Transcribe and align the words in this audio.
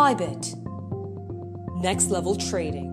Bybit. 0.00 0.56
Next 1.82 2.10
level 2.10 2.34
trading. 2.34 2.90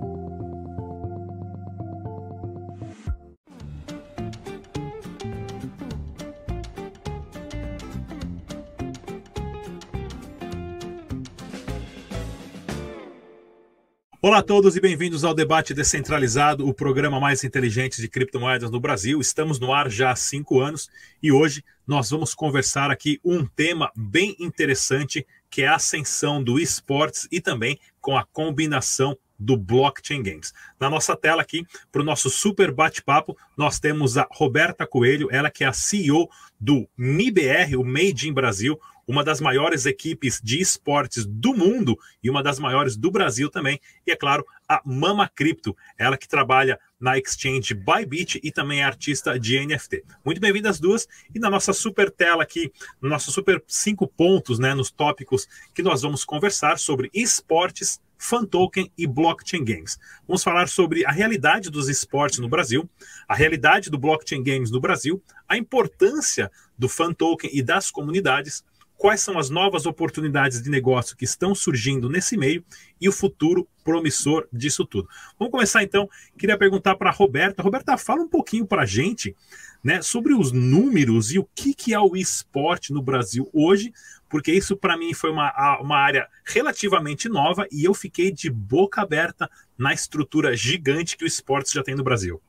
Olá 14.20 14.40
a 14.40 14.44
todos 14.44 14.76
e 14.76 14.82
bem-vindos 14.82 15.24
ao 15.24 15.34
Debate 15.34 15.74
Descentralizado, 15.74 16.68
o 16.68 16.74
programa 16.74 17.18
mais 17.18 17.46
inteligente 17.46 18.02
de 18.02 18.10
criptomoedas 18.10 18.70
no 18.70 18.82
Brasil. 18.82 19.22
Estamos 19.22 19.58
no 19.58 19.72
ar 19.72 19.90
já 19.90 20.12
há 20.12 20.16
cinco 20.18 20.60
anos 20.60 20.90
e 21.24 21.32
hoje 21.32 21.64
nós 21.88 22.10
vamos 22.10 22.36
conversar 22.36 22.92
aqui 22.92 23.18
um 23.24 23.46
tema 23.46 23.90
bem 23.96 24.36
interessante 24.38 25.26
que 25.50 25.64
é 25.64 25.68
a 25.68 25.76
ascensão 25.76 26.44
do 26.44 26.60
esportes 26.60 27.28
e 27.32 27.42
também 27.42 27.80
com 28.02 28.18
a 28.18 28.26
combinação 28.26 29.18
do 29.40 29.56
Blockchain 29.56 30.24
Games. 30.24 30.54
Na 30.80 30.90
nossa 30.90 31.16
tela 31.16 31.42
aqui, 31.42 31.66
para 31.92 32.02
o 32.02 32.06
nosso 32.06 32.30
super 32.30 32.72
bate-papo, 32.72 33.38
nós 33.56 33.80
temos 33.80 34.18
a 34.18 34.28
Roberta 34.32 34.88
Coelho, 34.88 35.30
ela 35.32 35.52
que 35.52 35.64
é 35.64 35.68
a 35.68 35.74
CEO 35.74 36.28
do 36.60 36.90
MIBR, 36.98 37.76
o 37.78 37.86
Made 37.86 38.28
in 38.28 38.34
Brasil, 38.34 38.80
uma 39.08 39.24
das 39.24 39.40
maiores 39.40 39.86
equipes 39.86 40.42
de 40.44 40.60
esportes 40.60 41.26
do 41.26 41.56
mundo 41.56 41.98
e 42.22 42.30
uma 42.30 42.44
das 42.44 42.60
maiores 42.60 42.98
do 42.98 43.10
Brasil 43.10 43.50
também. 43.50 43.80
E 44.06 44.12
é 44.12 44.16
claro, 44.18 44.46
a 44.68 44.82
Mama 44.86 45.30
Cripto, 45.34 45.76
ela 45.98 46.18
que 46.18 46.28
trabalha 46.28 46.78
na 47.00 47.18
exchange 47.18 47.74
Bybit 47.74 48.42
e 48.44 48.52
também 48.52 48.82
é 48.82 48.84
artista 48.84 49.40
de 49.40 49.66
NFT. 49.66 50.04
Muito 50.26 50.42
bem-vindas 50.42 50.72
as 50.72 50.80
duas. 50.80 51.08
E 51.34 51.40
na 51.40 51.50
nossa 51.50 51.72
super 51.72 52.12
tela 52.12 52.44
aqui, 52.44 52.72
no 53.02 53.08
nosso 53.08 53.32
super 53.32 53.64
cinco 53.66 54.08
pontos, 54.08 54.60
né, 54.60 54.74
nos 54.74 54.92
tópicos 54.92 55.48
que 55.74 55.82
nós 55.82 56.02
vamos 56.02 56.26
conversar 56.26 56.78
sobre 56.78 57.10
esportes, 57.14 58.02
fan 58.18 58.46
token 58.46 58.92
e 58.98 59.08
blockchain 59.08 59.64
games. 59.64 59.98
Vamos 60.28 60.44
falar 60.44 60.68
sobre 60.68 61.06
a 61.06 61.12
realidade 61.12 61.70
dos 61.70 61.88
esportes 61.88 62.40
no 62.40 62.50
Brasil, 62.50 62.90
a 63.28 63.36
realidade 63.36 63.90
do 63.90 63.98
blockchain 63.98 64.44
games 64.44 64.72
no 64.72 64.82
Brasil, 64.82 65.24
a 65.48 65.56
importância 65.56 66.52
do 66.78 66.90
fan 66.90 67.14
token 67.14 67.50
e 67.54 67.62
das 67.62 67.92
comunidades 67.92 68.66
quais 68.98 69.22
são 69.22 69.38
as 69.38 69.50
novas 69.50 69.86
oportunidades 69.86 70.62
de 70.62 70.70
negócio 70.70 71.16
que 71.16 71.24
estão 71.24 71.54
surgindo 71.54 72.10
nesse 72.10 72.36
meio 72.36 72.64
e 73.00 73.08
o 73.08 73.12
futuro 73.12 73.68
promissor 73.84 74.48
disso 74.52 74.86
tudo. 74.86 75.08
Vamos 75.38 75.52
começar 75.52 75.84
então. 75.84 76.10
Queria 76.38 76.58
perguntar 76.58 76.96
para 76.96 77.10
a 77.10 77.14
Roberta. 77.14 77.62
Roberta, 77.62 77.98
fala 77.98 78.24
um 78.24 78.28
pouquinho 78.28 78.66
para 78.66 78.82
a 78.82 78.86
gente 78.86 79.36
né, 79.84 80.02
sobre 80.02 80.34
os 80.34 80.52
números 80.52 81.32
e 81.32 81.40
o 81.40 81.48
que, 81.56 81.74
que 81.74 81.94
é 81.94 82.00
o 82.00 82.16
esporte 82.16 82.92
no 82.92 83.02
Brasil 83.02 83.50
hoje, 83.54 83.94
porque 84.28 84.52
isso 84.52 84.76
para 84.76 84.98
mim 84.98 85.14
foi 85.14 85.30
uma, 85.30 85.80
uma 85.80 85.98
área 85.98 86.28
relativamente 86.46 87.30
nova 87.30 87.68
e 87.72 87.86
eu 87.86 87.94
fiquei 87.94 88.32
de 88.32 88.50
boca 88.50 89.02
aberta 89.02 89.50
na 89.78 89.94
estrutura 89.94 90.56
gigante 90.56 91.16
que 91.16 91.24
o 91.24 91.28
esporte 91.28 91.74
já 91.74 91.84
tem 91.84 91.96
no 91.96 92.04
Brasil. 92.04 92.42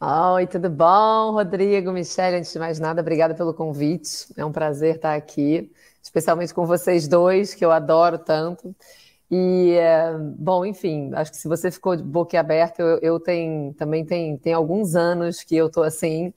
Oi, 0.00 0.46
tudo 0.46 0.70
bom, 0.70 1.32
Rodrigo, 1.32 1.90
Michele? 1.92 2.36
Antes 2.36 2.52
de 2.52 2.58
mais 2.58 2.78
nada, 2.78 3.00
obrigada 3.00 3.34
pelo 3.34 3.52
convite. 3.52 4.26
É 4.36 4.44
um 4.44 4.52
prazer 4.52 4.96
estar 4.96 5.14
aqui, 5.14 5.72
especialmente 6.02 6.54
com 6.54 6.64
vocês 6.66 7.08
dois, 7.08 7.52
que 7.54 7.64
eu 7.64 7.72
adoro 7.72 8.16
tanto. 8.18 8.74
E, 9.30 9.72
é, 9.74 10.12
bom, 10.18 10.66
enfim, 10.66 11.10
acho 11.14 11.32
que 11.32 11.38
se 11.38 11.48
você 11.48 11.70
ficou 11.70 11.96
de 11.96 12.02
boca 12.04 12.38
aberta, 12.40 12.82
eu, 12.82 12.98
eu 13.02 13.20
tenho, 13.20 13.74
também 13.74 14.04
tem 14.06 14.52
alguns 14.54 14.96
anos 14.96 15.42
que 15.44 15.56
eu 15.56 15.68
estou 15.68 15.84
assim, 15.84 16.34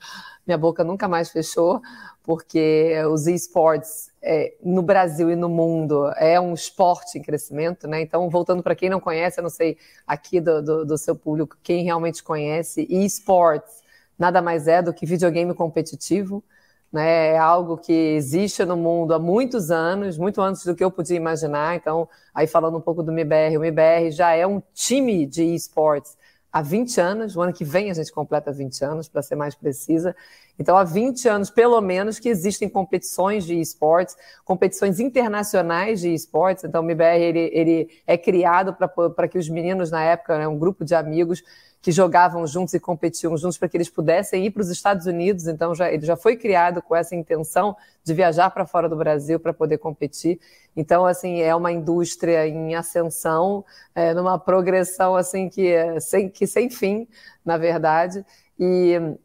minha 0.48 0.58
boca 0.58 0.84
nunca 0.84 1.08
mais 1.08 1.32
fechou, 1.32 1.82
porque 2.24 2.94
os 3.12 3.28
esportes 3.28 4.12
é, 4.22 4.54
no 4.64 4.82
Brasil 4.82 5.32
e 5.32 5.36
no 5.36 5.50
mundo 5.50 6.08
é 6.18 6.40
um 6.40 6.54
esporte 6.54 7.18
em 7.18 7.22
crescimento, 7.22 7.88
né? 7.88 8.02
Então, 8.02 8.30
voltando 8.30 8.62
para 8.62 8.76
quem 8.76 8.90
não 8.90 9.00
conhece, 9.00 9.40
eu 9.40 9.44
não 9.44 9.50
sei 9.50 9.78
aqui 10.06 10.40
do, 10.40 10.62
do, 10.62 10.86
do 10.86 10.98
seu 10.98 11.16
público 11.16 11.58
quem 11.64 11.84
realmente 11.84 12.24
conhece, 12.24 12.86
esportes 12.90 13.82
nada 14.22 14.40
mais 14.42 14.68
é 14.68 14.84
do 14.84 14.94
que 14.94 15.04
videogame 15.06 15.54
competitivo, 15.56 16.44
né? 16.92 17.30
É 17.30 17.38
algo 17.38 17.78
que 17.78 17.92
existe 17.92 18.64
no 18.66 18.78
mundo 18.78 19.14
há 19.14 19.20
muitos 19.20 19.72
anos, 19.72 20.18
muito 20.18 20.40
antes 20.42 20.64
do 20.64 20.76
que 20.76 20.84
eu 20.84 20.92
podia 20.92 21.18
imaginar. 21.18 21.76
Então, 21.76 22.08
aí 22.34 22.46
falando 22.46 22.78
um 22.78 22.82
pouco 22.82 23.02
do 23.02 23.12
MIBR, 23.12 23.58
o 23.58 23.62
MIBR 23.62 24.12
já 24.12 24.32
é 24.34 24.46
um 24.46 24.62
time 24.74 25.26
de 25.26 25.44
esportes 25.56 26.16
há 26.52 26.62
20 26.62 27.00
anos, 27.00 27.36
o 27.36 27.42
ano 27.42 27.54
que 27.54 27.64
vem 27.64 27.90
a 27.90 27.94
gente 27.94 28.12
completa 28.12 28.52
20 28.52 28.84
anos, 28.84 29.08
para 29.08 29.22
ser 29.22 29.36
mais 29.36 29.56
precisa. 29.56 30.16
Então, 30.60 30.76
há 30.76 30.84
20 30.84 31.28
anos, 31.28 31.50
pelo 31.50 31.80
menos, 31.80 32.20
que 32.20 32.30
existem 32.30 32.68
competições 32.68 33.46
de 33.46 33.60
esportes, 33.60 34.16
competições 34.44 35.00
internacionais 35.00 36.02
de 36.02 36.14
esportes. 36.14 36.64
Então, 36.64 36.82
o 36.82 36.86
MIBR 36.86 37.22
ele, 37.22 37.50
ele 37.54 37.90
é 38.06 38.18
criado 38.18 38.76
para 38.76 39.28
que 39.28 39.38
os 39.38 39.48
meninos, 39.50 39.90
na 39.90 40.04
época, 40.04 40.38
né, 40.38 40.48
um 40.48 40.60
grupo 40.60 40.84
de 40.84 40.94
amigos, 40.94 41.42
que 41.82 41.92
jogavam 41.92 42.46
juntos 42.46 42.74
e 42.74 42.80
competiam 42.80 43.36
juntos 43.36 43.58
para 43.58 43.68
que 43.68 43.76
eles 43.76 43.90
pudessem 43.90 44.46
ir 44.46 44.52
para 44.52 44.62
os 44.62 44.70
Estados 44.70 45.08
Unidos. 45.08 45.48
Então, 45.48 45.74
já, 45.74 45.92
ele 45.92 46.06
já 46.06 46.16
foi 46.16 46.36
criado 46.36 46.82
com 46.82 46.96
essa 46.96 47.16
intenção 47.16 47.76
de 48.04 48.14
viajar 48.14 48.52
para 48.52 48.66
fora 48.66 48.88
do 48.88 48.96
Brasil 48.96 49.40
para 49.40 49.52
poder 49.54 49.80
competir. 49.80 50.40
Então, 50.76 51.06
assim, 51.06 51.42
é 51.42 51.56
uma 51.56 51.72
indústria 51.72 52.48
em 52.48 52.76
ascensão, 52.76 53.66
é, 53.96 54.14
numa 54.14 54.38
progressão 54.38 55.16
assim 55.16 55.50
que, 55.50 55.68
é 55.68 56.00
sem, 56.00 56.30
que 56.30 56.46
sem 56.46 56.70
fim, 56.70 57.08
na 57.44 57.58
verdade. 57.58 58.24
E 58.60 59.18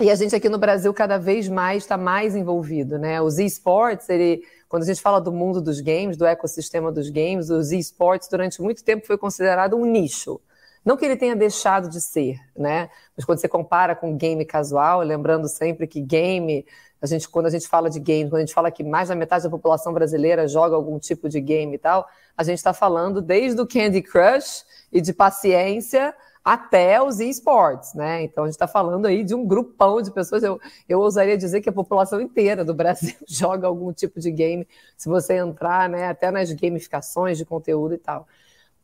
e 0.00 0.10
a 0.10 0.14
gente 0.14 0.34
aqui 0.34 0.48
no 0.48 0.58
Brasil 0.58 0.92
cada 0.92 1.18
vez 1.18 1.48
mais 1.48 1.84
está 1.84 1.96
mais 1.96 2.34
envolvido, 2.34 2.98
né? 2.98 3.20
Os 3.20 3.38
esportes, 3.38 4.08
ele, 4.08 4.42
quando 4.68 4.82
a 4.82 4.86
gente 4.86 5.00
fala 5.00 5.20
do 5.20 5.30
mundo 5.30 5.60
dos 5.60 5.80
games, 5.80 6.16
do 6.16 6.24
ecossistema 6.24 6.90
dos 6.90 7.10
games, 7.10 7.50
os 7.50 7.70
esportes 7.70 8.26
durante 8.28 8.60
muito 8.60 8.82
tempo 8.82 9.06
foi 9.06 9.18
considerado 9.18 9.76
um 9.76 9.84
nicho. 9.84 10.40
Não 10.84 10.96
que 10.96 11.04
ele 11.04 11.16
tenha 11.16 11.36
deixado 11.36 11.88
de 11.88 12.00
ser, 12.00 12.40
né? 12.56 12.90
Mas 13.16 13.24
quando 13.24 13.38
você 13.38 13.48
compara 13.48 13.94
com 13.94 14.16
game 14.16 14.44
casual, 14.44 15.00
lembrando 15.00 15.48
sempre 15.48 15.86
que 15.86 16.00
game, 16.00 16.66
a 17.00 17.06
gente, 17.06 17.28
quando 17.28 17.46
a 17.46 17.50
gente 17.50 17.68
fala 17.68 17.88
de 17.88 18.00
game, 18.00 18.28
quando 18.28 18.38
a 18.38 18.44
gente 18.44 18.54
fala 18.54 18.70
que 18.70 18.82
mais 18.82 19.08
da 19.08 19.14
metade 19.14 19.44
da 19.44 19.50
população 19.50 19.92
brasileira 19.92 20.48
joga 20.48 20.74
algum 20.74 20.98
tipo 20.98 21.28
de 21.28 21.40
game 21.40 21.74
e 21.74 21.78
tal, 21.78 22.06
a 22.36 22.42
gente 22.42 22.58
está 22.58 22.72
falando 22.72 23.20
desde 23.20 23.60
o 23.60 23.66
Candy 23.66 24.02
Crush 24.02 24.64
e 24.92 25.00
de 25.00 25.12
paciência 25.12 26.14
até 26.44 27.00
os 27.00 27.20
esportes, 27.20 27.94
né? 27.94 28.22
Então 28.22 28.44
a 28.44 28.46
gente 28.48 28.54
está 28.54 28.66
falando 28.66 29.06
aí 29.06 29.22
de 29.22 29.34
um 29.34 29.46
grupão 29.46 30.02
de 30.02 30.10
pessoas. 30.10 30.42
Eu, 30.42 30.60
eu 30.88 30.98
ousaria 30.98 31.36
dizer 31.36 31.60
que 31.60 31.68
a 31.68 31.72
população 31.72 32.20
inteira 32.20 32.64
do 32.64 32.74
Brasil 32.74 33.14
joga 33.28 33.66
algum 33.66 33.92
tipo 33.92 34.18
de 34.18 34.30
game, 34.30 34.66
se 34.96 35.08
você 35.08 35.34
entrar, 35.34 35.88
né? 35.88 36.08
Até 36.08 36.30
nas 36.30 36.52
gamificações 36.52 37.38
de 37.38 37.44
conteúdo 37.44 37.94
e 37.94 37.98
tal. 37.98 38.26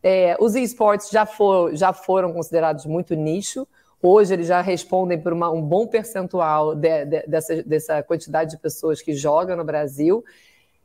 É, 0.02 0.36
os 0.38 0.54
esportes 0.54 1.10
já, 1.10 1.26
for, 1.26 1.74
já 1.74 1.92
foram 1.92 2.32
considerados 2.32 2.86
muito 2.86 3.14
nicho. 3.14 3.66
Hoje 4.00 4.32
eles 4.32 4.46
já 4.46 4.60
respondem 4.60 5.20
por 5.20 5.32
uma, 5.32 5.50
um 5.50 5.60
bom 5.60 5.86
percentual 5.86 6.74
de, 6.74 7.04
de, 7.04 7.26
dessa, 7.26 7.62
dessa 7.64 8.02
quantidade 8.02 8.52
de 8.52 8.58
pessoas 8.58 9.02
que 9.02 9.12
jogam 9.12 9.56
no 9.56 9.64
Brasil. 9.64 10.24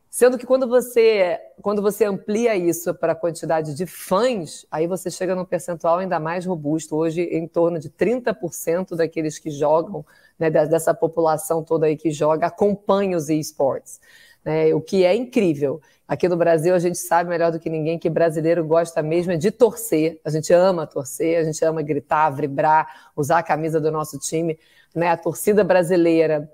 Sendo 0.09 0.37
que 0.37 0.45
quando 0.45 0.67
você, 0.67 1.39
quando 1.59 1.81
você 1.81 2.05
amplia 2.05 2.55
isso 2.55 2.93
para 2.93 3.13
a 3.13 3.15
quantidade 3.15 3.73
de 3.73 3.87
fãs, 3.87 4.63
aí 4.69 4.85
você 4.85 5.09
chega 5.09 5.33
num 5.33 5.43
percentual 5.43 5.97
ainda 5.97 6.19
mais 6.19 6.45
robusto. 6.45 6.95
Hoje, 6.95 7.21
em 7.21 7.47
torno 7.47 7.79
de 7.79 7.89
30% 7.89 8.95
daqueles 8.95 9.39
que 9.39 9.49
jogam, 9.49 10.05
né, 10.37 10.51
dessa 10.51 10.93
população 10.93 11.63
toda 11.63 11.87
aí 11.87 11.97
que 11.97 12.11
joga, 12.11 12.45
acompanha 12.45 13.17
os 13.17 13.27
esportes. 13.27 13.99
Né, 14.43 14.73
o 14.73 14.81
que 14.81 15.05
é 15.05 15.15
incrível. 15.15 15.81
Aqui 16.07 16.27
no 16.27 16.35
Brasil, 16.35 16.75
a 16.75 16.79
gente 16.79 16.97
sabe 16.97 17.29
melhor 17.29 17.51
do 17.51 17.59
que 17.59 17.69
ninguém 17.69 17.97
que 17.97 18.09
brasileiro 18.09 18.63
gosta 18.65 19.01
mesmo 19.01 19.37
de 19.37 19.49
torcer. 19.51 20.19
A 20.23 20.29
gente 20.29 20.53
ama 20.53 20.85
torcer, 20.85 21.39
a 21.39 21.43
gente 21.43 21.63
ama 21.63 21.81
gritar, 21.81 22.29
vibrar, 22.29 23.11
usar 23.15 23.39
a 23.39 23.43
camisa 23.43 23.79
do 23.79 23.89
nosso 23.89 24.19
time. 24.19 24.59
Né? 24.93 25.09
A 25.09 25.17
torcida 25.17 25.63
brasileira 25.63 26.51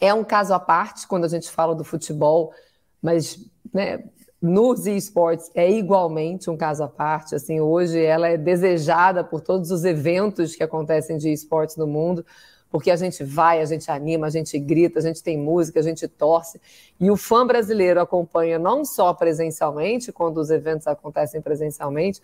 é 0.00 0.12
um 0.12 0.22
caso 0.22 0.52
à 0.52 0.60
parte 0.60 1.08
quando 1.08 1.24
a 1.24 1.28
gente 1.28 1.50
fala 1.50 1.74
do 1.74 1.82
futebol, 1.82 2.52
mas 3.00 3.38
né, 3.72 4.04
nos 4.40 4.86
esportes 4.86 5.50
é 5.54 5.70
igualmente 5.70 6.50
um 6.50 6.56
caso 6.56 6.84
à 6.84 6.88
parte. 6.88 7.34
Assim, 7.34 7.60
hoje 7.60 7.98
ela 7.98 8.28
é 8.28 8.36
desejada 8.36 9.24
por 9.24 9.40
todos 9.40 9.70
os 9.70 9.84
eventos 9.84 10.54
que 10.54 10.62
acontecem 10.62 11.16
de 11.16 11.32
esportes 11.32 11.76
no 11.76 11.86
mundo 11.86 12.24
porque 12.74 12.90
a 12.90 12.96
gente 12.96 13.22
vai, 13.22 13.60
a 13.60 13.64
gente 13.64 13.88
anima, 13.88 14.26
a 14.26 14.30
gente 14.30 14.58
grita, 14.58 14.98
a 14.98 15.02
gente 15.02 15.22
tem 15.22 15.38
música, 15.38 15.78
a 15.78 15.82
gente 15.84 16.08
torce. 16.08 16.60
E 16.98 17.08
o 17.08 17.16
fã 17.16 17.46
brasileiro 17.46 18.00
acompanha 18.00 18.58
não 18.58 18.84
só 18.84 19.14
presencialmente, 19.14 20.10
quando 20.10 20.38
os 20.38 20.50
eventos 20.50 20.88
acontecem 20.88 21.40
presencialmente, 21.40 22.20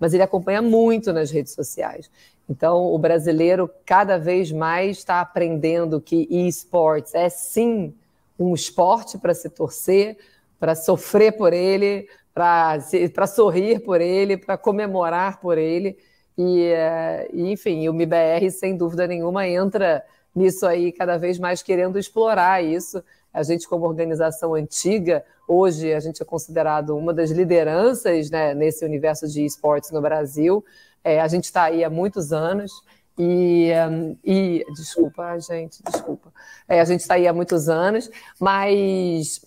mas 0.00 0.12
ele 0.12 0.24
acompanha 0.24 0.60
muito 0.60 1.12
nas 1.12 1.30
redes 1.30 1.52
sociais. 1.52 2.10
Então, 2.50 2.92
o 2.92 2.98
brasileiro 2.98 3.70
cada 3.86 4.18
vez 4.18 4.50
mais 4.50 4.98
está 4.98 5.20
aprendendo 5.20 6.00
que 6.00 6.26
esportes 6.28 7.14
é 7.14 7.28
sim 7.28 7.94
um 8.36 8.54
esporte 8.54 9.16
para 9.16 9.32
se 9.32 9.48
torcer, 9.48 10.18
para 10.58 10.74
sofrer 10.74 11.36
por 11.36 11.52
ele, 11.52 12.08
para 12.34 12.80
sorrir 13.28 13.78
por 13.84 14.00
ele, 14.00 14.36
para 14.36 14.58
comemorar 14.58 15.38
por 15.40 15.56
ele. 15.56 15.96
E, 16.36 16.64
eh, 16.64 17.28
e, 17.32 17.52
enfim, 17.52 17.88
o 17.88 17.92
MIBR, 17.92 18.50
sem 18.50 18.76
dúvida 18.76 19.06
nenhuma, 19.06 19.46
entra 19.46 20.04
nisso 20.34 20.66
aí 20.66 20.92
cada 20.92 21.18
vez 21.18 21.38
mais 21.38 21.62
querendo 21.62 21.98
explorar 21.98 22.64
isso. 22.64 23.02
A 23.32 23.42
gente, 23.42 23.68
como 23.68 23.86
organização 23.86 24.54
antiga, 24.54 25.24
hoje 25.48 25.92
a 25.92 26.00
gente 26.00 26.22
é 26.22 26.24
considerado 26.24 26.96
uma 26.96 27.14
das 27.14 27.30
lideranças 27.30 28.30
né, 28.30 28.54
nesse 28.54 28.84
universo 28.84 29.26
de 29.26 29.44
esportes 29.44 29.90
no 29.90 30.00
Brasil. 30.00 30.64
É, 31.02 31.20
a 31.20 31.28
gente 31.28 31.44
está 31.44 31.64
aí 31.64 31.82
há 31.82 31.90
muitos 31.90 32.32
anos. 32.32 32.72
E, 33.18 33.70
um, 33.90 34.16
e 34.24 34.64
desculpa, 34.74 35.38
gente, 35.38 35.82
desculpa. 35.82 36.32
É, 36.66 36.80
a 36.80 36.84
gente 36.84 37.00
está 37.00 37.14
aí 37.14 37.28
há 37.28 37.32
muitos 37.32 37.68
anos, 37.68 38.10
mas 38.40 39.40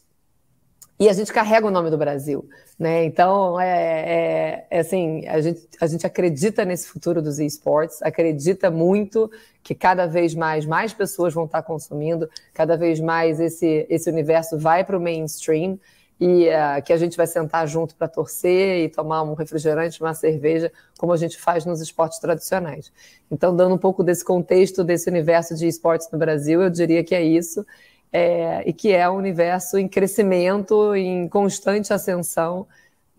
e 0.98 1.10
a 1.10 1.14
gente 1.14 1.34
carrega 1.34 1.68
o 1.68 1.72
nome 1.72 1.90
do 1.90 1.98
Brasil, 1.98 2.48
né? 2.80 3.04
Então, 3.04 3.60
é, 3.60 3.68
é, 3.68 4.68
é, 4.70 4.80
assim, 4.80 5.28
a 5.28 5.42
gente, 5.42 5.68
a 5.82 5.88
gente 5.88 6.08
acredita 6.08 6.64
nesse 6.64 6.88
futuro 6.88 7.22
dos 7.22 7.38
esportes, 7.38 8.02
acredita 8.02 8.72
muito 8.72 9.30
que 9.62 9.76
cada 9.76 10.06
vez 10.06 10.34
mais 10.34 10.66
mais 10.66 10.94
pessoas 10.94 11.34
vão 11.34 11.46
estar 11.46 11.62
consumindo, 11.64 12.30
cada 12.54 12.78
vez 12.78 13.02
mais 13.02 13.42
esse, 13.42 13.86
esse 13.90 14.10
universo 14.10 14.58
vai 14.58 14.86
para 14.86 14.98
o 14.98 15.02
mainstream 15.02 15.78
e 16.18 16.48
uh, 16.48 16.82
que 16.82 16.94
a 16.94 16.98
gente 16.98 17.18
vai 17.18 17.28
sentar 17.28 17.68
junto 17.68 17.94
para 17.96 18.08
torcer 18.08 18.86
e 18.86 18.90
tomar 18.90 19.22
um 19.24 19.34
refrigerante, 19.34 20.00
uma 20.02 20.14
cerveja, 20.14 20.72
como 20.98 21.12
a 21.12 21.18
gente 21.18 21.38
faz 21.38 21.66
nos 21.66 21.82
esportes 21.82 22.20
tradicionais. 22.20 22.90
Então, 23.30 23.54
dando 23.54 23.76
um 23.76 23.78
pouco 23.78 24.02
desse 24.02 24.24
contexto 24.24 24.82
desse 24.82 25.10
universo 25.10 25.56
de 25.56 25.68
esportes 25.68 26.10
no 26.10 26.18
Brasil, 26.18 26.62
eu 26.62 26.70
diria 26.70 27.04
que 27.04 27.14
é 27.14 27.22
isso 27.22 27.66
é, 28.12 28.64
e 28.68 28.74
que 28.74 28.92
é 28.94 29.10
um 29.10 29.16
universo 29.16 29.78
em 29.78 29.88
crescimento, 29.88 30.96
em 30.96 31.28
constante 31.28 31.94
ascensão, 31.94 32.68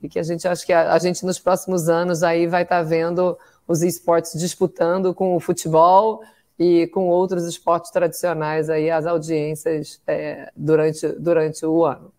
e 0.03 0.09
que 0.09 0.19
a 0.19 0.23
gente 0.23 0.47
acha 0.47 0.65
que 0.65 0.73
a, 0.73 0.93
a 0.93 0.99
gente 0.99 1.25
nos 1.25 1.39
próximos 1.39 1.89
anos 1.89 2.23
aí 2.23 2.47
vai 2.47 2.63
estar 2.63 2.79
tá 2.79 2.83
vendo 2.83 3.37
os 3.67 3.83
esportes 3.83 4.39
disputando 4.39 5.13
com 5.15 5.35
o 5.35 5.41
futebol 5.41 6.23
e 6.59 6.87
com 6.89 7.09
outros 7.09 7.45
esportes 7.45 7.91
tradicionais 7.91 8.71
aí 8.71 8.91
as 8.91 9.07
audiências 9.07 10.01
é, 10.07 10.51
durante, 10.57 11.07
durante 11.09 11.67
o 11.67 11.85
ano. 11.85 12.13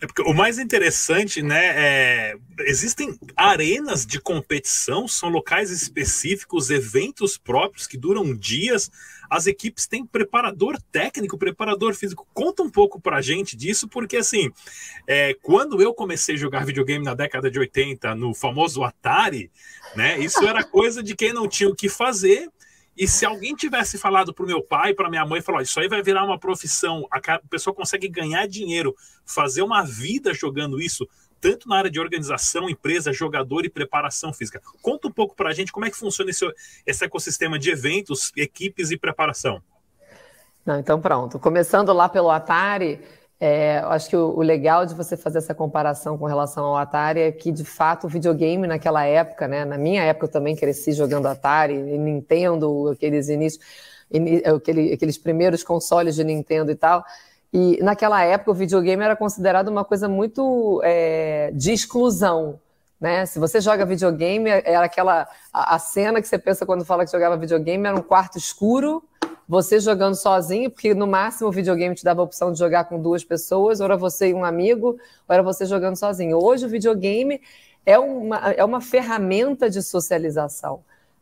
É 0.00 0.06
porque 0.06 0.22
o 0.22 0.34
mais 0.34 0.58
interessante, 0.58 1.42
né, 1.42 1.72
é, 1.74 2.36
existem 2.60 3.18
arenas 3.36 4.04
de 4.04 4.20
competição, 4.20 5.08
são 5.08 5.28
locais 5.28 5.70
específicos, 5.70 6.70
eventos 6.70 7.38
próprios 7.38 7.86
que 7.86 7.96
duram 7.96 8.34
dias. 8.36 8.90
As 9.30 9.46
equipes 9.46 9.86
têm 9.86 10.06
preparador 10.06 10.80
técnico, 10.92 11.38
preparador 11.38 11.94
físico. 11.94 12.26
Conta 12.34 12.62
um 12.62 12.70
pouco 12.70 13.00
pra 13.00 13.22
gente 13.22 13.56
disso, 13.56 13.88
porque 13.88 14.18
assim, 14.18 14.50
é, 15.06 15.34
quando 15.42 15.80
eu 15.80 15.94
comecei 15.94 16.34
a 16.34 16.38
jogar 16.38 16.66
videogame 16.66 17.04
na 17.04 17.14
década 17.14 17.50
de 17.50 17.58
80, 17.58 18.14
no 18.14 18.34
famoso 18.34 18.84
Atari, 18.84 19.50
né, 19.96 20.18
isso 20.18 20.46
era 20.46 20.62
coisa 20.62 21.02
de 21.02 21.16
quem 21.16 21.32
não 21.32 21.48
tinha 21.48 21.68
o 21.68 21.74
que 21.74 21.88
fazer 21.88 22.48
e 22.96 23.08
se 23.08 23.26
alguém 23.26 23.54
tivesse 23.54 23.98
falado 23.98 24.32
para 24.32 24.44
o 24.44 24.46
meu 24.46 24.62
pai, 24.62 24.94
para 24.94 25.10
minha 25.10 25.26
mãe, 25.26 25.40
falar, 25.40 25.62
isso 25.62 25.78
aí 25.80 25.88
vai 25.88 26.02
virar 26.02 26.24
uma 26.24 26.38
profissão, 26.38 27.06
a 27.10 27.38
pessoa 27.50 27.74
consegue 27.74 28.08
ganhar 28.08 28.46
dinheiro, 28.46 28.94
fazer 29.24 29.62
uma 29.62 29.82
vida 29.82 30.32
jogando 30.32 30.80
isso, 30.80 31.08
tanto 31.40 31.68
na 31.68 31.76
área 31.76 31.90
de 31.90 32.00
organização, 32.00 32.70
empresa, 32.70 33.12
jogador 33.12 33.64
e 33.64 33.68
preparação 33.68 34.32
física. 34.32 34.62
Conta 34.80 35.08
um 35.08 35.12
pouco 35.12 35.34
para 35.34 35.50
a 35.50 35.52
gente 35.52 35.72
como 35.72 35.84
é 35.84 35.90
que 35.90 35.96
funciona 35.96 36.30
esse, 36.30 36.46
esse 36.86 37.04
ecossistema 37.04 37.58
de 37.58 37.70
eventos, 37.70 38.32
equipes 38.36 38.90
e 38.90 38.96
preparação. 38.96 39.60
Não, 40.64 40.78
então 40.78 41.00
pronto. 41.00 41.38
Começando 41.38 41.92
lá 41.92 42.08
pelo 42.08 42.30
Atari, 42.30 43.00
é, 43.46 43.80
acho 43.88 44.08
que 44.08 44.16
o, 44.16 44.38
o, 44.38 44.40
legal 44.40 44.86
de 44.86 44.94
você 44.94 45.18
fazer 45.18 45.36
essa 45.36 45.54
comparação 45.54 46.16
com 46.16 46.24
relação 46.24 46.64
ao 46.64 46.78
Atari 46.78 47.20
é 47.20 47.30
que, 47.30 47.52
de 47.52 47.62
fato, 47.62 48.06
o 48.06 48.08
videogame 48.08 48.66
naquela 48.66 49.04
época, 49.04 49.46
né? 49.46 49.66
Na 49.66 49.76
minha 49.76 50.02
época 50.02 50.24
eu 50.24 50.30
também 50.30 50.56
cresci 50.56 50.92
jogando 50.92 51.26
Atari, 51.26 51.76
Nintendo, 51.76 52.88
aqueles 52.88 53.28
inícios, 53.28 53.62
aquele, 54.46 54.94
aqueles 54.94 55.18
primeiros 55.18 55.62
consoles 55.62 56.14
de 56.14 56.24
Nintendo 56.24 56.70
e 56.70 56.74
tal. 56.74 57.04
E 57.52 57.78
naquela 57.82 58.22
época 58.22 58.52
o 58.52 58.54
videogame 58.54 59.04
era 59.04 59.14
considerado 59.14 59.68
uma 59.68 59.84
coisa 59.84 60.08
muito 60.08 60.80
é, 60.82 61.50
de 61.52 61.70
exclusão. 61.70 62.58
Né? 62.98 63.26
Se 63.26 63.38
você 63.38 63.60
joga 63.60 63.84
videogame, 63.84 64.48
era 64.48 64.86
aquela 64.86 65.28
a, 65.52 65.74
a 65.74 65.78
cena 65.78 66.22
que 66.22 66.28
você 66.28 66.38
pensa 66.38 66.64
quando 66.64 66.82
fala 66.82 67.04
que 67.04 67.12
jogava 67.12 67.36
videogame, 67.36 67.86
era 67.86 67.94
um 67.94 68.00
quarto 68.00 68.38
escuro 68.38 69.04
você 69.48 69.78
jogando 69.78 70.14
sozinho, 70.14 70.70
porque 70.70 70.94
no 70.94 71.06
máximo 71.06 71.48
o 71.48 71.52
videogame 71.52 71.94
te 71.94 72.04
dava 72.04 72.20
a 72.20 72.24
opção 72.24 72.52
de 72.52 72.58
jogar 72.58 72.84
com 72.84 73.00
duas 73.00 73.24
pessoas, 73.24 73.80
ou 73.80 73.86
era 73.86 73.96
você 73.96 74.28
e 74.28 74.34
um 74.34 74.44
amigo, 74.44 74.98
ou 75.28 75.34
era 75.34 75.42
você 75.42 75.66
jogando 75.66 75.96
sozinho. 75.96 76.38
Hoje 76.42 76.66
o 76.66 76.68
videogame 76.68 77.40
é 77.84 77.98
uma, 77.98 78.52
é 78.52 78.64
uma 78.64 78.80
ferramenta 78.80 79.68
de 79.68 79.82
socialização. 79.82 80.80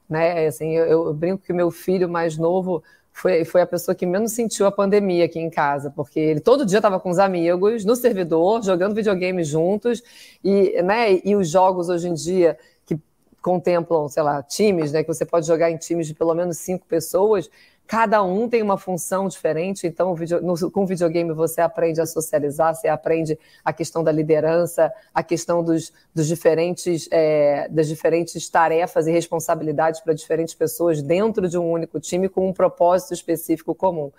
Né? 0.09 0.47
Assim, 0.47 0.73
eu, 0.73 0.87
eu 0.87 1.15
brinco 1.15 1.43
que 1.45 1.53
meu 1.53 1.71
filho 1.71 2.09
mais 2.09 2.37
novo 2.37 2.83
foi, 3.13 3.45
foi 3.45 3.61
a 3.61 3.67
pessoa 3.67 3.95
que 3.95 4.07
menos 4.07 4.33
sentiu 4.33 4.67
a 4.67 4.73
pandemia 4.73 5.27
aqui 5.27 5.39
em 5.39 5.51
casa, 5.51 5.91
porque 5.91 6.19
ele 6.19 6.41
todo 6.41 6.65
dia 6.65 6.79
estava 6.79 6.99
com 6.99 7.11
os 7.11 7.19
amigos 7.19 7.85
no 7.85 7.95
servidor, 7.95 8.63
jogando 8.63 8.95
videogame 8.95 9.45
juntos, 9.45 10.03
e, 10.43 10.81
né, 10.83 11.21
e 11.25 11.37
os 11.37 11.49
jogos 11.49 11.89
hoje 11.89 12.09
em 12.09 12.15
dia 12.15 12.59
que 12.87 12.99
contemplam, 13.43 14.09
sei 14.09 14.23
lá, 14.23 14.43
times, 14.43 14.93
né, 14.93 15.03
que 15.03 15.13
você 15.13 15.27
pode 15.27 15.47
jogar 15.47 15.71
em 15.71 15.77
times 15.77 16.07
de 16.07 16.15
pelo 16.15 16.35
menos 16.35 16.57
cinco 16.59 16.87
pessoas, 16.87 17.51
Cada 17.87 18.23
um 18.23 18.49
tem 18.49 18.63
uma 18.63 18.79
função 18.79 19.29
diferente, 19.29 19.87
então 19.87 20.15
no, 20.43 20.71
com 20.71 20.87
videogame 20.87 21.33
você 21.35 21.61
aprende 21.61 22.01
a 22.01 22.07
socializar, 22.07 22.75
você 22.75 22.89
aprende 22.89 23.39
a 23.63 23.73
questão 23.73 24.03
da 24.03 24.11
liderança, 24.11 24.91
a 25.13 25.23
questão 25.23 25.63
dos, 25.63 25.93
dos 26.15 26.27
diferentes, 26.27 27.07
é, 27.11 27.69
das 27.69 27.89
diferentes 27.89 28.49
tarefas 28.49 29.07
e 29.07 29.11
responsabilidades 29.13 30.01
para 30.01 30.15
diferentes 30.15 30.55
pessoas 30.55 31.03
dentro 31.03 31.49
de 31.49 31.59
um 31.59 31.71
único 31.71 32.01
time 32.01 32.29
com 32.29 32.49
um 32.49 32.53
propósito 32.53 33.13
específico 33.13 33.75
comum. 33.75 34.11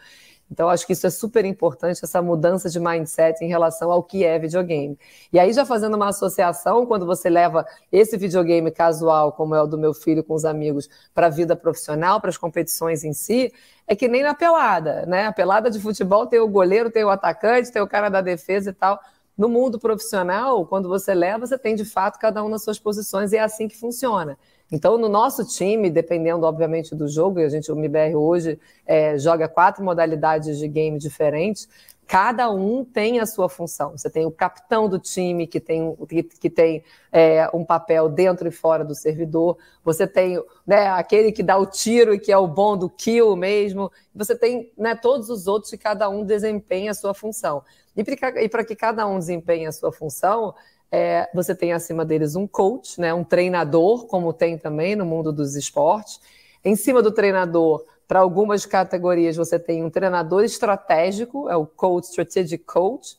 Então, 0.51 0.69
acho 0.69 0.86
que 0.86 0.94
isso 0.94 1.07
é 1.07 1.10
super 1.10 1.45
importante, 1.45 2.00
essa 2.04 2.22
mudança 2.22 2.69
de 2.69 2.80
mindset 2.80 3.44
em 3.44 3.48
relação 3.48 3.92
ao 3.92 4.04
que 4.04 4.24
é 4.24 4.38
videogame. 4.38 4.98
E 5.31 5.40
aí, 5.40 5.51
já 5.51 5.66
fazendo 5.66 5.95
uma 5.95 6.10
associação, 6.10 6.86
quando 6.86 7.06
você 7.06 7.30
leva 7.30 7.66
esse 7.92 8.18
videogame 8.18 8.69
casual, 8.69 9.31
como 9.31 9.56
é 9.56 9.62
o 9.62 9.66
do 9.68 9.78
meu 9.78 9.94
filho 9.94 10.24
com 10.24 10.36
os 10.36 10.45
amigos, 10.45 10.88
para 11.13 11.28
a 11.28 11.30
vida 11.30 11.56
profissional, 11.56 12.22
para 12.22 12.30
as 12.30 12.38
competições 12.38 13.04
em 13.04 13.13
si, 13.13 13.51
é 13.88 13.95
que 13.95 14.07
nem 14.07 14.22
na 14.24 14.34
pelada, 14.34 15.06
né? 15.07 15.25
A 15.28 15.34
pelada 15.34 15.69
de 15.72 15.80
futebol 15.80 16.28
tem 16.28 16.40
o 16.40 16.48
goleiro, 16.48 16.92
tem 16.92 17.04
o 17.04 17.10
atacante, 17.10 17.72
tem 17.72 17.81
o 17.81 17.88
cara 17.88 18.10
da 18.10 18.22
defesa 18.22 18.69
e 18.69 18.74
tal. 18.74 19.00
No 19.36 19.50
mundo 19.50 19.80
profissional, 19.80 20.66
quando 20.68 20.88
você 20.88 21.13
leva, 21.13 21.48
você 21.48 21.57
tem 21.57 21.75
de 21.75 21.84
fato 21.84 22.19
cada 22.19 22.44
um 22.44 22.50
nas 22.50 22.63
suas 22.63 22.78
posições 22.78 23.34
e 23.34 23.38
é 23.38 23.39
assim 23.42 23.68
que 23.68 23.75
funciona. 23.75 24.38
Então, 24.74 24.98
no 24.98 25.08
nosso 25.08 25.46
time, 25.46 25.88
dependendo, 25.88 26.48
obviamente, 26.48 26.96
do 26.96 27.08
jogo, 27.08 27.39
e 27.39 27.44
a 27.44 27.50
gente, 27.50 27.72
o 27.72 27.75
MBR 27.75 28.15
hoje 28.15 28.60
é, 28.88 29.15
joga 29.20 29.48
quatro 29.48 29.84
modalidades 29.84 30.58
de 30.58 30.68
game 30.68 30.98
diferentes, 30.98 31.70
cada 32.08 32.50
um 32.50 32.84
tem 32.84 33.20
a 33.20 33.27
sua 33.27 33.48
função. 33.48 33.92
Você 33.92 34.10
tem 34.10 34.25
o 34.25 34.32
capitão 34.32 34.89
do 34.89 34.98
time, 34.98 35.46
que 35.46 35.60
tem, 35.60 35.96
que, 36.39 36.50
tem 36.50 36.84
é, 37.12 37.48
um 37.53 37.63
papel 37.63 38.10
dentro 38.10 38.48
e 38.48 38.51
fora 38.51 38.84
do 38.84 38.96
servidor. 38.96 39.60
Você 39.86 40.08
tem 40.08 40.44
né, 40.65 40.88
aquele 40.88 41.32
que 41.32 41.44
dá 41.44 41.56
o 41.56 41.68
tiro 41.68 42.12
e 42.15 42.20
que 42.20 42.32
é 42.32 42.38
o 42.38 42.48
bom 42.48 42.75
do 42.75 42.89
kill 42.89 43.36
mesmo. 43.36 43.92
Você 44.15 44.36
tem 44.36 44.72
né, 44.75 44.96
todos 44.96 45.30
os 45.30 45.46
outros 45.46 45.70
que 45.70 45.77
cada 45.77 46.10
um 46.10 46.25
desempenha 46.25 46.89
a 46.89 46.96
sua 46.96 47.13
função. 47.13 47.63
E 47.96 48.50
para 48.50 48.65
que 48.65 48.75
cada 48.75 49.06
um 49.06 49.20
desempenhe 49.20 49.68
a 49.68 49.72
sua 49.72 49.92
função, 49.92 50.56
é, 50.96 51.28
você 51.34 51.56
tem 51.56 51.74
acima 51.74 52.06
deles 52.06 52.36
um 52.36 52.46
coach, 52.46 53.02
né, 53.02 53.12
um 53.12 53.24
treinador, 53.24 54.06
como 54.06 54.32
tem 54.32 54.60
também 54.60 54.96
no 54.96 55.04
mundo 55.04 55.34
dos 55.34 55.56
esportes. 55.56 56.22
Em 56.64 56.76
cima 56.76 57.02
do 57.02 57.12
treinador, 57.12 57.84
para 58.08 58.20
algumas 58.20 58.64
categorias, 58.64 59.36
você 59.36 59.58
tem 59.58 59.84
um 59.84 59.90
treinador 59.90 60.44
estratégico, 60.44 61.50
é 61.50 61.56
o 61.56 61.66
Coach 61.66 62.10
Strategic 62.10 62.64
Coach, 62.64 63.18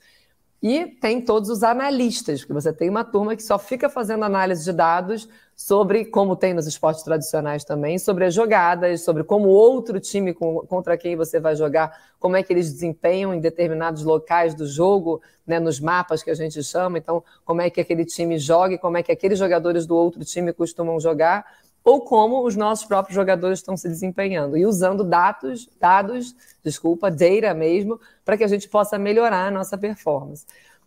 e 0.62 0.86
tem 0.86 1.20
todos 1.20 1.50
os 1.50 1.64
analistas, 1.64 2.42
porque 2.42 2.52
você 2.52 2.72
tem 2.72 2.88
uma 2.88 3.02
turma 3.02 3.34
que 3.34 3.42
só 3.42 3.58
fica 3.58 3.88
fazendo 3.88 4.24
análise 4.24 4.62
de 4.62 4.72
dados 4.72 5.28
sobre, 5.56 6.04
como 6.04 6.34
tem 6.34 6.52
nos 6.52 6.66
esportes 6.66 7.02
tradicionais 7.02 7.64
também, 7.64 7.98
sobre 7.98 8.24
as 8.24 8.34
jogadas, 8.34 9.02
sobre 9.02 9.22
como 9.22 9.48
outro 9.48 10.00
time 10.00 10.34
contra 10.34 10.96
quem 10.96 11.16
você 11.16 11.38
vai 11.38 11.54
jogar, 11.54 11.96
como 12.18 12.36
é 12.36 12.42
que 12.42 12.52
eles 12.52 12.72
desempenham 12.72 13.32
em 13.32 13.40
determinados 13.40 14.02
locais 14.02 14.54
do 14.54 14.66
jogo, 14.66 15.22
né, 15.46 15.60
nos 15.60 15.78
mapas 15.78 16.22
que 16.22 16.30
a 16.30 16.34
gente 16.34 16.62
chama, 16.62 16.98
então 16.98 17.22
como 17.44 17.60
é 17.60 17.70
que 17.70 17.80
aquele 17.80 18.04
time 18.04 18.38
joga 18.38 18.74
e 18.74 18.78
como 18.78 18.96
é 18.96 19.02
que 19.02 19.12
aqueles 19.12 19.38
jogadores 19.38 19.86
do 19.86 19.94
outro 19.94 20.24
time 20.24 20.52
costumam 20.52 20.98
jogar 20.98 21.44
ou 21.84 22.00
como 22.00 22.44
os 22.46 22.56
nossos 22.56 22.86
próprios 22.86 23.14
jogadores 23.14 23.58
estão 23.58 23.76
se 23.76 23.86
desempenhando 23.86 24.56
e 24.56 24.64
usando 24.64 25.04
dados, 25.04 25.68
dados, 25.78 26.34
desculpa, 26.64 27.10
data 27.10 27.52
mesmo, 27.52 28.00
para 28.24 28.38
que 28.38 28.44
a 28.44 28.48
gente 28.48 28.68
possa 28.70 28.98
melhorar 28.98 29.48
a 29.48 29.50
nossa 29.50 29.76
performance. 29.76 30.46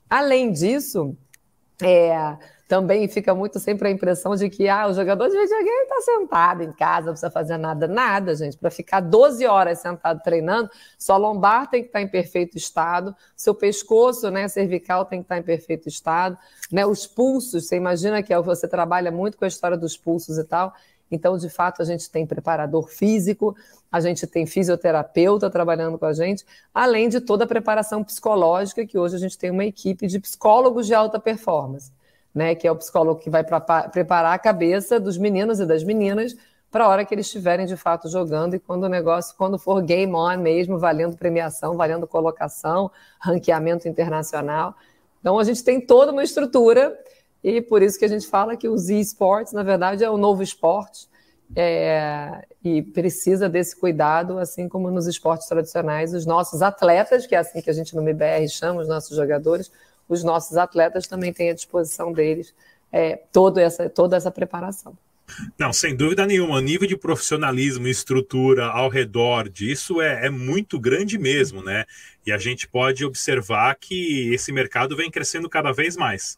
Além 0.10 0.52
disso, 0.52 1.16
é, 1.80 2.36
também 2.68 3.08
fica 3.08 3.34
muito 3.34 3.60
sempre 3.60 3.88
a 3.88 3.92
impressão 3.92 4.36
de 4.36 4.50
que 4.50 4.68
ah, 4.68 4.88
o 4.88 4.94
jogador 4.94 5.30
de 5.30 5.38
videogame 5.38 5.84
está 5.84 6.02
sentado 6.02 6.64
em 6.64 6.74
casa, 6.74 7.08
não 7.08 7.14
precisa 7.14 7.32
fazer 7.32 7.58
nada. 7.58 7.88
Nada, 7.88 8.36
gente. 8.36 8.58
Para 8.58 8.70
ficar 8.70 9.00
12 9.00 9.46
horas 9.46 9.80
sentado 9.80 10.22
treinando, 10.22 10.70
sua 11.00 11.16
lombar 11.16 11.70
tem 11.70 11.82
que 11.82 11.88
estar 11.88 12.00
tá 12.00 12.04
em 12.04 12.08
perfeito 12.08 12.58
estado, 12.58 13.16
seu 13.36 13.56
pescoço, 13.56 14.30
né, 14.30 14.48
cervical 14.48 15.06
tem 15.06 15.20
que 15.20 15.26
estar 15.26 15.36
tá 15.36 15.40
em 15.40 15.44
perfeito 15.44 15.88
estado, 15.88 16.38
né, 16.72 16.86
os 16.86 17.08
pulsos, 17.08 17.68
você 17.68 17.78
imagina 17.78 18.22
que 18.22 18.38
você 18.42 18.68
trabalha 18.68 19.12
muito 19.12 19.38
com 19.38 19.46
a 19.46 19.48
história 19.48 19.78
dos 19.78 19.96
pulsos 19.96 20.38
e 20.38 20.44
tal. 20.44 20.74
Então, 21.10 21.38
de 21.38 21.50
fato, 21.50 21.82
a 21.82 21.86
gente 21.86 22.10
tem 22.10 22.26
preparador 22.26 22.90
físico, 22.90 23.56
a 23.92 24.02
gente 24.02 24.28
tem 24.28 24.46
fisioterapeuta 24.46 25.50
trabalhando 25.50 25.98
com 25.98 26.06
a 26.06 26.14
gente, 26.14 26.46
além 26.74 27.08
de 27.08 27.22
toda 27.22 27.46
a 27.46 27.48
preparação 27.48 28.04
psicológica, 28.04 28.86
que 28.86 28.98
hoje 28.98 29.16
a 29.16 29.20
gente 29.20 29.38
tem 29.38 29.50
uma 29.50 29.66
equipe 29.66 30.06
de 30.08 30.20
psicólogos 30.20 30.86
de 30.86 30.94
alta 30.94 31.20
performance, 31.20 31.92
né? 32.38 32.54
Que 32.54 32.68
é 32.68 32.72
o 32.72 32.76
psicólogo 32.76 33.20
que 33.20 33.30
vai 33.30 33.44
preparar 33.44 34.34
a 34.34 34.40
cabeça 34.40 35.00
dos 35.00 35.18
meninos 35.18 35.60
e 35.60 35.66
das 35.66 35.84
meninas 35.84 36.38
para 36.70 36.86
a 36.86 36.88
hora 36.88 37.04
que 37.04 37.14
eles 37.16 37.26
estiverem 37.26 37.66
de 37.66 37.76
fato 37.76 38.08
jogando 38.08 38.56
e 38.56 38.60
quando 38.60 38.84
o 38.84 38.90
negócio, 38.90 39.36
quando 39.36 39.58
for 39.58 39.82
game 39.82 40.14
on 40.14 40.38
mesmo, 40.38 40.78
valendo 40.78 41.18
premiação, 41.18 41.76
valendo 41.76 42.06
colocação, 42.06 42.92
ranqueamento 43.20 43.88
internacional. 43.88 44.76
Então 45.20 45.40
a 45.40 45.44
gente 45.44 45.64
tem 45.64 45.82
toda 45.82 46.12
uma 46.12 46.24
estrutura 46.24 46.96
e 47.44 47.60
por 47.60 47.82
isso 47.82 47.98
que 47.98 48.06
a 48.06 48.10
gente 48.10 48.28
fala 48.28 48.56
que 48.56 48.68
os 48.68 48.88
esportes, 48.90 49.54
na 49.54 49.64
verdade, 49.64 50.04
é 50.04 50.10
o 50.10 50.18
novo 50.18 50.44
esporte 50.44 51.08
é, 51.56 52.46
e 52.64 52.84
precisa 52.84 53.50
desse 53.50 53.76
cuidado, 53.76 54.38
assim 54.38 54.70
como 54.70 54.92
nos 54.92 55.08
esportes 55.08 55.48
tradicionais, 55.48 56.14
os 56.14 56.26
nossos 56.26 56.62
atletas, 56.62 57.26
que 57.26 57.34
é 57.34 57.40
assim 57.40 57.62
que 57.62 57.70
a 57.70 57.74
gente 57.74 57.96
no 57.96 58.02
MBR 58.02 58.48
chama 58.50 58.82
os 58.82 58.88
nossos 58.88 59.16
jogadores, 59.16 59.72
os 60.08 60.24
nossos 60.24 60.58
atletas 60.58 61.08
também 61.08 61.34
têm 61.34 61.50
à 61.50 61.54
disposição 61.54 62.12
deles 62.12 62.54
é, 62.92 63.20
toda, 63.32 63.62
essa, 63.62 63.90
toda 63.90 64.16
essa 64.16 64.32
preparação. 64.32 64.98
Não, 65.60 65.74
sem 65.74 65.96
dúvida 65.96 66.26
nenhuma. 66.26 66.56
O 66.56 66.62
nível 66.62 66.88
de 66.88 66.96
profissionalismo 66.96 67.88
e 67.88 67.92
estrutura 67.92 68.68
ao 68.68 68.90
redor 68.90 69.50
disso 69.50 70.02
é, 70.02 70.28
é, 70.28 70.30
muito 70.30 70.80
grande 70.80 71.18
mesmo, 71.18 71.62
né? 71.62 71.86
E 72.26 72.32
a 72.32 72.38
gente 72.38 72.68
pode 72.68 73.04
observar 73.04 73.76
que 73.76 74.34
esse 74.34 74.52
mercado 74.52 74.96
vem 74.96 75.12
crescendo 75.12 75.50
cada 75.50 75.72
vez 75.72 75.98
mais. 75.98 76.38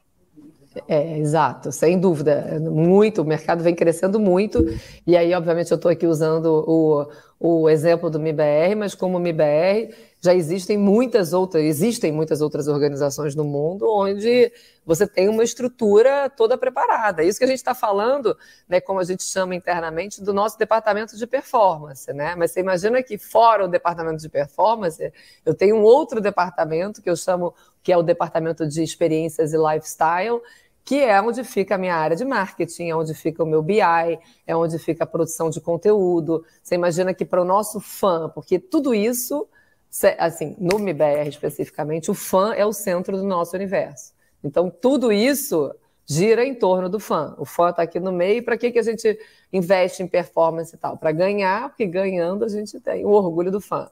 É, 0.87 1.17
exato, 1.17 1.71
sem 1.71 1.99
dúvida. 1.99 2.59
Muito, 2.59 3.21
o 3.21 3.25
mercado 3.25 3.63
vem 3.63 3.75
crescendo 3.75 4.19
muito. 4.19 4.65
E 5.05 5.15
aí, 5.15 5.33
obviamente, 5.33 5.71
eu 5.71 5.75
estou 5.75 5.91
aqui 5.91 6.07
usando 6.07 6.63
o, 6.67 7.07
o 7.39 7.69
exemplo 7.69 8.09
do 8.09 8.19
MIBR, 8.19 8.75
mas 8.77 8.95
como 8.95 9.17
o 9.17 9.19
MIBR, 9.19 9.93
já 10.21 10.33
existem 10.33 10.77
muitas 10.77 11.31
outras, 11.31 11.63
existem 11.63 12.11
muitas 12.11 12.41
outras 12.41 12.67
organizações 12.67 13.35
no 13.35 13.45
mundo 13.45 13.89
onde 13.89 14.51
você 14.85 15.07
tem 15.07 15.29
uma 15.29 15.43
estrutura 15.43 16.29
toda 16.29 16.57
preparada. 16.57 17.23
Isso 17.23 17.39
que 17.39 17.45
a 17.45 17.47
gente 17.47 17.57
está 17.57 17.73
falando, 17.73 18.35
né, 18.67 18.81
como 18.81 18.99
a 18.99 19.03
gente 19.03 19.23
chama 19.23 19.55
internamente, 19.55 20.21
do 20.21 20.33
nosso 20.33 20.57
departamento 20.57 21.15
de 21.15 21.25
performance, 21.25 22.11
né? 22.11 22.35
Mas 22.35 22.51
você 22.51 22.59
imagina 22.59 23.01
que 23.01 23.17
fora 23.17 23.65
o 23.65 23.67
departamento 23.67 24.21
de 24.21 24.27
performance, 24.27 25.11
eu 25.45 25.53
tenho 25.53 25.77
um 25.77 25.83
outro 25.83 26.19
departamento 26.19 27.01
que 27.01 27.09
eu 27.09 27.15
chamo 27.15 27.53
que 27.81 27.91
é 27.91 27.97
o 27.97 28.03
departamento 28.03 28.67
de 28.67 28.83
experiências 28.83 29.53
e 29.53 29.57
lifestyle, 29.57 30.41
que 30.83 31.01
é 31.01 31.21
onde 31.21 31.43
fica 31.43 31.75
a 31.75 31.77
minha 31.77 31.95
área 31.95 32.17
de 32.17 32.25
marketing, 32.25 32.89
é 32.89 32.95
onde 32.95 33.13
fica 33.13 33.43
o 33.43 33.45
meu 33.45 33.61
BI, 33.61 33.79
é 34.45 34.55
onde 34.55 34.77
fica 34.79 35.03
a 35.03 35.07
produção 35.07 35.49
de 35.49 35.61
conteúdo. 35.61 36.43
Você 36.61 36.75
imagina 36.75 37.13
que 37.13 37.23
para 37.23 37.41
o 37.41 37.45
nosso 37.45 37.79
fã, 37.79 38.27
porque 38.27 38.59
tudo 38.59 38.93
isso 38.93 39.47
assim, 40.17 40.55
no 40.59 40.79
MIBR 40.79 41.27
especificamente, 41.27 42.11
o 42.11 42.13
fã 42.13 42.53
é 42.53 42.65
o 42.65 42.73
centro 42.73 43.17
do 43.17 43.23
nosso 43.23 43.55
universo. 43.55 44.13
Então, 44.43 44.69
tudo 44.69 45.11
isso 45.11 45.73
gira 46.05 46.43
em 46.43 46.55
torno 46.55 46.89
do 46.89 46.99
fã. 46.99 47.35
O 47.37 47.45
fã 47.45 47.69
está 47.69 47.83
aqui 47.83 47.99
no 47.99 48.11
meio, 48.11 48.43
para 48.43 48.57
que, 48.57 48.71
que 48.71 48.79
a 48.79 48.83
gente 48.83 49.19
investe 49.53 50.01
em 50.01 50.07
performance 50.07 50.73
e 50.73 50.77
tal? 50.77 50.97
Para 50.97 51.11
ganhar, 51.11 51.69
porque 51.69 51.85
ganhando 51.85 52.43
a 52.43 52.47
gente 52.47 52.79
tem 52.79 53.05
o 53.05 53.09
orgulho 53.09 53.51
do 53.51 53.61
fã. 53.61 53.89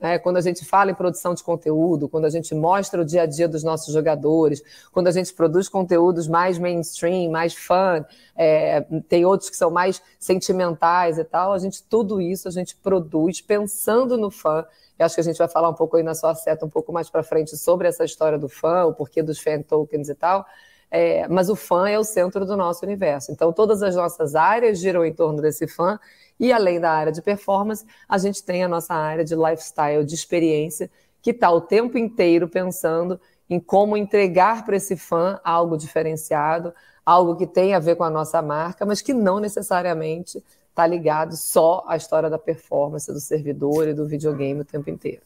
É, 0.00 0.18
quando 0.18 0.38
a 0.38 0.40
gente 0.40 0.64
fala 0.64 0.90
em 0.90 0.94
produção 0.94 1.34
de 1.34 1.42
conteúdo, 1.42 2.08
quando 2.08 2.24
a 2.24 2.30
gente 2.30 2.54
mostra 2.54 3.02
o 3.02 3.04
dia 3.04 3.22
a 3.22 3.26
dia 3.26 3.46
dos 3.46 3.62
nossos 3.62 3.92
jogadores, 3.92 4.62
quando 4.92 5.08
a 5.08 5.12
gente 5.12 5.32
produz 5.34 5.68
conteúdos 5.68 6.26
mais 6.26 6.58
mainstream, 6.58 7.30
mais 7.30 7.54
fã, 7.54 8.04
é, 8.34 8.80
tem 9.08 9.24
outros 9.24 9.50
que 9.50 9.56
são 9.56 9.70
mais 9.70 10.02
sentimentais 10.18 11.18
e 11.18 11.24
tal, 11.24 11.52
a 11.52 11.58
gente 11.58 11.82
tudo 11.82 12.20
isso 12.20 12.48
a 12.48 12.50
gente 12.50 12.74
produz 12.76 13.40
pensando 13.40 14.16
no 14.16 14.30
fã 14.30 14.64
eu 15.00 15.06
acho 15.06 15.14
que 15.14 15.20
a 15.22 15.24
gente 15.24 15.38
vai 15.38 15.48
falar 15.48 15.70
um 15.70 15.74
pouco 15.74 15.96
aí 15.96 16.02
na 16.02 16.14
sua 16.14 16.34
seta, 16.34 16.66
um 16.66 16.68
pouco 16.68 16.92
mais 16.92 17.08
para 17.08 17.22
frente, 17.22 17.56
sobre 17.56 17.88
essa 17.88 18.04
história 18.04 18.38
do 18.38 18.50
fã, 18.50 18.84
o 18.84 18.92
porquê 18.92 19.22
dos 19.22 19.38
fan 19.38 19.62
tokens 19.62 20.10
e 20.10 20.14
tal. 20.14 20.44
É, 20.90 21.28
mas 21.28 21.48
o 21.48 21.54
fã 21.54 21.88
é 21.88 21.98
o 21.98 22.02
centro 22.02 22.44
do 22.44 22.56
nosso 22.56 22.84
universo. 22.84 23.30
Então, 23.30 23.52
todas 23.52 23.82
as 23.82 23.94
nossas 23.94 24.34
áreas 24.34 24.78
giram 24.80 25.04
em 25.04 25.12
torno 25.12 25.40
desse 25.40 25.68
fã, 25.68 25.98
e 26.38 26.52
além 26.52 26.80
da 26.80 26.90
área 26.90 27.12
de 27.12 27.22
performance, 27.22 27.84
a 28.08 28.18
gente 28.18 28.42
tem 28.42 28.64
a 28.64 28.68
nossa 28.68 28.94
área 28.94 29.24
de 29.24 29.36
lifestyle, 29.36 30.04
de 30.04 30.14
experiência, 30.14 30.90
que 31.22 31.30
está 31.30 31.50
o 31.50 31.60
tempo 31.60 31.96
inteiro 31.98 32.48
pensando 32.48 33.20
em 33.48 33.60
como 33.60 33.96
entregar 33.96 34.64
para 34.64 34.76
esse 34.76 34.96
fã 34.96 35.38
algo 35.44 35.76
diferenciado, 35.76 36.72
algo 37.04 37.36
que 37.36 37.46
tem 37.46 37.74
a 37.74 37.78
ver 37.78 37.96
com 37.96 38.04
a 38.04 38.10
nossa 38.10 38.40
marca, 38.40 38.86
mas 38.86 39.02
que 39.02 39.12
não 39.12 39.38
necessariamente 39.38 40.42
está 40.68 40.86
ligado 40.86 41.36
só 41.36 41.84
à 41.86 41.96
história 41.96 42.30
da 42.30 42.38
performance 42.38 43.12
do 43.12 43.20
servidor 43.20 43.88
e 43.88 43.94
do 43.94 44.06
videogame 44.06 44.60
o 44.60 44.64
tempo 44.64 44.88
inteiro. 44.88 45.22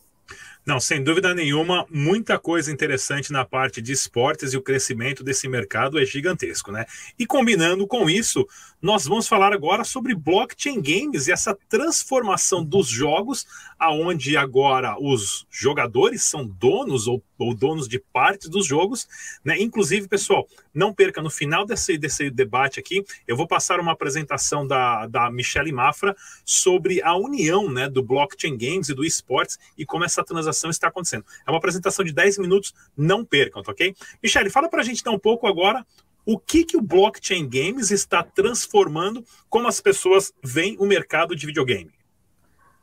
Não, 0.66 0.80
sem 0.80 1.04
dúvida 1.04 1.34
nenhuma, 1.34 1.86
muita 1.90 2.38
coisa 2.38 2.72
interessante 2.72 3.30
na 3.30 3.44
parte 3.44 3.82
de 3.82 3.92
esportes 3.92 4.54
e 4.54 4.56
o 4.56 4.62
crescimento 4.62 5.22
desse 5.22 5.46
mercado 5.46 6.00
é 6.00 6.06
gigantesco, 6.06 6.72
né? 6.72 6.86
E 7.18 7.26
combinando 7.26 7.86
com 7.86 8.08
isso, 8.08 8.48
nós 8.80 9.04
vamos 9.04 9.28
falar 9.28 9.52
agora 9.52 9.84
sobre 9.84 10.14
blockchain 10.14 10.80
games 10.80 11.26
e 11.26 11.32
essa 11.32 11.54
transformação 11.68 12.64
dos 12.64 12.88
jogos, 12.88 13.46
aonde 13.78 14.38
agora 14.38 14.96
os 14.98 15.46
jogadores 15.50 16.22
são 16.22 16.46
donos 16.46 17.06
ou, 17.06 17.22
ou 17.36 17.54
donos 17.54 17.86
de 17.86 17.98
partes 17.98 18.48
dos 18.48 18.66
jogos, 18.66 19.06
né? 19.44 19.60
Inclusive, 19.60 20.08
pessoal, 20.08 20.48
não 20.72 20.94
perca 20.94 21.20
no 21.20 21.28
final 21.28 21.66
desse, 21.66 21.98
desse 21.98 22.30
debate 22.30 22.80
aqui, 22.80 23.04
eu 23.28 23.36
vou 23.36 23.46
passar 23.46 23.80
uma 23.80 23.92
apresentação 23.92 24.66
da, 24.66 25.06
da 25.06 25.30
Michelle 25.30 25.72
Mafra 25.72 26.16
sobre 26.42 27.02
a 27.02 27.14
união, 27.14 27.70
né, 27.70 27.86
do 27.86 28.02
blockchain 28.02 28.56
games 28.56 28.88
e 28.88 28.94
do 28.94 29.04
esportes 29.04 29.58
e 29.76 29.84
como 29.84 30.04
essa 30.04 30.24
transação 30.24 30.53
apresentação 30.54 30.70
está 30.70 30.88
acontecendo. 30.88 31.24
É 31.46 31.50
uma 31.50 31.58
apresentação 31.58 32.04
de 32.04 32.12
10 32.12 32.38
minutos, 32.38 32.72
não 32.96 33.24
percam, 33.24 33.62
tá 33.62 33.72
ok? 33.72 33.94
Michele, 34.22 34.48
fala 34.48 34.68
para 34.68 34.80
a 34.80 34.84
gente 34.84 35.00
então 35.00 35.14
um 35.14 35.18
pouco 35.18 35.46
agora 35.46 35.84
o 36.24 36.38
que, 36.38 36.64
que 36.64 36.76
o 36.76 36.80
blockchain 36.80 37.46
games 37.46 37.90
está 37.90 38.22
transformando, 38.22 39.22
como 39.50 39.68
as 39.68 39.80
pessoas 39.80 40.32
veem 40.42 40.76
o 40.78 40.86
mercado 40.86 41.36
de 41.36 41.44
videogame. 41.44 41.92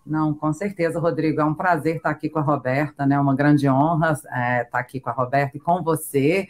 Não, 0.06 0.34
com 0.34 0.52
certeza, 0.52 1.00
Rodrigo. 1.00 1.42
É 1.42 1.46
um 1.46 1.54
prazer 1.54 1.98
estar 1.98 2.10
aqui 2.10 2.30
com 2.30 2.40
a 2.40 2.42
Roberta, 2.42 3.06
né? 3.06 3.20
Uma 3.20 3.36
grande 3.36 3.70
honra 3.70 4.20
é, 4.32 4.64
estar 4.64 4.80
aqui 4.80 5.00
com 5.00 5.10
a 5.10 5.14
Roberta 5.14 5.58
e 5.58 5.60
com 5.60 5.82
você. 5.84 6.48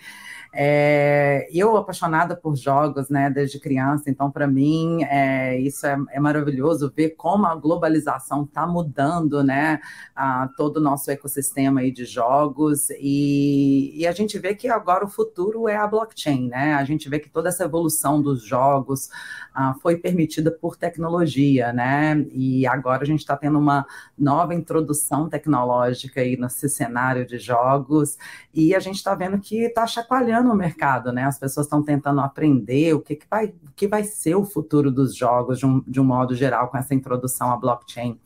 É, 0.53 1.48
eu 1.53 1.77
apaixonada 1.77 2.36
por 2.36 2.58
jogos, 2.58 3.10
né, 3.10 3.29
desde 3.29 3.58
criança, 3.58 4.10
então 4.10 4.29
para 4.29 4.46
mim 4.46 5.01
é, 5.03 5.58
isso 5.58 5.88
é, 5.88 5.98
é, 6.10 6.20
maravilhoso 6.20 6.91
ver 6.93 7.12
como 7.12 7.46
a 7.46 7.55
globalização 7.55 8.43
está 8.43 8.67
mudando, 8.67 9.41
né, 9.43 9.79
a, 10.13 10.50
todo 10.58 10.77
o 10.77 10.81
nosso 10.81 11.10
ecossistema 11.10 11.79
aí 11.79 11.89
de 11.89 12.03
jogos 12.03 12.89
e, 13.00 13.93
e, 13.96 14.05
a 14.05 14.12
gente 14.12 14.38
vê 14.38 14.53
que 14.53 14.67
agora 14.67 15.05
o 15.05 15.08
futuro 15.08 15.70
é 15.70 15.77
a 15.77 15.88
blockchain, 15.88 16.50
né? 16.50 16.74
A 16.74 16.84
gente 16.84 17.08
vê 17.08 17.20
que 17.20 17.29
toda 17.29 17.50
essa 17.50 17.63
evolução 17.63 18.22
dos 18.22 18.43
jogos 18.43 19.10
a, 19.53 19.74
foi 19.75 19.98
permitida 19.98 20.51
por 20.51 20.75
tecnologia, 20.75 21.72
né? 21.72 22.25
E 22.31 22.67
agora 22.67 23.03
a 23.03 23.05
gente 23.05 23.20
está 23.20 23.38
tendo 23.38 23.58
uma 23.58 23.86
nova 24.17 24.53
introdução 24.53 25.29
tecnológica 25.29 26.22
aí 26.22 26.36
nesse 26.36 26.67
cenário 26.70 27.25
de 27.25 27.38
jogos 27.38 28.17
e 28.53 28.75
a 28.75 28.79
gente 28.79 28.96
está 28.98 29.15
vendo 29.15 29.39
que 29.39 29.63
está 29.63 29.88
chacoalhando 29.88 30.40
no 30.43 30.55
mercado, 30.55 31.12
né? 31.12 31.24
As 31.25 31.39
pessoas 31.39 31.65
estão 31.65 31.83
tentando 31.83 32.21
aprender 32.21 32.93
o 32.93 33.01
que, 33.01 33.15
que, 33.15 33.25
vai, 33.29 33.48
o 33.48 33.71
que 33.75 33.88
vai 33.88 34.03
ser 34.03 34.36
o 34.36 34.45
futuro 34.45 34.91
dos 34.91 35.15
jogos 35.15 35.60
de 35.60 35.65
um, 35.65 35.83
de 35.88 36.00
um 36.00 36.03
modo 36.03 36.36
geral 36.36 36.67
com 36.69 36.77
essa 36.77 36.93
introdução 36.93 37.51
à 37.51 37.57
blockchain. 37.57 38.19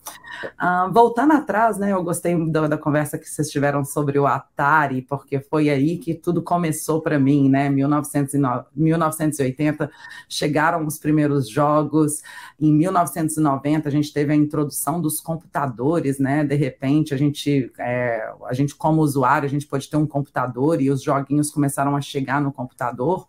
Uh, 0.60 0.92
voltando 0.92 1.32
atrás, 1.32 1.78
né? 1.78 1.92
Eu 1.92 2.02
gostei 2.02 2.36
da, 2.50 2.68
da, 2.68 2.78
conversa 2.78 3.18
que 3.18 3.28
vocês 3.28 3.48
tiveram 3.48 3.84
sobre 3.84 4.18
o 4.18 4.26
Atari, 4.26 5.02
porque 5.02 5.40
foi 5.40 5.70
aí 5.70 5.98
que 5.98 6.14
tudo 6.14 6.42
começou 6.42 7.00
para 7.00 7.18
mim, 7.18 7.48
né? 7.48 7.68
1909, 7.70 8.66
1980 8.74 9.90
chegaram 10.28 10.86
os 10.86 10.98
primeiros 10.98 11.48
jogos. 11.48 12.22
Em 12.60 12.72
1990 12.72 13.88
a 13.88 13.92
gente 13.92 14.12
teve 14.12 14.32
a 14.32 14.36
introdução 14.36 15.00
dos 15.00 15.20
computadores, 15.20 16.18
né? 16.18 16.44
De 16.44 16.54
repente 16.54 17.14
a 17.14 17.16
gente, 17.16 17.72
é, 17.78 18.30
a 18.44 18.52
gente 18.52 18.74
como 18.74 19.00
usuário, 19.00 19.46
a 19.46 19.50
gente 19.50 19.66
pode 19.66 19.88
ter 19.88 19.96
um 19.96 20.06
computador 20.06 20.80
e 20.80 20.90
os 20.90 21.02
joguinhos 21.02 21.50
começaram 21.50 21.96
a 21.96 22.00
chegar 22.06 22.40
no 22.40 22.52
computador. 22.52 23.26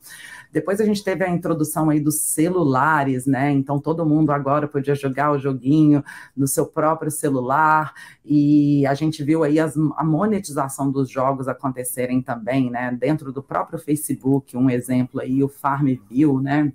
Depois 0.52 0.80
a 0.80 0.86
gente 0.86 1.04
teve 1.04 1.24
a 1.24 1.30
introdução 1.30 1.90
aí 1.90 2.00
dos 2.00 2.20
celulares, 2.22 3.26
né? 3.26 3.52
Então 3.52 3.80
todo 3.80 4.06
mundo 4.06 4.32
agora 4.32 4.68
podia 4.68 4.96
jogar 4.96 5.32
o 5.32 5.40
joguinho 5.40 6.04
no 6.36 6.48
seu 6.48 6.66
próprio 6.66 7.12
celular 7.12 7.94
e 8.26 8.86
a 8.88 8.94
gente 8.94 9.24
viu 9.24 9.44
aí 9.44 9.60
as, 9.60 9.76
a 9.96 10.04
monetização 10.04 10.90
dos 10.90 11.10
jogos 11.10 11.48
acontecerem 11.48 12.22
também, 12.22 12.70
né? 12.70 12.96
Dentro 12.98 13.32
do 13.32 13.44
próprio 13.44 13.78
Facebook, 13.78 14.56
um 14.56 14.70
exemplo 14.70 15.20
aí, 15.20 15.44
o 15.44 15.50
Farmville, 15.50 16.42
né? 16.42 16.72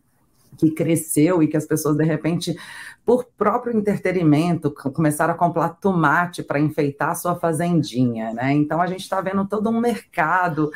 que 0.57 0.71
cresceu 0.71 1.43
e 1.43 1.49
que 1.49 1.57
as 1.57 1.67
pessoas, 1.67 1.97
de 1.97 2.05
repente, 2.05 2.57
por 3.05 3.25
próprio 3.37 3.77
entretenimento, 3.77 4.71
começaram 4.71 5.35
a 5.35 5.37
comprar 5.37 5.71
tomate 5.71 6.43
para 6.43 6.61
enfeitar 6.61 7.11
a 7.11 7.15
sua 7.15 7.35
fazendinha, 7.35 8.33
né? 8.33 8.53
Então 8.53 8.81
a 8.81 8.87
gente 8.87 9.01
está 9.01 9.21
vendo 9.21 9.47
todo 9.47 9.71
um 9.71 9.81
mercado 9.81 10.71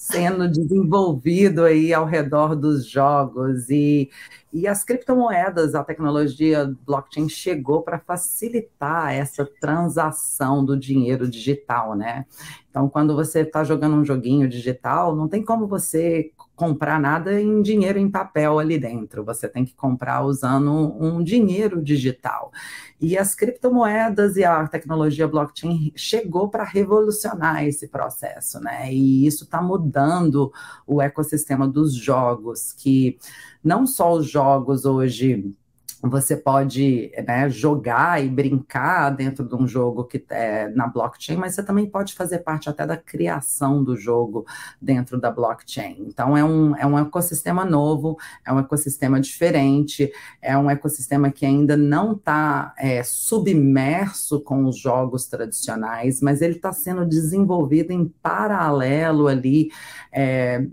sendo 0.00 0.48
desenvolvido 0.50 1.62
aí 1.64 1.92
ao 1.92 2.06
redor 2.06 2.56
dos 2.56 2.86
jogos 2.88 3.68
e, 3.68 4.10
E 4.52 4.66
as 4.66 4.82
criptomoedas, 4.82 5.74
a 5.74 5.84
tecnologia 5.84 6.74
blockchain 6.84 7.28
chegou 7.28 7.82
para 7.82 8.00
facilitar 8.00 9.12
essa 9.12 9.48
transação 9.60 10.64
do 10.64 10.76
dinheiro 10.78 11.28
digital, 11.28 11.94
né? 11.94 12.26
Então, 12.70 12.88
quando 12.88 13.14
você 13.14 13.40
está 13.40 13.64
jogando 13.64 13.96
um 13.96 14.04
joguinho 14.04 14.48
digital, 14.48 15.14
não 15.14 15.28
tem 15.28 15.44
como 15.44 15.66
você 15.66 16.30
comprar 16.54 17.00
nada 17.00 17.40
em 17.40 17.62
dinheiro 17.62 17.98
em 17.98 18.10
papel 18.10 18.58
ali 18.58 18.78
dentro. 18.78 19.24
Você 19.24 19.48
tem 19.48 19.64
que 19.64 19.74
comprar 19.74 20.22
usando 20.22 20.70
um 20.70 21.22
dinheiro 21.22 21.82
digital. 21.82 22.52
E 23.00 23.16
as 23.16 23.34
criptomoedas 23.34 24.36
e 24.36 24.44
a 24.44 24.68
tecnologia 24.68 25.26
blockchain 25.26 25.90
chegou 25.96 26.48
para 26.48 26.62
revolucionar 26.62 27.64
esse 27.64 27.88
processo, 27.88 28.60
né? 28.60 28.92
E 28.92 29.26
isso 29.26 29.44
está 29.44 29.60
mudando 29.62 30.52
o 30.86 31.00
ecossistema 31.00 31.66
dos 31.66 31.94
jogos, 31.94 32.72
que 32.74 33.18
não 33.62 33.86
só 33.86 34.12
os 34.12 34.28
jogos 34.28 34.84
hoje 34.84 35.54
você 36.02 36.34
pode 36.36 37.12
né, 37.26 37.48
jogar 37.50 38.24
e 38.24 38.28
brincar 38.28 39.10
dentro 39.10 39.46
de 39.46 39.54
um 39.54 39.66
jogo 39.66 40.04
que 40.04 40.24
é 40.30 40.68
na 40.68 40.86
blockchain, 40.86 41.36
mas 41.36 41.54
você 41.54 41.62
também 41.62 41.86
pode 41.86 42.14
fazer 42.14 42.38
parte 42.38 42.70
até 42.70 42.86
da 42.86 42.96
criação 42.96 43.84
do 43.84 43.96
jogo 43.96 44.46
dentro 44.80 45.20
da 45.20 45.30
blockchain. 45.30 45.96
Então 46.00 46.36
é 46.36 46.42
um, 46.42 46.74
é 46.76 46.86
um 46.86 46.98
ecossistema 46.98 47.64
novo, 47.64 48.16
é 48.46 48.52
um 48.52 48.58
ecossistema 48.58 49.20
diferente, 49.20 50.10
é 50.40 50.56
um 50.56 50.70
ecossistema 50.70 51.30
que 51.30 51.44
ainda 51.44 51.76
não 51.76 52.12
está 52.12 52.74
é, 52.78 53.02
submerso 53.02 54.40
com 54.40 54.64
os 54.64 54.78
jogos 54.78 55.26
tradicionais, 55.26 56.22
mas 56.22 56.40
ele 56.40 56.56
está 56.56 56.72
sendo 56.72 57.04
desenvolvido 57.04 57.92
em 57.92 58.08
paralelo 58.22 59.28
ali. 59.28 59.70
É, 60.10 60.66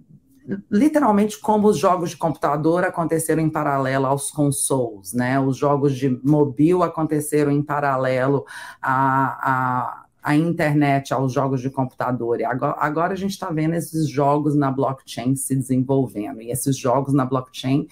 literalmente 0.71 1.39
como 1.39 1.67
os 1.67 1.77
jogos 1.77 2.11
de 2.11 2.17
computador 2.17 2.83
aconteceram 2.83 3.41
em 3.41 3.49
paralelo 3.49 4.05
aos 4.05 4.31
consoles, 4.31 5.13
né? 5.13 5.39
Os 5.39 5.57
jogos 5.57 5.95
de 5.95 6.09
mobile 6.23 6.83
aconteceram 6.83 7.51
em 7.51 7.61
paralelo 7.61 8.45
a 8.81 10.03
a 10.27 10.35
internet 10.35 11.13
aos 11.13 11.31
jogos 11.31 11.61
de 11.61 11.69
computador. 11.69 12.41
E 12.41 12.43
agora, 12.43 12.75
agora 12.79 13.13
a 13.13 13.15
gente 13.15 13.31
está 13.31 13.49
vendo 13.49 13.75
esses 13.75 14.09
jogos 14.09 14.57
na 14.57 14.69
blockchain 14.69 15.37
se 15.37 15.55
desenvolvendo. 15.55 16.41
E 16.41 16.51
esses 16.51 16.75
jogos 16.75 17.13
na 17.13 17.25
blockchain 17.25 17.87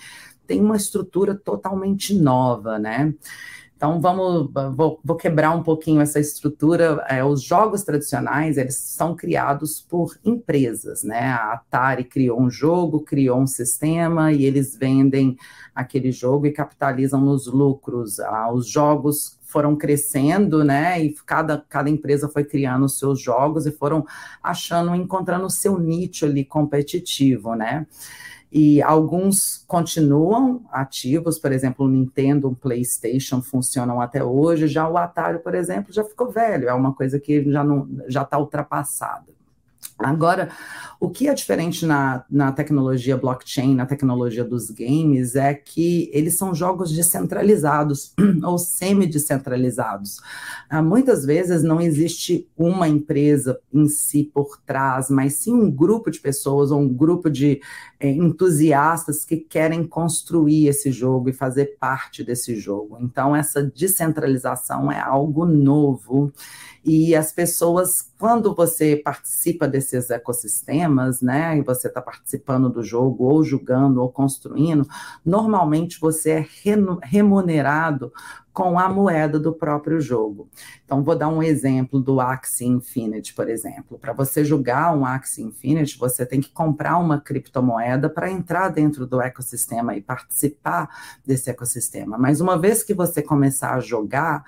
têm 0.45 0.59
uma 0.59 0.75
estrutura 0.75 1.33
totalmente 1.33 2.13
nova, 2.13 2.77
né? 2.77 3.13
Então 3.85 4.01
vamos, 4.01 4.49
vou, 4.75 4.99
vou, 5.03 5.15
quebrar 5.15 5.51
um 5.51 5.61
pouquinho 5.61 6.01
essa 6.01 6.19
estrutura. 6.19 7.05
É, 7.07 7.23
os 7.23 7.43
jogos 7.43 7.83
tradicionais 7.83 8.57
eles 8.57 8.73
são 8.77 9.15
criados 9.15 9.79
por 9.79 10.17
empresas, 10.25 11.03
né? 11.03 11.27
A 11.27 11.53
Atari 11.53 12.03
criou 12.03 12.41
um 12.41 12.49
jogo, 12.49 13.01
criou 13.01 13.39
um 13.39 13.45
sistema 13.45 14.33
e 14.33 14.43
eles 14.43 14.75
vendem 14.75 15.37
aquele 15.75 16.11
jogo 16.11 16.47
e 16.47 16.51
capitalizam 16.51 17.21
nos 17.21 17.45
lucros. 17.45 18.19
Ah, 18.19 18.51
os 18.51 18.67
jogos 18.67 19.37
foram 19.43 19.75
crescendo, 19.75 20.63
né? 20.63 20.99
E 21.03 21.13
cada, 21.23 21.63
cada 21.69 21.87
empresa 21.87 22.27
foi 22.27 22.43
criando 22.43 22.85
os 22.85 22.97
seus 22.97 23.21
jogos 23.21 23.67
e 23.67 23.71
foram 23.71 24.03
achando, 24.41 24.95
encontrando 24.95 25.45
o 25.45 25.51
seu 25.51 25.77
nicho 25.77 26.25
ali 26.25 26.43
competitivo, 26.43 27.53
né? 27.53 27.85
E 28.57 28.81
alguns 28.81 29.65
continuam 29.67 30.63
ativos, 30.71 31.37
por 31.37 31.51
exemplo, 31.51 31.85
o 31.85 31.89
Nintendo, 31.89 32.47
o 32.47 32.55
PlayStation 32.55 33.41
funcionam 33.41 33.99
até 33.99 34.23
hoje, 34.23 34.65
já 34.65 34.87
o 34.87 34.97
Atari, 34.97 35.39
por 35.39 35.53
exemplo, 35.53 35.91
já 35.91 36.05
ficou 36.05 36.31
velho, 36.31 36.69
é 36.69 36.73
uma 36.73 36.93
coisa 36.93 37.19
que 37.19 37.51
já 37.51 37.65
já 38.07 38.21
está 38.21 38.39
ultrapassada. 38.39 39.34
Agora, 39.97 40.49
o 40.99 41.09
que 41.09 41.27
é 41.29 41.33
diferente 41.33 41.85
na, 41.85 42.25
na 42.29 42.51
tecnologia 42.51 43.15
blockchain, 43.15 43.73
na 43.75 43.85
tecnologia 43.85 44.43
dos 44.43 44.69
games, 44.69 45.35
é 45.37 45.53
que 45.53 46.09
eles 46.13 46.37
são 46.37 46.53
jogos 46.53 46.91
descentralizados 46.91 48.13
ou 48.43 48.57
semi-descentralizados. 48.57 50.19
Ah, 50.69 50.81
muitas 50.81 51.25
vezes 51.25 51.63
não 51.63 51.79
existe 51.79 52.45
uma 52.57 52.89
empresa 52.89 53.57
em 53.73 53.87
si 53.87 54.29
por 54.33 54.59
trás, 54.65 55.09
mas 55.09 55.35
sim 55.35 55.53
um 55.53 55.71
grupo 55.71 56.11
de 56.11 56.19
pessoas 56.19 56.71
ou 56.71 56.81
um 56.81 56.89
grupo 56.89 57.29
de 57.29 57.61
é, 57.97 58.09
entusiastas 58.09 59.23
que 59.23 59.37
querem 59.37 59.87
construir 59.87 60.67
esse 60.67 60.91
jogo 60.91 61.29
e 61.29 61.33
fazer 61.33 61.77
parte 61.79 62.21
desse 62.21 62.55
jogo. 62.55 62.97
Então, 62.99 63.33
essa 63.33 63.63
descentralização 63.63 64.91
é 64.91 64.99
algo 64.99 65.45
novo 65.45 66.33
e 66.85 67.15
as 67.15 67.31
pessoas, 67.31 68.11
quando 68.19 68.53
você 68.53 68.95
participa 68.95 69.67
desses 69.67 70.11
ecossistemas, 70.11 71.19
né, 71.19 71.57
e 71.57 71.61
você 71.61 71.87
está 71.87 71.99
participando 71.99 72.69
do 72.69 72.83
jogo, 72.83 73.23
ou 73.25 73.43
jogando, 73.43 74.01
ou 74.01 74.11
construindo, 74.11 74.87
normalmente 75.25 75.99
você 75.99 76.31
é 76.31 76.47
remunerado 77.01 78.13
com 78.55 78.79
a 78.79 78.87
moeda 78.87 79.37
do 79.37 79.53
próprio 79.53 79.99
jogo. 79.99 80.47
Então, 80.85 81.03
vou 81.03 81.13
dar 81.13 81.27
um 81.27 81.43
exemplo 81.43 81.99
do 81.99 82.21
Axie 82.21 82.65
Infinity, 82.65 83.33
por 83.33 83.49
exemplo. 83.49 83.99
Para 83.99 84.13
você 84.13 84.45
jogar 84.45 84.95
um 84.95 85.05
Axie 85.05 85.43
Infinity, 85.43 85.99
você 85.99 86.25
tem 86.25 86.39
que 86.39 86.49
comprar 86.49 86.97
uma 86.97 87.19
criptomoeda 87.19 88.09
para 88.09 88.31
entrar 88.31 88.69
dentro 88.69 89.05
do 89.05 89.21
ecossistema 89.21 89.93
e 89.97 90.01
participar 90.01 90.89
desse 91.25 91.49
ecossistema. 91.49 92.17
Mas 92.17 92.39
uma 92.39 92.57
vez 92.57 92.81
que 92.81 92.93
você 92.93 93.21
começar 93.21 93.75
a 93.75 93.81
jogar, 93.81 94.45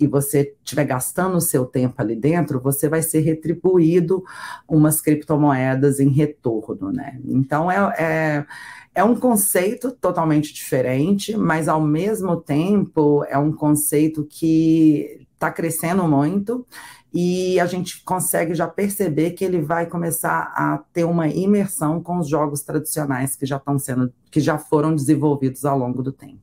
e 0.00 0.06
você 0.06 0.54
estiver 0.62 0.84
gastando 0.84 1.36
o 1.36 1.40
seu 1.40 1.66
tempo 1.66 2.00
ali 2.00 2.14
dentro, 2.14 2.60
você 2.60 2.88
vai 2.88 3.02
ser 3.02 3.18
retribuído 3.18 4.22
umas 4.68 5.00
criptomoedas 5.00 5.98
em 5.98 6.08
retorno, 6.08 6.92
né? 6.92 7.18
Então, 7.24 7.68
é, 7.68 7.76
é 7.98 8.46
é 8.94 9.04
um 9.04 9.14
conceito 9.14 9.92
totalmente 9.92 10.52
diferente, 10.52 11.36
mas 11.36 11.68
ao 11.68 11.80
mesmo 11.80 12.36
tempo 12.36 13.24
é 13.28 13.38
um 13.38 13.52
conceito 13.52 14.24
que 14.24 15.26
está 15.34 15.50
crescendo 15.50 16.06
muito 16.08 16.66
e 17.12 17.58
a 17.58 17.66
gente 17.66 18.02
consegue 18.02 18.54
já 18.54 18.66
perceber 18.66 19.30
que 19.30 19.44
ele 19.44 19.60
vai 19.60 19.86
começar 19.86 20.52
a 20.54 20.78
ter 20.92 21.04
uma 21.04 21.28
imersão 21.28 22.02
com 22.02 22.18
os 22.18 22.28
jogos 22.28 22.62
tradicionais 22.62 23.34
que 23.34 23.46
já 23.46 23.56
estão 23.56 23.78
sendo, 23.78 24.12
que 24.30 24.40
já 24.40 24.58
foram 24.58 24.94
desenvolvidos 24.94 25.64
ao 25.64 25.78
longo 25.78 26.02
do 26.02 26.12
tempo. 26.12 26.40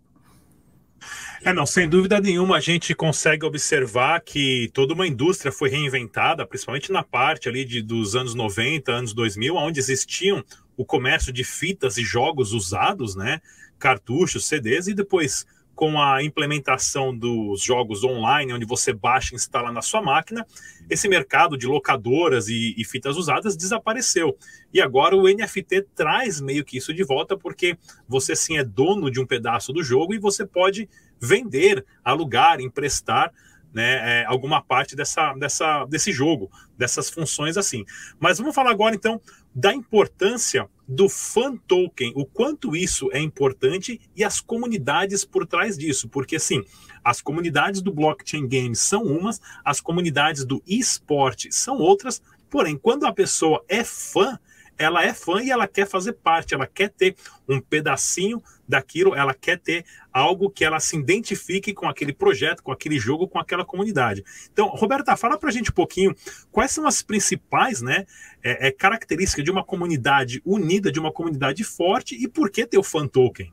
É, 1.44 1.54
não, 1.54 1.66
sem 1.66 1.88
dúvida 1.88 2.20
nenhuma 2.20 2.58
a 2.58 2.60
gente 2.60 2.96
consegue 2.96 3.46
observar 3.46 4.20
que 4.22 4.68
toda 4.74 4.96
uma 4.96 5.06
indústria 5.06 5.52
foi 5.52 5.70
reinventada, 5.70 6.48
principalmente 6.48 6.92
na 6.92 7.04
parte 7.04 7.48
ali 7.48 7.64
de, 7.64 7.84
dos 7.84 8.16
anos 8.16 8.34
90, 8.34 8.92
anos 8.92 9.14
2000, 9.14 9.56
onde 9.56 9.80
existiam 9.80 10.44
o 10.78 10.86
comércio 10.86 11.32
de 11.32 11.44
fitas 11.44 11.98
e 11.98 12.04
jogos 12.04 12.54
usados, 12.54 13.16
né? 13.16 13.42
Cartuchos, 13.78 14.48
CDs, 14.48 14.88
e 14.88 14.94
depois 14.94 15.46
com 15.76 16.02
a 16.02 16.24
implementação 16.24 17.16
dos 17.16 17.62
jogos 17.62 18.04
online, 18.04 18.54
onde 18.54 18.66
você 18.66 18.94
baixa 18.94 19.34
e 19.34 19.36
instala 19.36 19.72
na 19.74 19.82
sua 19.82 20.02
máquina, 20.02 20.48
esse 20.90 21.10
mercado 21.10 21.58
de 21.58 21.68
locadoras 21.68 22.48
e, 22.48 22.74
e, 22.78 22.86
fitas 22.86 23.18
usadas 23.18 23.58
desapareceu. 23.58 24.38
E 24.74 24.82
agora 24.82 25.18
o 25.18 25.28
NFT 25.28 25.88
traz 25.94 26.40
meio 26.40 26.64
que 26.64 26.78
isso 26.78 26.94
de 26.94 27.04
volta, 27.04 27.38
porque 27.38 27.78
você 28.08 28.36
sim 28.36 28.58
é 28.58 28.64
dono 28.64 29.12
de 29.12 29.20
um 29.20 29.26
pedaço 29.26 29.74
do 29.74 29.84
jogo 29.84 30.14
e 30.14 30.20
você 30.20 30.46
pode 30.46 30.88
vender, 31.20 31.86
alugar, 32.04 32.62
emprestar 32.62 33.34
né, 33.76 34.22
é, 34.22 34.26
alguma 34.26 34.64
parte 34.64 34.96
dessa, 34.96 35.34
dessa, 35.34 35.84
desse 35.86 36.14
jogo, 36.14 36.50
dessas 36.78 37.10
funções 37.10 37.58
assim. 37.58 37.84
Mas 38.18 38.38
vamos 38.38 38.56
falar 38.56 38.72
agora 38.72 38.96
então 38.96 39.20
da 39.54 39.74
importância 39.74 40.70
do 40.88 41.10
fan 41.10 41.58
token, 41.68 42.14
o 42.16 42.26
quanto 42.26 42.76
isso 42.76 43.10
é 43.12 43.20
importante 43.20 44.00
e 44.16 44.24
as 44.24 44.40
comunidades 44.40 45.26
por 45.26 45.46
trás 45.46 45.78
disso, 45.78 46.08
porque 46.08 46.38
assim, 46.38 46.64
as 47.04 47.22
comunidades 47.22 47.82
do 47.82 47.92
blockchain 47.92 48.48
games 48.48 48.80
são 48.80 49.04
umas, 49.04 49.42
as 49.64 49.82
comunidades 49.82 50.46
do 50.46 50.64
esporte 50.66 51.52
são 51.52 51.78
outras, 51.78 52.22
porém, 52.50 52.78
quando 52.78 53.06
a 53.06 53.14
pessoa 53.14 53.64
é 53.68 53.84
fã, 53.84 54.40
ela 54.78 55.04
é 55.04 55.14
fã 55.14 55.42
e 55.42 55.52
ela 55.52 55.68
quer 55.68 55.88
fazer 55.88 56.14
parte, 56.14 56.54
ela 56.54 56.68
quer 56.68 56.90
ter 56.90 57.16
um 57.48 57.60
pedacinho 57.60 58.42
daquilo, 58.68 59.16
ela 59.16 59.34
quer 59.34 59.60
ter 59.60 59.86
algo 60.12 60.50
que 60.50 60.66
ela 60.66 60.80
se 60.80 60.98
identifique 60.98 61.74
com 61.74 61.88
aquele 61.88 62.12
projeto, 62.12 62.64
com 62.64 62.72
aquele 62.72 62.98
jogo, 62.98 63.28
com 63.28 63.40
aquela 63.40 63.64
comunidade. 63.64 64.24
Então, 64.52 64.68
Roberta, 64.68 65.16
fala 65.16 65.38
para 65.38 65.50
a 65.50 65.52
gente 65.52 65.70
um 65.70 65.74
pouquinho 65.74 66.16
quais 66.52 66.72
são 66.72 66.88
as 66.88 67.02
principais 67.02 67.82
né, 67.82 68.06
é, 68.44 68.68
é, 68.68 68.72
características 68.72 69.44
de 69.46 69.52
uma 69.52 69.64
comunidade 69.64 70.42
unida, 70.46 70.92
de 70.92 71.00
uma 71.00 71.12
comunidade 71.12 71.64
forte 71.64 72.16
e 72.16 72.28
por 72.28 72.50
que 72.50 72.66
ter 72.66 72.78
o 72.78 72.84
fan 72.84 73.08
token? 73.08 73.52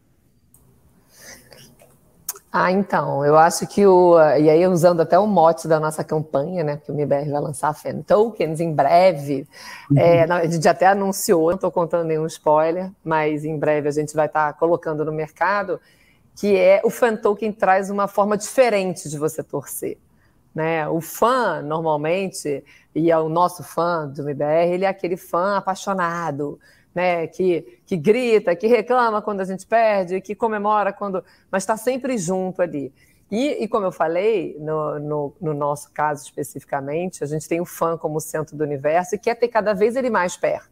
Ah, 2.54 2.70
então, 2.70 3.24
eu 3.24 3.38
acho 3.38 3.66
que 3.66 3.86
o. 3.86 4.18
E 4.18 4.50
aí, 4.50 4.66
usando 4.66 5.00
até 5.00 5.18
o 5.18 5.26
mote 5.26 5.66
da 5.66 5.80
nossa 5.80 6.04
campanha, 6.04 6.62
né? 6.62 6.76
Que 6.76 6.92
o 6.92 6.94
MBR 6.94 7.30
vai 7.30 7.40
lançar 7.40 7.72
Fan 7.72 8.02
Tokens 8.02 8.60
em 8.60 8.70
breve. 8.74 9.48
Uhum. 9.90 9.98
É, 9.98 10.24
a 10.24 10.46
gente 10.46 10.68
até 10.68 10.86
anunciou, 10.86 11.48
não 11.48 11.54
estou 11.54 11.72
contando 11.72 12.06
nenhum 12.06 12.26
spoiler, 12.26 12.90
mas 13.02 13.46
em 13.46 13.58
breve 13.58 13.88
a 13.88 13.90
gente 13.90 14.14
vai 14.14 14.26
estar 14.26 14.52
tá 14.52 14.58
colocando 14.58 15.02
no 15.02 15.10
mercado, 15.10 15.80
que 16.36 16.54
é 16.54 16.82
o 16.84 16.90
Fan 16.90 17.16
Token 17.16 17.50
traz 17.52 17.88
uma 17.88 18.06
forma 18.06 18.36
diferente 18.36 19.08
de 19.08 19.16
você 19.16 19.42
torcer. 19.42 19.96
Né? 20.54 20.86
O 20.88 21.00
fã, 21.00 21.62
normalmente, 21.62 22.62
e 22.94 23.10
é 23.10 23.18
o 23.18 23.30
nosso 23.30 23.64
fã 23.64 24.06
do 24.06 24.20
MBR, 24.20 24.74
ele 24.74 24.84
é 24.84 24.88
aquele 24.88 25.16
fã 25.16 25.56
apaixonado 25.56 26.60
né, 26.94 27.26
que, 27.26 27.80
que 27.86 27.96
grita, 27.96 28.54
que 28.54 28.66
reclama 28.66 29.22
quando 29.22 29.40
a 29.40 29.44
gente 29.44 29.66
perde, 29.66 30.20
que 30.20 30.34
comemora 30.34 30.92
quando. 30.92 31.24
Mas 31.50 31.62
está 31.62 31.76
sempre 31.76 32.18
junto 32.18 32.62
ali. 32.62 32.92
E, 33.30 33.64
e, 33.64 33.68
como 33.68 33.86
eu 33.86 33.92
falei, 33.92 34.56
no, 34.60 34.98
no, 34.98 35.36
no, 35.40 35.54
nosso 35.54 35.90
caso 35.90 36.22
especificamente, 36.22 37.24
a 37.24 37.26
gente 37.26 37.48
tem 37.48 37.62
o 37.62 37.64
fã 37.64 37.96
como 37.96 38.20
centro 38.20 38.54
do 38.54 38.62
universo 38.62 39.14
e 39.14 39.18
quer 39.18 39.34
ter 39.36 39.48
cada 39.48 39.72
vez 39.72 39.96
ele 39.96 40.10
mais 40.10 40.36
perto. 40.36 40.71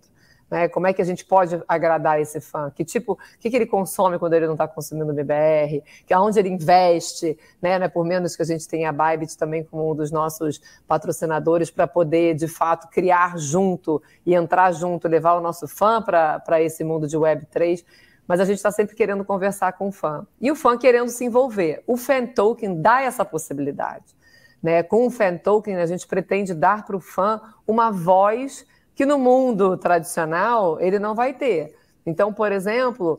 Né? 0.50 0.68
Como 0.68 0.86
é 0.86 0.92
que 0.92 1.00
a 1.00 1.04
gente 1.04 1.24
pode 1.24 1.62
agradar 1.68 2.20
esse 2.20 2.40
fã? 2.40 2.70
Que 2.74 2.84
tipo, 2.84 3.12
o 3.12 3.18
que, 3.38 3.48
que 3.48 3.56
ele 3.56 3.66
consome 3.66 4.18
quando 4.18 4.32
ele 4.32 4.46
não 4.46 4.54
está 4.54 4.66
consumindo 4.66 5.14
BBR? 5.14 5.82
Que 6.04 6.12
aonde 6.12 6.38
ele 6.38 6.48
investe? 6.48 7.38
Né? 7.62 7.74
É 7.74 7.88
por 7.88 8.04
menos 8.04 8.34
que 8.34 8.42
a 8.42 8.44
gente 8.44 8.66
tem 8.66 8.84
a 8.84 8.92
Bybit 8.92 9.38
também 9.38 9.62
como 9.62 9.92
um 9.92 9.94
dos 9.94 10.10
nossos 10.10 10.60
patrocinadores 10.88 11.70
para 11.70 11.86
poder, 11.86 12.34
de 12.34 12.48
fato, 12.48 12.88
criar 12.88 13.38
junto 13.38 14.02
e 14.26 14.34
entrar 14.34 14.72
junto, 14.72 15.06
levar 15.06 15.34
o 15.34 15.40
nosso 15.40 15.68
fã 15.68 16.02
para 16.02 16.60
esse 16.60 16.82
mundo 16.82 17.06
de 17.06 17.16
Web3 17.16 17.84
mas 18.26 18.38
a 18.38 18.44
gente 18.44 18.58
está 18.58 18.70
sempre 18.70 18.94
querendo 18.94 19.24
conversar 19.24 19.72
com 19.72 19.88
o 19.88 19.92
fã. 19.92 20.24
E 20.40 20.52
o 20.52 20.54
fã 20.54 20.78
querendo 20.78 21.08
se 21.08 21.24
envolver. 21.24 21.82
O 21.84 21.96
Fan 21.96 22.26
Token 22.26 22.80
dá 22.80 23.02
essa 23.02 23.24
possibilidade. 23.24 24.14
Né? 24.62 24.84
Com 24.84 25.04
o 25.04 25.10
Fan 25.10 25.36
Token, 25.38 25.74
a 25.74 25.86
gente 25.86 26.06
pretende 26.06 26.54
dar 26.54 26.86
para 26.86 26.96
o 26.96 27.00
fã 27.00 27.40
uma 27.66 27.90
voz 27.90 28.64
que 29.00 29.06
no 29.06 29.18
mundo 29.18 29.78
tradicional 29.78 30.78
ele 30.78 30.98
não 30.98 31.14
vai 31.14 31.32
ter. 31.32 31.74
Então, 32.04 32.34
por 32.34 32.52
exemplo, 32.52 33.18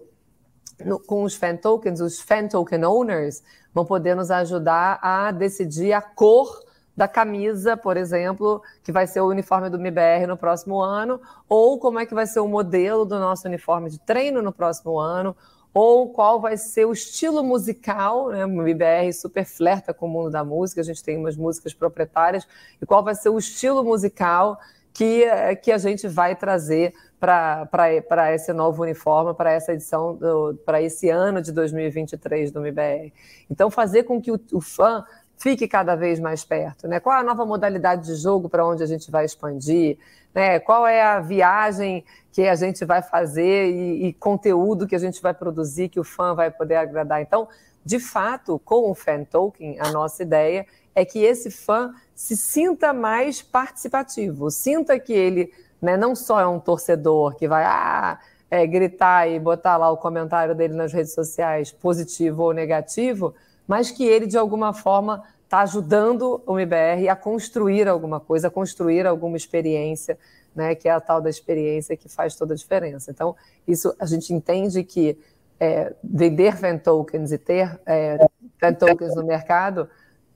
no, 0.86 1.00
com 1.00 1.24
os 1.24 1.34
fan 1.34 1.56
tokens, 1.56 2.00
os 2.00 2.22
fan 2.22 2.48
token 2.48 2.86
owners 2.86 3.42
vão 3.74 3.84
poder 3.84 4.16
nos 4.16 4.30
ajudar 4.30 5.00
a 5.02 5.32
decidir 5.32 5.92
a 5.92 6.00
cor 6.00 6.64
da 6.96 7.08
camisa, 7.08 7.76
por 7.76 7.98
exemplo, 7.98 8.62
que 8.84 8.92
vai 8.92 9.08
ser 9.08 9.22
o 9.22 9.28
uniforme 9.28 9.72
do 9.72 9.78
MBR 9.78 10.28
no 10.28 10.38
próximo 10.38 10.80
ano, 10.80 11.20
ou 11.50 11.80
como 11.80 11.98
é 11.98 12.06
que 12.06 12.14
vai 12.14 12.28
ser 12.28 12.42
o 12.42 12.48
modelo 12.48 13.04
do 13.04 13.18
nosso 13.18 13.48
uniforme 13.48 13.90
de 13.90 14.00
treino 14.02 14.40
no 14.40 14.52
próximo 14.52 15.00
ano, 15.00 15.36
ou 15.74 16.14
qual 16.14 16.40
vai 16.40 16.58
ser 16.58 16.86
o 16.86 16.94
estilo 16.94 17.44
musical, 17.44 18.30
né? 18.30 18.46
O 18.46 18.50
MBR 18.50 19.12
super 19.14 19.46
flerta 19.46 19.96
com 19.96 20.06
o 20.06 20.10
mundo 20.10 20.30
da 20.30 20.44
música, 20.44 20.82
a 20.82 20.84
gente 20.84 21.04
tem 21.04 21.18
umas 21.18 21.36
músicas 21.36 21.74
proprietárias, 21.74 22.48
e 22.80 22.86
qual 22.86 23.04
vai 23.04 23.16
ser 23.16 23.30
o 23.30 23.40
estilo 23.40 23.84
musical 23.84 24.60
que, 24.94 25.26
que 25.62 25.72
a 25.72 25.78
gente 25.78 26.08
vai 26.08 26.36
trazer 26.36 26.94
para 27.20 28.34
esse 28.34 28.52
novo 28.52 28.82
uniforme, 28.82 29.34
para 29.34 29.52
essa 29.52 29.74
edição, 29.74 30.18
para 30.66 30.82
esse 30.82 31.10
ano 31.10 31.42
de 31.42 31.52
2023 31.52 32.52
do 32.52 32.60
MBR. 32.60 33.14
Então, 33.50 33.70
fazer 33.70 34.04
com 34.04 34.20
que 34.20 34.32
o, 34.32 34.40
o 34.52 34.60
fã 34.60 35.06
fique 35.42 35.68
cada 35.68 35.96
vez 35.96 36.20
mais 36.20 36.44
perto. 36.44 36.88
Né? 36.88 37.00
Qual 37.00 37.16
é 37.16 37.20
a 37.20 37.24
nova 37.24 37.46
modalidade 37.46 38.06
de 38.06 38.16
jogo 38.16 38.48
para 38.48 38.66
onde 38.66 38.84
a 38.84 38.86
gente 38.86 39.10
vai 39.10 39.26
expandir? 39.26 39.98
Né? 40.34 40.60
Qual 40.60 40.86
é 40.86 41.02
a 41.02 41.20
viagem 41.20 42.06
que 42.32 42.48
a 42.48 42.56
gente 42.56 42.86
vai 42.86 43.02
fazer 43.02 43.72
e, 43.72 44.08
e, 44.08 44.14
conteúdo 44.14 44.88
que 44.88 44.96
a 44.96 45.00
gente 45.00 45.20
vai 45.20 45.34
produzir 45.34 45.90
que 45.90 46.00
o 46.00 46.04
fã 46.04 46.36
vai 46.36 46.52
poder 46.52 46.76
agradar? 46.76 47.22
Então, 47.22 47.48
de 47.84 48.00
fato, 48.00 48.60
com 48.60 48.92
o 48.92 48.94
Fan 48.94 49.24
Token, 49.24 49.80
a 49.80 49.92
nossa 49.92 50.22
ideia 50.22 50.66
é 50.94 51.06
que 51.06 51.20
esse 51.20 51.50
fã 51.50 51.94
se 52.14 52.36
sinta 52.36 52.94
mais 52.94 53.42
participativo, 53.42 54.52
sinta 54.52 55.00
que 55.00 55.14
ele 55.14 55.52
né, 55.82 55.98
não 55.98 56.16
só 56.16 56.40
é 56.40 56.46
um 56.46 56.60
torcedor 56.60 57.36
que 57.36 57.48
vai 57.48 57.64
ah, 57.66 58.20
é, 58.50 58.68
gritar 58.68 59.28
e 59.28 59.40
botar 59.40 59.78
lá 59.78 59.90
o 59.90 59.98
comentário 59.98 60.54
dele 60.54 60.74
nas 60.74 60.94
redes 60.94 61.14
sociais, 61.14 61.72
positivo 61.72 62.44
ou 62.44 62.54
negativo, 62.54 63.34
mas 63.68 63.90
que 63.90 64.04
ele, 64.06 64.28
de 64.28 64.38
alguma 64.38 64.74
forma, 64.74 65.24
está 65.46 65.62
ajudando 65.62 66.42
o 66.46 66.60
MBR 66.60 67.10
a 67.10 67.16
construir 67.16 67.88
alguma 67.88 68.20
coisa, 68.20 68.48
a 68.48 68.52
construir 68.52 69.08
alguma 69.08 69.38
experiência, 69.38 70.18
né, 70.56 70.76
que 70.76 70.88
é 70.88 70.92
a 70.92 71.00
tal 71.00 71.22
da 71.22 71.30
experiência 71.30 71.96
que 71.98 72.10
faz 72.10 72.36
toda 72.36 72.54
a 72.54 72.58
diferença. 72.58 73.10
Então, 73.10 73.36
isso 73.68 73.96
a 73.98 74.06
gente 74.06 74.34
entende 74.34 74.84
que 74.84 75.18
é, 75.60 75.94
vender 76.04 76.58
fan 76.58 76.78
tokens 76.78 77.32
e 77.32 77.38
ter 77.38 77.80
é, 77.86 78.18
fan 78.60 78.74
tokens 78.74 79.16
no 79.16 79.24
mercado 79.24 79.90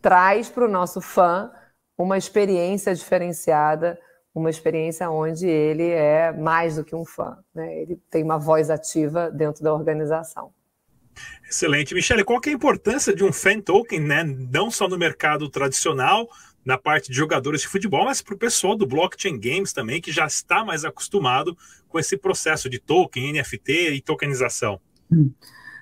traz 0.06 0.50
para 0.50 0.66
o 0.66 0.70
nosso 0.70 1.02
fã 1.02 1.50
uma 1.98 2.16
experiência 2.16 2.94
diferenciada, 2.94 4.00
uma 4.36 4.52
experiência 4.52 5.10
onde 5.10 5.48
ele 5.48 5.90
é 5.90 6.32
mais 6.32 6.76
do 6.76 6.84
que 6.84 6.96
um 6.96 7.04
fã, 7.04 7.40
né? 7.56 7.82
ele 7.82 8.00
tem 8.12 8.24
uma 8.24 8.38
voz 8.38 8.70
ativa 8.70 9.32
dentro 9.32 9.64
da 9.64 9.74
organização. 9.74 10.54
Excelente. 11.50 11.96
Michele, 11.96 12.24
qual 12.24 12.40
é 12.46 12.50
a 12.50 12.54
importância 12.54 13.16
de 13.16 13.24
um 13.24 13.34
fan 13.34 13.60
token, 13.60 14.00
né? 14.00 14.24
não 14.24 14.70
só 14.70 14.88
no 14.88 14.96
mercado 14.96 15.50
tradicional, 15.50 16.30
na 16.64 16.78
parte 16.78 17.10
de 17.10 17.18
jogadores 17.18 17.62
de 17.62 17.68
futebol, 17.68 18.06
mas 18.06 18.22
para 18.22 18.36
o 18.36 18.38
pessoal 18.38 18.76
do 18.76 18.86
blockchain 18.86 19.40
games 19.40 19.74
também, 19.74 20.00
que 20.00 20.12
já 20.12 20.28
está 20.28 20.64
mais 20.64 20.86
acostumado 20.86 21.58
com 21.88 21.98
esse 21.98 22.16
processo 22.16 22.70
de 22.70 22.78
token, 22.78 23.34
NFT 23.34 23.96
e 23.96 24.02
tokenização? 24.02 24.80
Hum. 25.12 25.32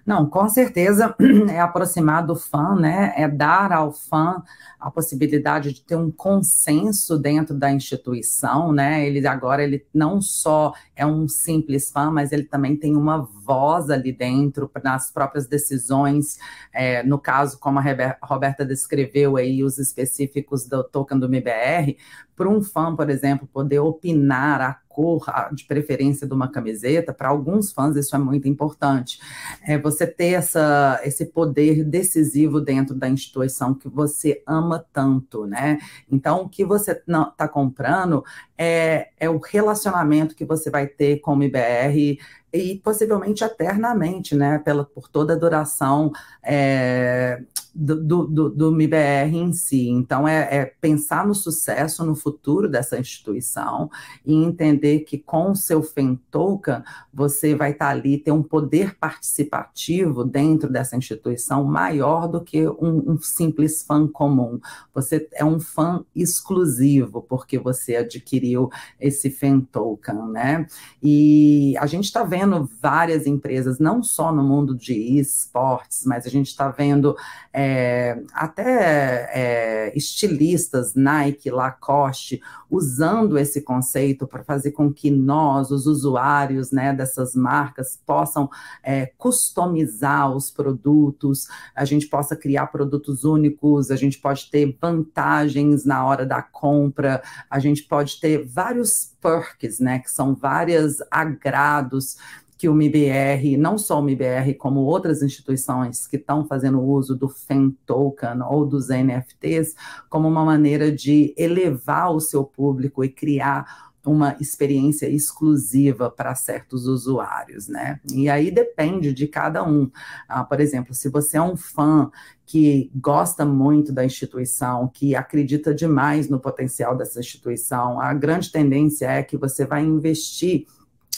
Não, 0.05 0.29
com 0.29 0.49
certeza 0.49 1.15
é 1.49 1.59
aproximar 1.59 2.25
do 2.25 2.35
fã, 2.35 2.75
né? 2.75 3.13
É 3.15 3.27
dar 3.27 3.71
ao 3.71 3.93
fã 3.93 4.43
a 4.77 4.91
possibilidade 4.91 5.71
de 5.71 5.81
ter 5.81 5.95
um 5.95 6.11
consenso 6.11 7.17
dentro 7.17 7.55
da 7.55 7.71
instituição, 7.71 8.73
né? 8.73 9.07
Ele 9.07 9.25
agora 9.25 9.63
ele 9.63 9.85
não 9.93 10.21
só 10.21 10.73
é 10.93 11.05
um 11.05 11.25
simples 11.29 11.89
fã, 11.89 12.11
mas 12.11 12.33
ele 12.33 12.43
também 12.43 12.75
tem 12.75 12.97
uma 12.97 13.21
voz 13.21 13.89
ali 13.89 14.11
dentro 14.11 14.69
nas 14.83 15.09
próprias 15.09 15.47
decisões. 15.47 16.37
É, 16.73 17.01
no 17.03 17.17
caso, 17.17 17.57
como 17.57 17.79
a 17.79 18.17
Roberta 18.21 18.65
descreveu 18.65 19.37
aí 19.37 19.63
os 19.63 19.79
específicos 19.79 20.67
do 20.67 20.83
token 20.83 21.17
do 21.17 21.27
MBR, 21.27 21.97
para 22.35 22.49
um 22.49 22.61
fã, 22.61 22.93
por 22.95 23.09
exemplo, 23.09 23.47
poder 23.47 23.79
opinar 23.79 24.59
a 24.59 24.73
cor 24.93 25.25
de 25.51 25.65
preferência 25.65 26.27
de 26.27 26.33
uma 26.33 26.47
camiseta, 26.47 27.11
para 27.11 27.29
alguns 27.29 27.71
fãs 27.71 27.95
isso 27.95 28.15
é 28.15 28.19
muito 28.19 28.47
importante. 28.47 29.19
É 29.65 29.77
você 29.77 30.05
ter 30.05 30.33
essa, 30.33 31.01
esse 31.03 31.25
poder 31.25 31.83
decisivo 31.83 32.61
dentro 32.61 32.95
da 32.95 33.09
instituição 33.09 33.73
que 33.73 33.89
você 33.89 34.43
ama 34.47 34.85
tanto, 34.93 35.45
né? 35.45 35.79
Então, 36.11 36.43
o 36.43 36.49
que 36.49 36.63
você 36.63 36.91
está 36.91 37.47
comprando 37.47 38.23
é, 38.57 39.09
é 39.19 39.29
o 39.29 39.37
relacionamento 39.37 40.35
que 40.35 40.45
você 40.45 40.69
vai 40.69 40.87
ter 40.87 41.19
com 41.19 41.35
o 41.35 41.43
IBR 41.43 42.17
e 42.53 42.75
possivelmente 42.83 43.43
eternamente, 43.43 44.35
né? 44.35 44.59
Pela, 44.59 44.85
por 44.85 45.09
toda 45.09 45.33
a 45.33 45.37
duração 45.37 46.11
é, 46.43 47.41
do, 47.73 48.27
do, 48.27 48.49
do 48.49 48.71
MIBR 48.71 49.35
em 49.35 49.51
si. 49.51 49.89
Então, 49.89 50.27
é, 50.27 50.57
é, 50.57 50.65
pensar 50.79 51.25
no 51.25 51.33
sucesso, 51.33 52.05
no 52.05 52.15
futuro 52.15 52.69
dessa 52.69 52.99
instituição 52.99 53.89
e 54.23 54.35
entender 54.35 54.99
que 54.99 55.17
com 55.17 55.51
o 55.51 55.55
seu 55.55 55.81
FENTOKEN, 55.81 56.83
você 57.11 57.55
vai 57.55 57.71
estar 57.71 57.89
ali, 57.89 58.19
ter 58.19 58.31
um 58.31 58.43
poder 58.43 58.95
participativo 58.97 60.23
dentro 60.23 60.71
dessa 60.71 60.95
instituição 60.95 61.63
maior 61.63 62.27
do 62.27 62.41
que 62.41 62.67
um, 62.67 63.13
um 63.13 63.17
simples 63.17 63.81
fã 63.81 64.07
comum. 64.07 64.59
Você 64.93 65.27
é 65.33 65.43
um 65.43 65.59
fã 65.59 66.05
exclusivo, 66.15 67.23
porque 67.23 67.57
você 67.57 67.95
adquiriu 68.43 68.69
esse 68.99 69.29
FENTOKEN, 69.29 70.27
né? 70.31 70.67
E 71.01 71.75
a 71.77 71.85
gente 71.87 72.05
está 72.05 72.23
vendo 72.23 72.69
várias 72.81 73.25
empresas, 73.25 73.79
não 73.79 74.03
só 74.03 74.33
no 74.33 74.43
mundo 74.43 74.75
de 74.75 75.17
esportes, 75.17 76.05
mas 76.05 76.25
a 76.25 76.29
gente 76.29 76.47
está 76.47 76.69
vendo... 76.69 77.15
É, 77.53 78.19
até 78.33 79.29
é, 79.31 79.97
estilistas, 79.97 80.95
Nike, 80.95 81.51
Lacoste, 81.51 82.41
usando 82.69 83.37
esse 83.37 83.61
conceito 83.61 84.25
para 84.25 84.43
fazer 84.43 84.71
com 84.71 84.91
que 84.91 85.11
nós, 85.11 85.69
os 85.69 85.85
usuários 85.85 86.71
né, 86.71 86.91
dessas 86.91 87.35
marcas, 87.35 87.99
possam 88.05 88.49
é, 88.81 89.05
customizar 89.17 90.35
os 90.35 90.49
produtos, 90.49 91.47
a 91.75 91.85
gente 91.85 92.07
possa 92.07 92.35
criar 92.35 92.67
produtos 92.67 93.23
únicos, 93.23 93.91
a 93.91 93.95
gente 93.95 94.17
pode 94.17 94.49
ter 94.49 94.75
vantagens 94.81 95.85
na 95.85 96.03
hora 96.03 96.25
da 96.25 96.41
compra, 96.41 97.21
a 97.47 97.59
gente 97.59 97.83
pode 97.83 98.19
ter 98.19 98.32
vários 98.37 99.13
perks, 99.21 99.79
né, 99.79 99.99
que 99.99 100.09
são 100.09 100.33
vários 100.35 100.97
agrados 101.11 102.17
que 102.57 102.69
o 102.69 102.73
MIBR, 102.73 103.57
não 103.57 103.77
só 103.77 103.99
o 103.99 104.01
MIBR, 104.01 104.53
como 104.57 104.81
outras 104.81 105.21
instituições 105.21 106.07
que 106.07 106.15
estão 106.15 106.45
fazendo 106.45 106.81
uso 106.81 107.13
do 107.13 107.27
FEM 107.27 107.77
Token 107.85 108.41
ou 108.49 108.65
dos 108.65 108.87
NFTs, 108.87 109.75
como 110.09 110.29
uma 110.29 110.45
maneira 110.45 110.89
de 110.89 111.33
elevar 111.37 112.11
o 112.13 112.21
seu 112.21 112.43
público 112.43 113.03
e 113.03 113.09
criar 113.09 113.92
uma 114.05 114.35
experiência 114.39 115.07
exclusiva 115.07 116.09
para 116.09 116.35
certos 116.35 116.87
usuários, 116.87 117.67
né? 117.67 117.99
E 118.13 118.29
aí 118.29 118.51
depende 118.51 119.13
de 119.13 119.27
cada 119.27 119.63
um. 119.63 119.89
Ah, 120.27 120.43
por 120.43 120.59
exemplo, 120.59 120.93
se 120.93 121.09
você 121.09 121.37
é 121.37 121.41
um 121.41 121.55
fã 121.55 122.11
que 122.45 122.91
gosta 122.95 123.45
muito 123.45 123.93
da 123.93 124.03
instituição, 124.03 124.87
que 124.87 125.15
acredita 125.15 125.73
demais 125.73 126.29
no 126.29 126.39
potencial 126.39 126.95
dessa 126.95 127.19
instituição, 127.19 127.99
a 127.99 128.13
grande 128.13 128.51
tendência 128.51 129.07
é 129.07 129.23
que 129.23 129.37
você 129.37 129.65
vai 129.65 129.83
investir 129.83 130.65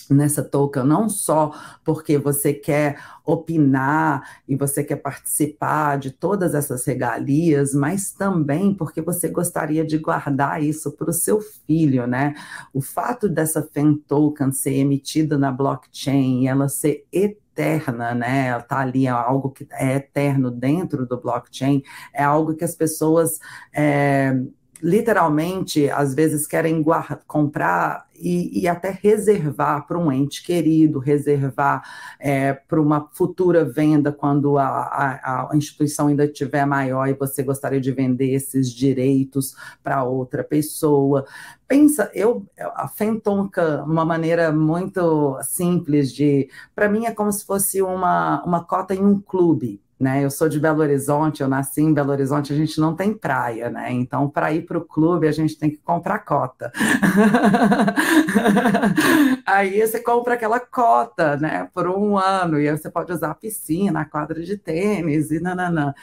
nessa 0.09 0.43
token, 0.43 0.83
não 0.83 1.09
só 1.09 1.51
porque 1.83 2.17
você 2.17 2.53
quer 2.53 2.99
opinar 3.25 4.41
e 4.47 4.55
você 4.55 4.83
quer 4.83 4.97
participar 4.97 5.97
de 5.97 6.11
todas 6.11 6.53
essas 6.53 6.85
regalias, 6.85 7.73
mas 7.73 8.11
também 8.11 8.73
porque 8.73 9.01
você 9.01 9.27
gostaria 9.27 9.85
de 9.85 9.97
guardar 9.97 10.61
isso 10.61 10.91
para 10.91 11.09
o 11.09 11.13
seu 11.13 11.41
filho, 11.41 12.05
né? 12.05 12.35
O 12.73 12.81
fato 12.81 13.27
dessa 13.27 13.63
FEN 13.63 13.95
token 14.07 14.51
ser 14.51 14.73
emitida 14.73 15.37
na 15.37 15.51
blockchain 15.51 16.43
e 16.43 16.47
ela 16.47 16.69
ser 16.69 17.05
eterna, 17.11 18.13
né? 18.13 18.47
Ela 18.47 18.61
tá 18.61 18.79
ali, 18.79 19.07
é 19.07 19.09
algo 19.09 19.49
que 19.49 19.67
é 19.71 19.95
eterno 19.95 20.51
dentro 20.51 21.05
do 21.05 21.19
blockchain, 21.19 21.81
é 22.13 22.23
algo 22.23 22.55
que 22.55 22.63
as 22.63 22.75
pessoas 22.75 23.39
é, 23.73 24.39
literalmente, 24.85 25.89
às 25.89 26.13
vezes, 26.13 26.45
querem 26.45 26.79
guardar, 26.79 27.19
comprar 27.25 28.05
e, 28.15 28.61
e, 28.61 28.67
até 28.67 28.91
reservar 28.91 29.87
para 29.87 29.97
um 29.97 30.11
ente 30.11 30.43
querido, 30.43 30.99
reservar 30.99 31.83
é, 32.19 32.53
para 32.53 32.79
uma 32.79 33.09
futura 33.11 33.65
venda 33.65 34.11
quando 34.11 34.59
a, 34.59 34.67
a, 34.67 35.49
a, 35.51 35.57
instituição 35.57 36.07
ainda 36.07 36.25
estiver 36.25 36.65
maior 36.67 37.07
e 37.07 37.13
você 37.13 37.41
gostaria 37.41 37.81
de 37.81 37.91
vender 37.91 38.31
esses 38.31 38.71
direitos 38.71 39.55
para 39.83 40.03
outra 40.03 40.43
pessoa. 40.43 41.25
Pensa, 41.67 42.11
eu 42.13 42.45
a 42.75 42.87
Fentonca, 42.87 43.83
uma 43.83 44.05
maneira 44.05 44.51
muito 44.51 45.39
simples 45.41 46.13
de, 46.13 46.47
para 46.75 46.87
mim 46.87 47.07
é 47.07 47.11
como 47.11 47.31
se 47.31 47.43
fosse 47.43 47.81
uma, 47.81 48.43
uma 48.45 48.63
cota 48.63 48.93
em 48.93 49.03
um 49.03 49.19
clube 49.19 49.81
né? 49.99 50.23
Eu 50.23 50.29
sou 50.29 50.49
de 50.49 50.59
Belo 50.59 50.81
Horizonte, 50.81 51.41
eu 51.41 51.47
nasci 51.47 51.81
em 51.81 51.93
Belo 51.93 52.11
Horizonte, 52.11 52.51
a 52.51 52.55
gente 52.55 52.79
não 52.79 52.95
tem 52.95 53.13
praia, 53.13 53.69
né? 53.69 53.91
Então, 53.91 54.29
para 54.29 54.51
ir 54.51 54.65
para 54.65 54.77
o 54.77 54.85
clube, 54.85 55.27
a 55.27 55.31
gente 55.31 55.57
tem 55.57 55.69
que 55.69 55.77
comprar 55.77 56.19
cota. 56.19 56.71
aí 59.45 59.79
você 59.79 59.99
compra 59.99 60.33
aquela 60.33 60.59
cota, 60.59 61.37
né? 61.37 61.69
Por 61.73 61.87
um 61.87 62.17
ano, 62.17 62.59
e 62.59 62.67
aí 62.67 62.77
você 62.77 62.89
pode 62.89 63.11
usar 63.11 63.31
a 63.31 63.35
piscina, 63.35 64.01
a 64.01 64.05
quadra 64.05 64.43
de 64.43 64.57
tênis 64.57 65.31
e 65.31 65.39
nananã 65.39 65.93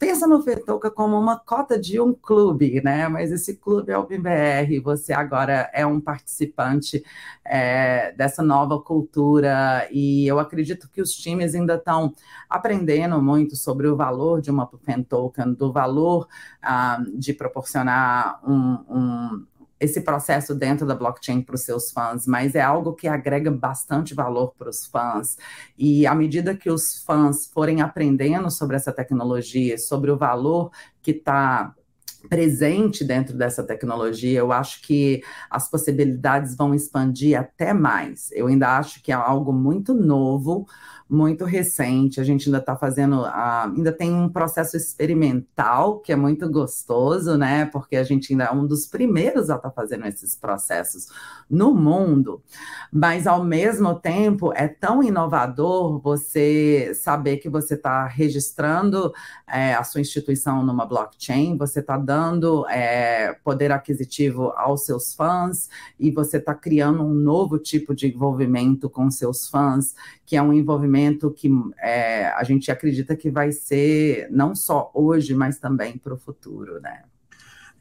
pensa 0.00 0.26
no 0.26 0.42
Fetoca 0.42 0.90
como 0.90 1.20
uma 1.20 1.38
cota 1.38 1.78
de 1.78 2.00
um 2.00 2.14
clube, 2.14 2.80
né? 2.82 3.06
Mas 3.06 3.30
esse 3.30 3.54
clube 3.58 3.92
é 3.92 3.98
o 3.98 4.06
BBR, 4.06 4.80
você 4.80 5.12
agora 5.12 5.70
é 5.74 5.84
um 5.84 6.00
participante 6.00 7.04
é, 7.44 8.10
dessa 8.12 8.42
nova 8.42 8.80
cultura, 8.80 9.86
e 9.92 10.26
eu 10.26 10.38
acredito 10.38 10.88
que 10.88 11.02
os 11.02 11.12
times 11.12 11.54
ainda 11.54 11.74
estão 11.74 12.14
aprendendo 12.48 13.20
muito 13.20 13.54
sobre 13.56 13.88
o 13.88 13.96
valor 13.96 14.40
de 14.40 14.50
uma 14.50 14.66
Pen 14.66 15.06
do 15.56 15.70
valor 15.70 16.26
ah, 16.62 17.02
de 17.14 17.34
proporcionar 17.34 18.40
um, 18.48 18.78
um 18.88 19.46
esse 19.80 20.02
processo 20.02 20.54
dentro 20.54 20.86
da 20.86 20.94
blockchain 20.94 21.40
para 21.40 21.54
os 21.54 21.62
seus 21.62 21.90
fãs, 21.90 22.26
mas 22.26 22.54
é 22.54 22.60
algo 22.60 22.92
que 22.92 23.08
agrega 23.08 23.50
bastante 23.50 24.14
valor 24.14 24.52
para 24.56 24.68
os 24.68 24.86
fãs. 24.86 25.38
E 25.78 26.06
à 26.06 26.14
medida 26.14 26.54
que 26.54 26.70
os 26.70 27.02
fãs 27.02 27.46
forem 27.46 27.80
aprendendo 27.80 28.50
sobre 28.50 28.76
essa 28.76 28.92
tecnologia, 28.92 29.78
sobre 29.78 30.10
o 30.10 30.18
valor 30.18 30.70
que 31.02 31.12
está 31.12 31.74
presente 32.28 33.04
dentro 33.04 33.36
dessa 33.36 33.62
tecnologia, 33.62 34.38
eu 34.38 34.52
acho 34.52 34.82
que 34.82 35.22
as 35.48 35.70
possibilidades 35.70 36.56
vão 36.56 36.74
expandir 36.74 37.38
até 37.38 37.72
mais. 37.72 38.30
Eu 38.32 38.46
ainda 38.46 38.78
acho 38.78 39.02
que 39.02 39.12
é 39.12 39.14
algo 39.14 39.52
muito 39.52 39.94
novo, 39.94 40.66
muito 41.10 41.44
recente. 41.44 42.20
A 42.20 42.24
gente 42.24 42.46
ainda 42.46 42.58
está 42.58 42.76
fazendo, 42.76 43.24
ainda 43.24 43.90
tem 43.90 44.14
um 44.14 44.28
processo 44.28 44.76
experimental 44.76 45.98
que 45.98 46.12
é 46.12 46.16
muito 46.16 46.48
gostoso, 46.48 47.36
né? 47.36 47.66
Porque 47.66 47.96
a 47.96 48.04
gente 48.04 48.32
ainda 48.32 48.44
é 48.44 48.52
um 48.52 48.64
dos 48.64 48.86
primeiros 48.86 49.50
a 49.50 49.56
estar 49.56 49.70
tá 49.70 49.74
fazendo 49.74 50.06
esses 50.06 50.36
processos 50.36 51.08
no 51.50 51.74
mundo. 51.74 52.40
Mas 52.92 53.26
ao 53.26 53.42
mesmo 53.42 53.94
tempo 53.96 54.52
é 54.54 54.68
tão 54.68 55.02
inovador 55.02 56.00
você 56.00 56.92
saber 56.94 57.38
que 57.38 57.48
você 57.48 57.74
está 57.74 58.06
registrando 58.06 59.12
é, 59.48 59.74
a 59.74 59.82
sua 59.82 60.00
instituição 60.00 60.64
numa 60.64 60.86
blockchain, 60.86 61.56
você 61.56 61.80
está 61.80 61.96
dando 62.10 62.68
é, 62.68 63.34
poder 63.44 63.70
aquisitivo 63.70 64.52
aos 64.56 64.84
seus 64.84 65.14
fãs 65.14 65.68
e 65.96 66.10
você 66.10 66.38
está 66.38 66.52
criando 66.52 67.04
um 67.04 67.14
novo 67.14 67.56
tipo 67.56 67.94
de 67.94 68.08
envolvimento 68.08 68.90
com 68.90 69.08
seus 69.12 69.48
fãs, 69.48 69.94
que 70.26 70.34
é 70.34 70.42
um 70.42 70.52
envolvimento 70.52 71.30
que 71.30 71.48
é, 71.78 72.26
a 72.26 72.42
gente 72.42 72.68
acredita 72.68 73.14
que 73.14 73.30
vai 73.30 73.52
ser 73.52 74.26
não 74.28 74.56
só 74.56 74.90
hoje, 74.92 75.36
mas 75.36 75.60
também 75.60 75.96
para 75.98 76.12
o 76.12 76.18
futuro, 76.18 76.80
né? 76.80 77.04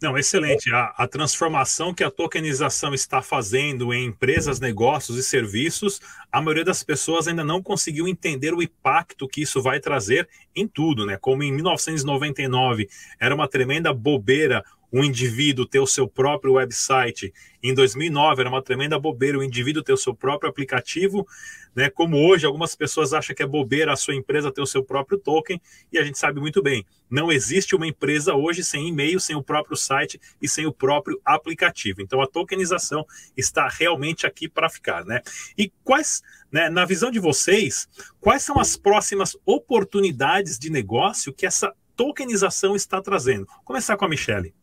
Não, 0.01 0.17
excelente. 0.17 0.73
A, 0.73 0.93
a, 0.97 1.07
transformação 1.07 1.93
que 1.93 2.05
a 2.05 2.09
tokenização 2.09 2.93
está 2.93 3.21
fazendo 3.21 3.93
em 3.93 4.05
empresas, 4.05 4.57
negócios 4.59 5.17
e 5.17 5.23
serviços, 5.23 5.99
a 6.31 6.41
maioria 6.41 6.63
das 6.63 6.83
pessoas 6.83 7.27
ainda 7.27 7.43
não 7.43 7.62
conseguiu 7.62 8.07
entender 8.07 8.53
o 8.53 8.63
impacto 8.63 9.27
que 9.27 9.41
isso 9.41 9.62
vai 9.62 9.79
trazer 9.81 10.29
em 10.55 10.65
tudo, 10.65 11.05
né? 11.05 11.17
Como 11.19 11.43
em 11.43 11.51
1999 11.51 12.88
era 13.19 13.35
uma 13.35 13.47
tremenda 13.47 13.93
bobeira 13.93 14.63
um 14.91 15.04
indivíduo 15.04 15.65
ter 15.65 15.80
o 15.80 15.88
seu 15.88 16.08
próprio 16.08 16.54
website. 16.54 17.34
Em 17.62 17.73
2009 17.73 18.41
era 18.41 18.49
uma 18.49 18.62
tremenda 18.62 18.99
bobeira 18.99 19.38
o 19.38 19.43
indivíduo 19.43 19.84
ter 19.84 19.93
o 19.93 19.97
seu 19.97 20.13
próprio 20.15 20.49
aplicativo, 20.49 21.28
né? 21.75 21.89
Como 21.89 22.17
hoje 22.17 22.45
algumas 22.45 22.75
pessoas 22.75 23.13
acham 23.13 23.36
que 23.36 23.43
é 23.43 23.47
bobeira 23.47 23.93
a 23.93 23.95
sua 23.95 24.15
empresa 24.15 24.52
ter 24.52 24.62
o 24.62 24.65
seu 24.65 24.84
próprio 24.84 25.17
token, 25.17 25.62
e 25.91 25.97
a 25.97 26.04
gente 26.04 26.17
sabe 26.17 26.39
muito 26.39 26.62
bem, 26.62 26.86
não 27.10 27.32
existe 27.32 27.75
uma 27.75 27.88
empresa 27.88 28.34
hoje 28.34 28.63
sem 28.63 28.88
e-mail, 28.88 29.19
sem 29.19 29.36
o 29.36 29.43
próprio 29.43 29.78
site 29.78 30.19
e 30.41 30.47
sem 30.47 30.65
o 30.65 30.73
próprio 30.73 31.19
aplicativo. 31.23 32.02
Então 32.02 32.21
a 32.21 32.28
tokenização 32.28 33.06
está 33.36 33.67
realmente 33.67 34.25
aqui 34.25 34.47
para 34.47 34.69
ficar, 34.69 35.06
né? 35.06 35.21
E 35.58 35.71
quais, 35.84 36.21
né, 36.52 36.69
na 36.69 36.86
visão 36.86 37.12
de 37.12 37.19
vocês, 37.19 37.88
quais 38.19 38.43
são 38.43 38.60
as 38.60 38.75
próximas 38.75 39.38
oportunidades 39.45 40.58
de 40.58 40.69
negócio 40.69 41.34
que 41.34 41.45
essa 41.45 41.73
tokenização 41.95 42.75
está 42.75 43.02
trazendo? 43.02 43.45
Vou 43.45 43.63
começar 43.63 43.97
com 43.97 44.06
a 44.06 44.10
Michelle. 44.10 44.54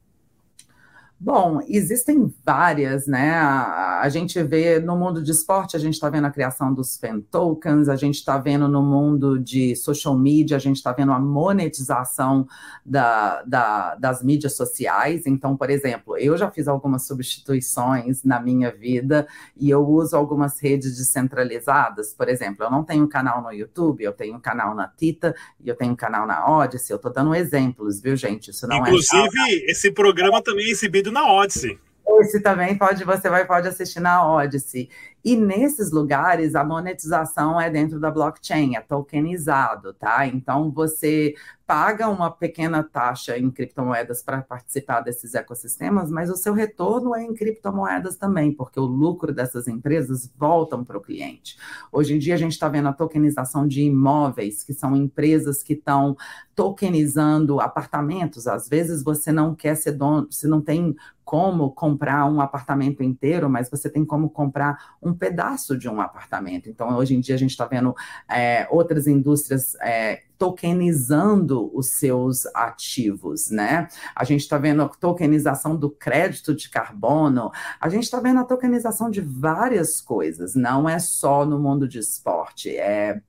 Bom, 1.18 1.61
existem 1.66 2.31
várias, 2.44 3.07
né? 3.07 3.31
A, 3.37 4.00
a, 4.02 4.09
gente 4.11 4.42
vê 4.42 4.79
no 4.79 4.94
mundo 4.98 5.22
de 5.22 5.31
esporte, 5.31 5.74
a 5.74 5.79
gente 5.79 5.94
está 5.94 6.11
vendo 6.11 6.26
a 6.26 6.31
criação 6.31 6.74
dos 6.74 6.98
fan 6.98 7.20
tokens, 7.31 7.88
a 7.88 7.96
gente 7.96 8.16
está 8.16 8.37
vendo 8.37 8.68
no 8.68 8.83
mundo 8.83 9.38
de 9.38 9.74
social 9.76 10.14
media, 10.14 10.59
a 10.59 10.61
gente 10.61 10.76
está 10.76 10.92
vendo 10.92 11.12
a 11.12 11.18
monetização 11.18 12.46
da, 12.85 13.42
da, 13.44 13.94
das 13.94 14.22
mídias 14.22 14.57
sociais. 14.57 15.26
Então, 15.26 15.57
por 15.57 15.70
exemplo, 15.70 16.18
eu 16.18 16.37
já 16.37 16.50
fiz 16.50 16.68
algumas 16.68 17.07
substituições 17.07 18.22
na 18.22 18.38
minha 18.38 18.70
vida 18.70 19.26
e 19.57 19.70
eu 19.70 19.88
uso 19.88 20.14
algumas 20.14 20.61
redes 20.61 20.98
descentralizadas. 20.98 22.12
Por 22.12 22.29
exemplo, 22.29 22.66
eu 22.66 22.70
não 22.70 22.85
tenho 22.85 23.05
um 23.05 23.09
canal 23.09 23.40
no 23.42 23.50
YouTube, 23.50 24.05
eu 24.05 24.12
tenho 24.12 24.37
um 24.37 24.40
canal 24.40 24.74
na 24.74 24.87
Tita 24.87 25.35
e 25.64 25.68
eu 25.70 25.74
tenho 25.74 25.92
um 25.92 25.96
canal 25.96 26.26
na 26.26 26.46
Odyssey. 26.46 26.92
Eu 26.92 26.96
estou 26.96 27.11
dando 27.11 27.35
exemplos, 27.35 28.02
viu, 28.02 28.14
gente? 28.16 28.50
Isso 28.50 28.66
não 28.68 28.76
Inclusive, 28.76 29.16
é. 29.16 29.26
Inclusive, 29.26 29.64
esse 29.70 29.90
programa 29.90 30.42
também 30.42 30.66
é 30.66 30.70
exibido 30.70 31.06
na 31.11 31.31
Odyssey. 31.31 31.79
Esse 32.21 32.40
também 32.40 32.77
pode, 32.79 33.05
você 33.05 33.29
vai 33.29 33.45
pode 33.45 33.69
assistir 33.69 34.01
na 34.01 34.27
Odyssey. 34.27 34.88
E 35.27 35.35
nesses 35.35 35.91
lugares, 35.91 36.55
a 36.55 36.62
monetização 36.62 37.61
é 37.61 37.69
dentro 37.69 37.99
da 37.99 38.12
blockchain, 38.12 38.77
é 38.77 38.81
tokenizado, 38.81 39.93
tá? 39.93 40.25
Então, 40.25 40.71
você 40.71 41.35
paga 41.67 42.09
uma 42.09 42.31
pequena 42.31 42.85
taxa 42.85 43.37
em 43.37 43.51
criptomoedas 43.51 44.23
para 44.23 44.41
participar 44.41 45.01
desses 45.01 45.35
ecossistemas, 45.35 46.12
mas 46.12 46.31
o 46.31 46.37
seu 46.37 46.55
retorno 46.55 47.12
é 47.12 47.25
em 47.25 47.35
criptomoedas 47.35 48.17
também, 48.17 48.53
porque 48.53 48.79
o 48.79 48.85
lucro 48.85 49.35
dessas 49.35 49.67
empresas 49.67 50.33
voltam 50.39 50.85
para 50.85 50.97
o 50.97 51.01
cliente. 51.01 51.57
Hoje 51.91 52.15
em 52.15 52.21
dia, 52.21 52.35
a 52.35 52.39
gente 52.39 52.53
está 52.53 52.69
vendo 52.69 52.89
a 52.89 52.93
tokenização 52.93 53.67
de 53.67 53.83
imóveis, 53.83 54.62
que 54.62 54.73
são 54.73 54.95
empresas 54.95 55.61
que 55.61 55.73
estão 55.73 56.17
tokenizando 56.55 57.61
apartamentos. 57.61 58.47
Às 58.47 58.69
vezes, 58.69 59.03
você 59.03 59.33
não 59.33 59.53
quer 59.53 59.75
ser 59.75 59.93
dono, 59.93 60.29
você 60.31 60.47
não 60.47 60.61
tem 60.61 60.95
como 61.25 61.73
comprar 61.73 62.25
um 62.31 62.41
apartamento 62.41 63.03
inteiro, 63.03 63.51
mas 63.51 63.69
você 63.69 63.91
tem 63.91 64.05
como 64.05 64.31
comprar 64.31 64.95
um 65.03 65.12
pedaço 65.16 65.76
de 65.76 65.88
um 65.88 66.00
apartamento. 66.00 66.68
Então, 66.68 66.96
hoje 66.96 67.14
em 67.14 67.20
dia, 67.20 67.35
a 67.35 67.38
gente 67.38 67.50
está 67.50 67.64
vendo 67.64 67.94
é, 68.29 68.66
outras 68.70 69.07
indústrias 69.07 69.74
é, 69.81 70.22
tokenizando 70.38 71.70
os 71.76 71.90
seus 71.92 72.46
ativos, 72.55 73.50
né? 73.50 73.88
A 74.14 74.24
gente 74.24 74.40
está 74.40 74.59
vendo 74.59 74.83
a 74.83 74.88
tokenização 74.88 75.76
do 75.76 75.90
crédito 75.90 76.55
de 76.55 76.68
carbono, 76.68 77.50
a 77.81 77.88
gente 77.88 78.05
está 78.05 78.20
vendo 78.20 78.40
a 78.40 78.44
tokenização 78.44 79.11
de 79.11 79.20
várias 79.20 80.00
coisas, 80.00 80.55
não 80.55 80.88
é 80.88 80.98
só 80.98 81.44
no 81.44 81.59
mundo 81.59 81.88
de 81.88 81.98
esporte, 81.98 82.76
é 82.76 83.20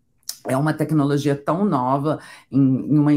é 0.50 0.58
uma 0.58 0.74
tecnologia 0.74 1.36
tão 1.36 1.66
nova, 1.66 2.20
em, 2.52 2.60
em 2.60 2.98
uma 2.98 3.12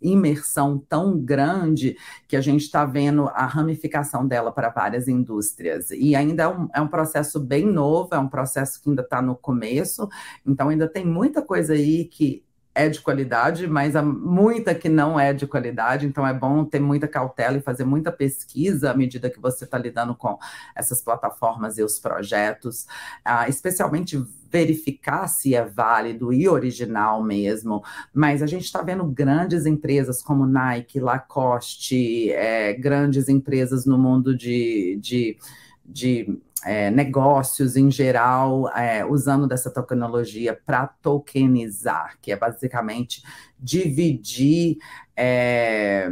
imersão 0.00 0.78
tão 0.88 1.18
grande, 1.18 1.96
que 2.28 2.36
a 2.36 2.40
gente 2.40 2.62
está 2.62 2.84
vendo 2.84 3.28
a 3.28 3.46
ramificação 3.46 4.26
dela 4.26 4.52
para 4.52 4.70
várias 4.70 5.08
indústrias. 5.08 5.90
E 5.90 6.14
ainda 6.14 6.44
é 6.44 6.48
um, 6.48 6.68
é 6.74 6.80
um 6.80 6.88
processo 6.88 7.40
bem 7.40 7.66
novo, 7.66 8.14
é 8.14 8.18
um 8.18 8.28
processo 8.28 8.82
que 8.82 8.88
ainda 8.88 9.02
está 9.02 9.20
no 9.20 9.34
começo, 9.34 10.08
então 10.46 10.68
ainda 10.68 10.88
tem 10.88 11.04
muita 11.04 11.42
coisa 11.42 11.72
aí 11.74 12.04
que 12.04 12.45
é 12.76 12.90
de 12.90 13.00
qualidade, 13.00 13.66
mas 13.66 13.96
há 13.96 14.02
muita 14.02 14.74
que 14.74 14.86
não 14.86 15.18
é 15.18 15.32
de 15.32 15.46
qualidade, 15.46 16.06
então 16.06 16.26
é 16.26 16.34
bom 16.34 16.62
ter 16.62 16.78
muita 16.78 17.08
cautela 17.08 17.56
e 17.56 17.62
fazer 17.62 17.86
muita 17.86 18.12
pesquisa 18.12 18.90
à 18.90 18.94
medida 18.94 19.30
que 19.30 19.40
você 19.40 19.64
está 19.64 19.78
lidando 19.78 20.14
com 20.14 20.38
essas 20.74 21.00
plataformas 21.00 21.78
e 21.78 21.82
os 21.82 21.98
projetos, 21.98 22.86
uh, 23.26 23.48
especialmente 23.48 24.22
verificar 24.50 25.26
se 25.26 25.54
é 25.54 25.64
válido 25.64 26.34
e 26.34 26.46
original 26.46 27.22
mesmo, 27.22 27.82
mas 28.12 28.42
a 28.42 28.46
gente 28.46 28.64
está 28.64 28.82
vendo 28.82 29.06
grandes 29.06 29.64
empresas 29.64 30.20
como 30.20 30.46
Nike, 30.46 31.00
Lacoste, 31.00 32.30
é, 32.30 32.74
grandes 32.74 33.26
empresas 33.30 33.86
no 33.86 33.96
mundo 33.96 34.36
de, 34.36 34.98
de, 35.00 35.38
de 35.82 36.38
é, 36.64 36.90
negócios 36.90 37.76
em 37.76 37.90
geral 37.90 38.68
é, 38.70 39.04
usando 39.04 39.46
dessa 39.46 39.70
tecnologia 39.70 40.58
para 40.66 40.86
tokenizar, 40.86 42.18
que 42.20 42.32
é 42.32 42.36
basicamente 42.36 43.22
dividir 43.58 44.78
é, 45.16 46.10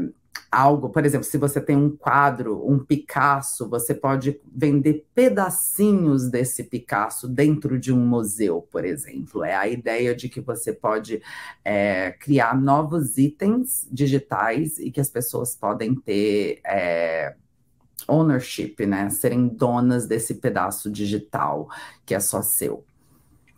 algo. 0.54 0.88
Por 0.90 1.04
exemplo, 1.04 1.26
se 1.26 1.36
você 1.36 1.60
tem 1.60 1.76
um 1.76 1.90
quadro, 1.90 2.64
um 2.66 2.78
Picasso, 2.78 3.68
você 3.68 3.94
pode 3.94 4.40
vender 4.46 5.06
pedacinhos 5.14 6.30
desse 6.30 6.64
Picasso 6.64 7.28
dentro 7.28 7.78
de 7.78 7.92
um 7.92 8.06
museu, 8.06 8.62
por 8.70 8.84
exemplo. 8.84 9.44
É 9.44 9.54
a 9.54 9.68
ideia 9.68 10.14
de 10.14 10.28
que 10.28 10.40
você 10.40 10.72
pode 10.72 11.20
é, 11.64 12.12
criar 12.12 12.58
novos 12.58 13.18
itens 13.18 13.88
digitais 13.90 14.78
e 14.78 14.90
que 14.90 15.00
as 15.00 15.10
pessoas 15.10 15.56
podem 15.56 15.94
ter 15.94 16.60
é, 16.64 17.34
ownership, 18.08 18.86
né? 18.86 19.08
Serem 19.10 19.48
donas 19.48 20.06
desse 20.06 20.34
pedaço 20.34 20.90
digital 20.90 21.68
que 22.04 22.14
é 22.14 22.20
só 22.20 22.42
seu. 22.42 22.84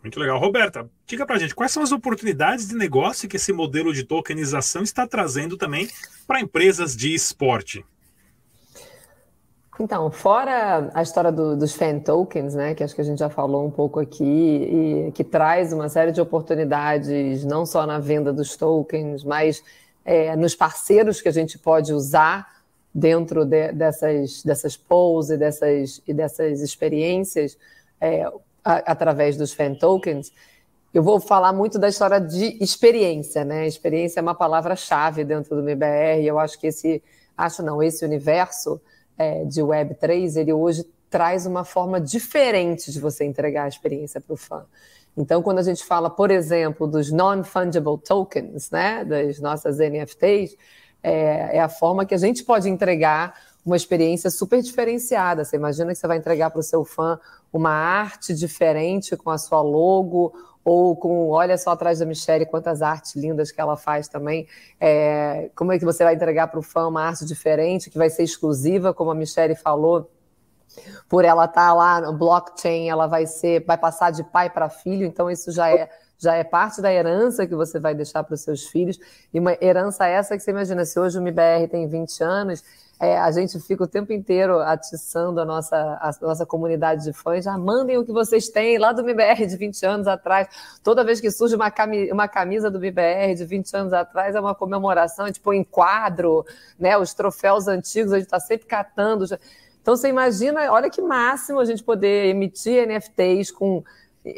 Muito 0.02 0.20
legal. 0.20 0.38
Roberta, 0.38 0.88
diga 1.04 1.26
pra 1.26 1.36
gente, 1.36 1.54
quais 1.54 1.72
são 1.72 1.82
as 1.82 1.90
oportunidades 1.90 2.68
de 2.68 2.76
negócio 2.76 3.28
que 3.28 3.36
esse 3.36 3.52
modelo 3.52 3.92
de 3.92 4.04
tokenização 4.04 4.82
está 4.82 5.04
trazendo 5.04 5.56
também 5.56 5.88
para 6.26 6.40
empresas 6.40 6.94
de 6.94 7.12
esporte? 7.12 7.84
Então, 9.78 10.10
fora 10.10 10.90
a 10.94 11.02
história 11.02 11.30
do, 11.30 11.56
dos 11.56 11.74
fan 11.74 11.98
tokens, 11.98 12.54
né, 12.54 12.74
que 12.74 12.82
acho 12.82 12.94
que 12.94 13.00
a 13.00 13.04
gente 13.04 13.18
já 13.18 13.28
falou 13.28 13.66
um 13.66 13.70
pouco 13.70 14.00
aqui, 14.00 14.24
e 14.24 15.12
que 15.12 15.22
traz 15.22 15.72
uma 15.72 15.88
série 15.88 16.12
de 16.12 16.20
oportunidades, 16.20 17.44
não 17.44 17.66
só 17.66 17.84
na 17.84 17.98
venda 17.98 18.32
dos 18.32 18.56
tokens, 18.56 19.22
mas 19.22 19.62
é, 20.04 20.34
nos 20.36 20.54
parceiros 20.54 21.20
que 21.20 21.28
a 21.28 21.32
gente 21.32 21.58
pode 21.58 21.92
usar 21.92 22.55
dentro 22.96 23.44
de, 23.44 23.72
dessas, 23.72 24.42
dessas 24.42 24.74
polls 24.74 25.30
e 25.30 25.36
dessas, 25.36 26.00
e 26.08 26.14
dessas 26.14 26.62
experiências 26.62 27.58
é, 28.00 28.22
a, 28.64 28.92
através 28.92 29.36
dos 29.36 29.52
fan 29.52 29.74
tokens, 29.74 30.32
eu 30.94 31.02
vou 31.02 31.20
falar 31.20 31.52
muito 31.52 31.78
da 31.78 31.90
história 31.90 32.18
de 32.18 32.56
experiência, 32.58 33.44
né? 33.44 33.66
Experiência 33.66 34.18
é 34.18 34.22
uma 34.22 34.34
palavra-chave 34.34 35.24
dentro 35.24 35.54
do 35.54 35.60
MBR. 35.60 36.24
Eu 36.24 36.38
acho 36.38 36.58
que 36.58 36.68
esse, 36.68 37.02
acho 37.36 37.62
não, 37.62 37.82
esse 37.82 38.02
universo 38.02 38.80
é, 39.18 39.44
de 39.44 39.60
Web3, 39.60 40.40
ele 40.40 40.54
hoje 40.54 40.86
traz 41.10 41.44
uma 41.44 41.64
forma 41.64 42.00
diferente 42.00 42.90
de 42.90 42.98
você 42.98 43.26
entregar 43.26 43.64
a 43.64 43.68
experiência 43.68 44.22
para 44.22 44.32
o 44.32 44.38
fã. 44.38 44.64
Então, 45.14 45.42
quando 45.42 45.58
a 45.58 45.62
gente 45.62 45.84
fala, 45.84 46.08
por 46.08 46.30
exemplo, 46.30 46.86
dos 46.86 47.12
non-fungible 47.12 47.98
tokens, 47.98 48.70
né, 48.70 49.04
das 49.04 49.38
nossas 49.38 49.78
NFTs, 49.78 50.56
é, 51.06 51.58
é 51.58 51.60
a 51.60 51.68
forma 51.68 52.04
que 52.04 52.14
a 52.14 52.18
gente 52.18 52.42
pode 52.42 52.68
entregar 52.68 53.34
uma 53.64 53.76
experiência 53.76 54.28
super 54.28 54.60
diferenciada. 54.60 55.44
Você 55.44 55.54
imagina 55.54 55.92
que 55.92 55.98
você 55.98 56.06
vai 56.08 56.18
entregar 56.18 56.50
para 56.50 56.58
o 56.58 56.64
seu 56.64 56.84
fã 56.84 57.18
uma 57.52 57.70
arte 57.70 58.34
diferente 58.34 59.16
com 59.16 59.30
a 59.30 59.38
sua 59.38 59.62
logo, 59.62 60.34
ou 60.64 60.96
com, 60.96 61.28
olha 61.28 61.56
só 61.56 61.70
atrás 61.70 62.00
da 62.00 62.06
Michelle, 62.06 62.44
quantas 62.44 62.82
artes 62.82 63.14
lindas 63.14 63.52
que 63.52 63.60
ela 63.60 63.76
faz 63.76 64.08
também. 64.08 64.48
É, 64.80 65.48
como 65.54 65.70
é 65.70 65.78
que 65.78 65.84
você 65.84 66.02
vai 66.02 66.14
entregar 66.14 66.48
para 66.48 66.58
o 66.58 66.62
fã 66.62 66.88
uma 66.88 67.02
arte 67.02 67.24
diferente, 67.24 67.88
que 67.88 67.96
vai 67.96 68.10
ser 68.10 68.24
exclusiva, 68.24 68.92
como 68.92 69.12
a 69.12 69.14
Michelle 69.14 69.54
falou, 69.54 70.10
por 71.08 71.24
ela 71.24 71.44
estar 71.44 71.68
tá 71.68 71.72
lá 71.72 72.00
no 72.00 72.12
blockchain, 72.12 72.88
ela 72.88 73.06
vai 73.06 73.26
ser, 73.26 73.64
vai 73.64 73.78
passar 73.78 74.10
de 74.10 74.24
pai 74.24 74.50
para 74.50 74.68
filho, 74.68 75.06
então 75.06 75.30
isso 75.30 75.52
já 75.52 75.70
é 75.70 75.88
já 76.18 76.34
é 76.34 76.44
parte 76.44 76.80
da 76.80 76.92
herança 76.92 77.46
que 77.46 77.54
você 77.54 77.78
vai 77.78 77.94
deixar 77.94 78.24
para 78.24 78.34
os 78.34 78.40
seus 78.40 78.66
filhos, 78.66 78.98
e 79.32 79.38
uma 79.38 79.56
herança 79.60 80.06
essa 80.06 80.36
que 80.36 80.42
você 80.42 80.50
imagina, 80.50 80.84
se 80.84 80.98
hoje 80.98 81.18
o 81.18 81.20
MBR 81.20 81.68
tem 81.68 81.86
20 81.86 82.22
anos, 82.22 82.64
é, 82.98 83.18
a 83.18 83.30
gente 83.30 83.60
fica 83.60 83.84
o 83.84 83.86
tempo 83.86 84.10
inteiro 84.12 84.58
atiçando 84.58 85.38
a 85.38 85.44
nossa, 85.44 85.76
a 85.76 86.12
nossa 86.22 86.46
comunidade 86.46 87.04
de 87.04 87.12
fãs, 87.12 87.44
já 87.44 87.56
mandem 87.58 87.98
o 87.98 88.04
que 88.04 88.12
vocês 88.12 88.48
têm 88.48 88.78
lá 88.78 88.92
do 88.92 89.02
MBR 89.02 89.46
de 89.46 89.56
20 89.56 89.84
anos 89.84 90.08
atrás. 90.08 90.48
Toda 90.82 91.04
vez 91.04 91.20
que 91.20 91.30
surge 91.30 91.54
uma 91.54 91.70
camisa, 91.70 92.12
uma 92.14 92.26
camisa 92.26 92.70
do 92.70 92.78
MBR 92.78 93.34
de 93.34 93.44
20 93.44 93.76
anos 93.76 93.92
atrás, 93.92 94.34
é 94.34 94.40
uma 94.40 94.54
comemoração, 94.54 95.26
gente 95.26 95.40
põe 95.40 95.58
em 95.58 95.64
quadro, 95.64 96.44
né, 96.78 96.96
os 96.96 97.12
troféus 97.12 97.68
antigos, 97.68 98.12
a 98.12 98.16
gente 98.16 98.26
está 98.26 98.40
sempre 98.40 98.66
catando. 98.66 99.26
Então 99.82 99.94
você 99.94 100.08
imagina, 100.08 100.72
olha 100.72 100.88
que 100.88 101.02
máximo 101.02 101.60
a 101.60 101.64
gente 101.66 101.84
poder 101.84 102.28
emitir 102.28 102.86
NFTs 102.86 103.50
com 103.50 103.84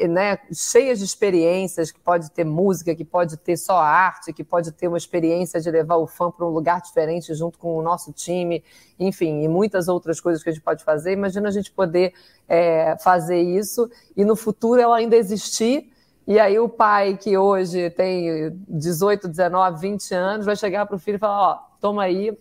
né, 0.07 0.37
cheias 0.53 0.99
de 0.99 1.05
experiências, 1.05 1.91
que 1.91 1.99
pode 1.99 2.29
ter 2.29 2.43
música, 2.43 2.93
que 2.93 3.03
pode 3.03 3.37
ter 3.37 3.57
só 3.57 3.77
arte, 3.77 4.31
que 4.31 4.43
pode 4.43 4.71
ter 4.71 4.87
uma 4.87 4.97
experiência 4.97 5.59
de 5.59 5.71
levar 5.71 5.95
o 5.95 6.05
fã 6.05 6.29
para 6.29 6.45
um 6.45 6.49
lugar 6.49 6.79
diferente 6.81 7.33
junto 7.33 7.57
com 7.57 7.75
o 7.75 7.81
nosso 7.81 8.13
time, 8.13 8.63
enfim, 8.99 9.41
e 9.41 9.47
muitas 9.47 9.87
outras 9.87 10.21
coisas 10.21 10.43
que 10.43 10.49
a 10.49 10.53
gente 10.53 10.61
pode 10.61 10.83
fazer. 10.83 11.13
Imagina 11.13 11.49
a 11.49 11.51
gente 11.51 11.71
poder 11.71 12.13
é, 12.47 12.95
fazer 12.99 13.41
isso 13.41 13.89
e 14.15 14.23
no 14.23 14.35
futuro 14.35 14.79
ela 14.79 14.97
ainda 14.97 15.15
existir. 15.15 15.91
E 16.27 16.39
aí 16.39 16.59
o 16.59 16.69
pai 16.69 17.17
que 17.17 17.35
hoje 17.35 17.89
tem 17.89 18.55
18, 18.67 19.27
19, 19.27 19.79
20 19.79 20.13
anos 20.13 20.45
vai 20.45 20.55
chegar 20.55 20.85
para 20.85 20.95
o 20.95 20.99
filho 20.99 21.15
e 21.15 21.19
falar, 21.19 21.49
ó, 21.49 21.59
toma 21.81 22.03
aí 22.03 22.37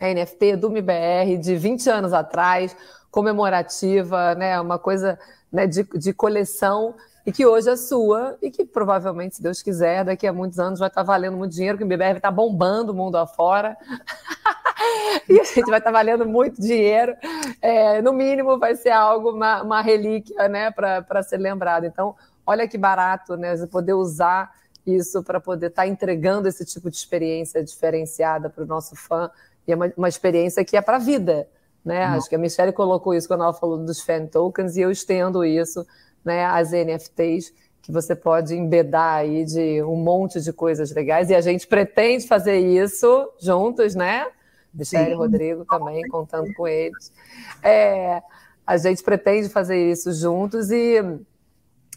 a 0.00 0.14
NFT 0.14 0.54
do 0.54 0.68
MBR 0.68 1.36
de 1.38 1.56
20 1.56 1.90
anos 1.90 2.12
atrás, 2.12 2.76
comemorativa, 3.10 4.36
né, 4.36 4.60
uma 4.60 4.78
coisa 4.78 5.18
né, 5.52 5.66
de, 5.66 5.82
de 5.82 6.12
coleção 6.12 6.94
e 7.28 7.32
que 7.32 7.44
hoje 7.44 7.68
é 7.68 7.76
sua 7.76 8.38
e 8.40 8.50
que 8.50 8.64
provavelmente, 8.64 9.36
se 9.36 9.42
Deus 9.42 9.60
quiser, 9.60 10.04
daqui 10.04 10.26
a 10.26 10.32
muitos 10.32 10.58
anos 10.58 10.78
vai 10.78 10.88
estar 10.88 11.02
valendo 11.02 11.36
muito 11.36 11.52
dinheiro, 11.52 11.76
que 11.76 11.84
o 11.84 11.86
BBR 11.86 12.08
vai 12.08 12.16
estar 12.16 12.30
bombando 12.30 12.92
o 12.92 12.94
mundo 12.94 13.16
afora. 13.16 13.76
e 15.28 15.38
a 15.38 15.44
gente 15.44 15.68
vai 15.68 15.78
estar 15.78 15.90
valendo 15.90 16.24
muito 16.26 16.58
dinheiro. 16.60 17.14
É, 17.60 18.00
no 18.00 18.14
mínimo, 18.14 18.58
vai 18.58 18.74
ser 18.76 18.90
algo, 18.92 19.32
uma, 19.32 19.62
uma 19.62 19.82
relíquia 19.82 20.48
né, 20.48 20.70
para 20.70 21.22
ser 21.22 21.36
lembrado. 21.36 21.84
Então, 21.84 22.16
olha 22.46 22.66
que 22.66 22.78
barato 22.78 23.36
né, 23.36 23.54
você 23.54 23.66
poder 23.66 23.92
usar 23.92 24.50
isso 24.86 25.22
para 25.22 25.38
poder 25.38 25.66
estar 25.66 25.86
entregando 25.86 26.48
esse 26.48 26.64
tipo 26.64 26.90
de 26.90 26.96
experiência 26.96 27.62
diferenciada 27.62 28.48
para 28.48 28.64
o 28.64 28.66
nosso 28.66 28.96
fã. 28.96 29.30
E 29.66 29.72
é 29.72 29.76
uma, 29.76 29.92
uma 29.98 30.08
experiência 30.08 30.64
que 30.64 30.78
é 30.78 30.80
para 30.80 30.96
a 30.96 31.00
vida. 31.00 31.46
Né? 31.88 32.06
Uhum. 32.06 32.14
Acho 32.16 32.28
que 32.28 32.34
a 32.34 32.38
Michelle 32.38 32.70
colocou 32.70 33.14
isso 33.14 33.26
quando 33.26 33.44
ela 33.44 33.54
falou 33.54 33.78
dos 33.78 34.02
fan 34.02 34.26
tokens 34.26 34.76
e 34.76 34.82
eu 34.82 34.90
estendo 34.90 35.42
isso 35.42 35.86
né, 36.22 36.44
às 36.44 36.70
NFTs, 36.70 37.50
que 37.80 37.90
você 37.90 38.14
pode 38.14 38.54
embedar 38.54 39.14
aí 39.14 39.42
de 39.46 39.82
um 39.82 39.96
monte 39.96 40.38
de 40.38 40.52
coisas 40.52 40.94
legais. 40.94 41.30
E 41.30 41.34
a 41.34 41.40
gente 41.40 41.66
pretende 41.66 42.26
fazer 42.26 42.58
isso 42.58 43.32
juntos, 43.40 43.94
né? 43.94 44.26
Michelle 44.74 45.12
e 45.12 45.14
Rodrigo 45.14 45.64
também, 45.64 46.06
contando 46.08 46.52
com 46.52 46.68
eles. 46.68 47.10
É, 47.62 48.22
a 48.66 48.76
gente 48.76 49.02
pretende 49.02 49.48
fazer 49.48 49.90
isso 49.90 50.12
juntos 50.12 50.70
e, 50.70 51.02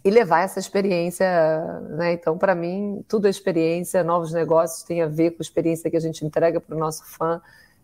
e 0.06 0.10
levar 0.10 0.46
essa 0.46 0.58
experiência. 0.58 1.28
Né? 1.90 2.14
Então, 2.14 2.38
para 2.38 2.56
mim, 2.56 3.04
tudo 3.10 3.28
é 3.28 3.30
experiência, 3.30 4.06
novos 4.06 4.32
negócios 4.32 4.84
tem 4.84 5.02
a 5.02 5.08
ver 5.08 5.32
com 5.32 5.42
a 5.42 5.44
experiência 5.44 5.92
que 5.92 5.98
a 5.98 6.02
gente 6.02 6.26
entrega 6.26 6.62
para 6.62 6.78
o 6.78 6.80
nosso 6.80 7.04
fã 7.04 7.42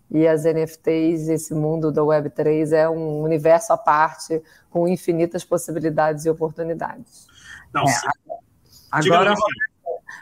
e 0.09 0.27
as 0.27 0.45
NFTs, 0.45 1.27
esse 1.27 1.53
mundo 1.53 1.91
da 1.91 2.01
Web3 2.01 2.71
é 2.71 2.89
um 2.89 3.21
universo 3.21 3.73
à 3.73 3.77
parte, 3.77 4.41
com 4.69 4.87
infinitas 4.87 5.43
possibilidades 5.43 6.25
e 6.25 6.29
oportunidades. 6.29 7.27
Não, 7.73 7.83
é, 7.83 7.93
agora, 8.91 9.33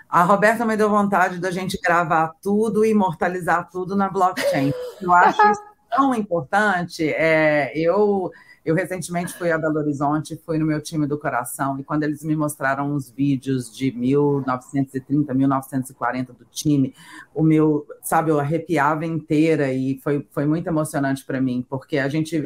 a 0.10 0.24
Roberta 0.24 0.65
me 0.65 0.76
deu 0.76 0.89
vontade 0.89 1.39
da 1.39 1.52
gente 1.52 1.80
gravar 1.82 2.34
tudo 2.41 2.84
e 2.84 2.91
imortalizar 2.91 3.69
tudo 3.69 3.95
na 3.95 4.10
blockchain. 4.10 4.74
Eu 5.02 5.13
acho 5.13 5.41
isso 5.52 5.63
tão 5.89 6.15
importante. 6.15 7.08
É, 7.08 7.71
eu 7.76 8.32
eu 8.65 8.73
recentemente 8.73 9.34
fui 9.34 9.51
a 9.51 9.58
Belo 9.60 9.78
Horizonte, 9.78 10.41
fui 10.43 10.58
no 10.58 10.65
meu 10.65 10.82
time 10.82 11.06
do 11.06 11.19
coração, 11.19 11.80
e 11.80 11.84
quando 11.84 12.01
eles 12.01 12.23
me 12.23 12.36
mostraram 12.36 12.95
os 12.95 13.12
vídeos 13.12 13.71
de 13.71 13.91
1930, 13.91 15.34
1940 15.36 16.34
do 16.34 16.45
time, 16.45 16.95
o 17.34 17.43
meu, 17.43 17.86
sabe, 18.01 18.32
eu 18.32 18.39
arrepiava 18.39 19.06
inteira 19.06 19.71
e 19.71 19.99
foi, 20.04 20.28
foi 20.32 20.47
muito 20.47 20.65
emocionante 20.65 21.23
para 21.23 21.39
mim, 21.39 21.63
porque 21.69 21.99
a 21.99 22.10
gente. 22.10 22.43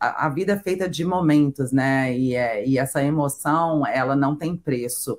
A, 0.00 0.26
a, 0.26 0.28
vida 0.28 0.52
é 0.52 0.58
feita 0.58 0.88
de 0.88 1.04
momentos, 1.04 1.72
né? 1.72 2.14
E, 2.14 2.34
é, 2.34 2.66
e 2.66 2.76
essa 2.76 3.02
emoção, 3.02 3.86
ela 3.86 4.14
não 4.14 4.36
tem 4.36 4.54
preço. 4.54 5.16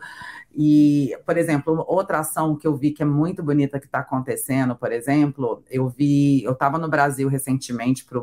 E, 0.53 1.18
por 1.26 1.38
exemplo, 1.38 1.84
outra 1.88 2.20
ação 2.20 2.55
que 2.55 2.68
eu 2.68 2.76
vi 2.76 2.91
que 2.91 3.01
é 3.01 3.05
muito 3.05 3.41
bonita 3.41 3.80
que 3.80 3.88
está 3.88 3.99
acontecendo, 3.99 4.76
por 4.76 4.91
exemplo, 4.91 5.64
eu 5.72 5.89
vi, 5.89 6.43
eu 6.43 6.51
estava 6.51 6.78
no 6.78 6.88
Brasil 6.88 7.28
recentemente 7.28 8.05
para 8.05 8.20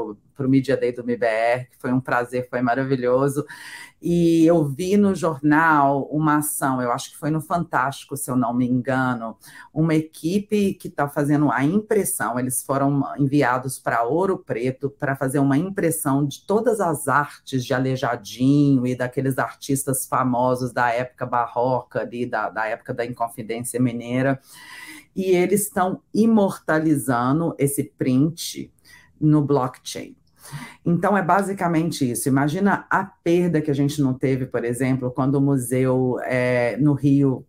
o 0.00 0.16
Media 0.40 0.76
Day 0.76 0.92
do 0.92 1.02
MBR, 1.02 1.70
que 1.70 1.76
foi 1.78 1.92
um 1.92 2.00
prazer, 2.00 2.48
foi 2.48 2.60
maravilhoso, 2.60 3.44
e 4.00 4.44
eu 4.44 4.62
vi 4.64 4.96
no 4.96 5.14
jornal 5.14 6.06
uma 6.10 6.36
ação, 6.36 6.82
eu 6.82 6.92
acho 6.92 7.10
que 7.10 7.16
foi 7.16 7.30
no 7.30 7.40
Fantástico, 7.40 8.16
se 8.16 8.30
eu 8.30 8.36
não 8.36 8.52
me 8.52 8.66
engano, 8.66 9.36
uma 9.72 9.94
equipe 9.94 10.74
que 10.74 10.88
está 10.88 11.08
fazendo 11.08 11.50
a 11.50 11.64
impressão, 11.64 12.38
eles 12.38 12.62
foram 12.62 13.02
enviados 13.18 13.78
para 13.78 14.04
Ouro 14.04 14.38
Preto 14.38 14.90
para 14.90 15.16
fazer 15.16 15.38
uma 15.38 15.56
impressão 15.56 16.26
de 16.26 16.44
todas 16.46 16.78
as 16.78 17.08
artes 17.08 17.64
de 17.64 17.72
Aleijadinho 17.72 18.86
e 18.86 18.94
daqueles 18.94 19.38
artistas 19.38 20.06
famosos 20.06 20.72
da 20.72 20.90
época 20.90 21.24
barroca, 21.24 22.00
ali 22.00 22.26
da, 22.26 22.50
da 22.50 22.66
época 22.66 22.92
da 22.92 23.04
Inconfidência 23.04 23.80
Mineira, 23.80 24.38
e 25.16 25.30
eles 25.30 25.62
estão 25.62 26.02
imortalizando 26.12 27.54
esse 27.58 27.82
print 27.82 28.70
no 29.18 29.42
blockchain. 29.42 30.14
Então, 30.84 31.16
é 31.16 31.22
basicamente 31.22 32.10
isso. 32.10 32.28
Imagina 32.28 32.86
a 32.90 33.04
perda 33.04 33.60
que 33.60 33.70
a 33.70 33.74
gente 33.74 34.00
não 34.00 34.14
teve, 34.14 34.46
por 34.46 34.64
exemplo, 34.64 35.10
quando 35.10 35.36
o 35.36 35.40
museu 35.40 36.18
é, 36.24 36.76
no 36.78 36.94
Rio 36.94 37.46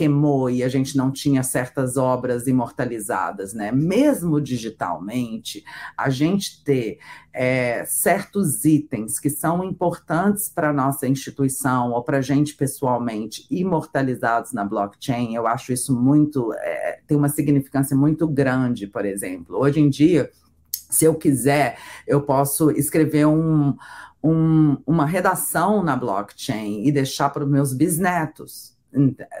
queimou 0.00 0.48
e 0.48 0.62
a 0.62 0.68
gente 0.68 0.96
não 0.96 1.10
tinha 1.10 1.42
certas 1.42 1.96
obras 1.96 2.46
imortalizadas, 2.46 3.52
né? 3.52 3.70
Mesmo 3.72 4.40
digitalmente, 4.40 5.64
a 5.96 6.08
gente 6.08 6.62
ter 6.64 6.98
é, 7.32 7.84
certos 7.84 8.64
itens 8.64 9.18
que 9.18 9.28
são 9.28 9.62
importantes 9.64 10.48
para 10.48 10.72
nossa 10.72 11.06
instituição 11.06 11.90
ou 11.92 12.02
para 12.02 12.18
a 12.18 12.22
gente 12.22 12.54
pessoalmente 12.54 13.46
imortalizados 13.50 14.52
na 14.52 14.64
blockchain, 14.64 15.34
eu 15.34 15.46
acho 15.46 15.72
isso 15.72 15.94
muito, 15.94 16.52
é, 16.54 17.00
tem 17.06 17.16
uma 17.16 17.28
significância 17.28 17.96
muito 17.96 18.26
grande, 18.26 18.86
por 18.86 19.04
exemplo. 19.04 19.58
Hoje 19.58 19.80
em 19.80 19.90
dia, 19.90 20.30
se 20.90 21.04
eu 21.04 21.14
quiser, 21.14 21.78
eu 22.06 22.20
posso 22.22 22.70
escrever 22.72 23.26
um, 23.26 23.76
um, 24.22 24.76
uma 24.86 25.06
redação 25.06 25.82
na 25.82 25.96
blockchain 25.96 26.86
e 26.86 26.92
deixar 26.92 27.30
para 27.30 27.44
os 27.44 27.50
meus 27.50 27.72
bisnetos 27.72 28.78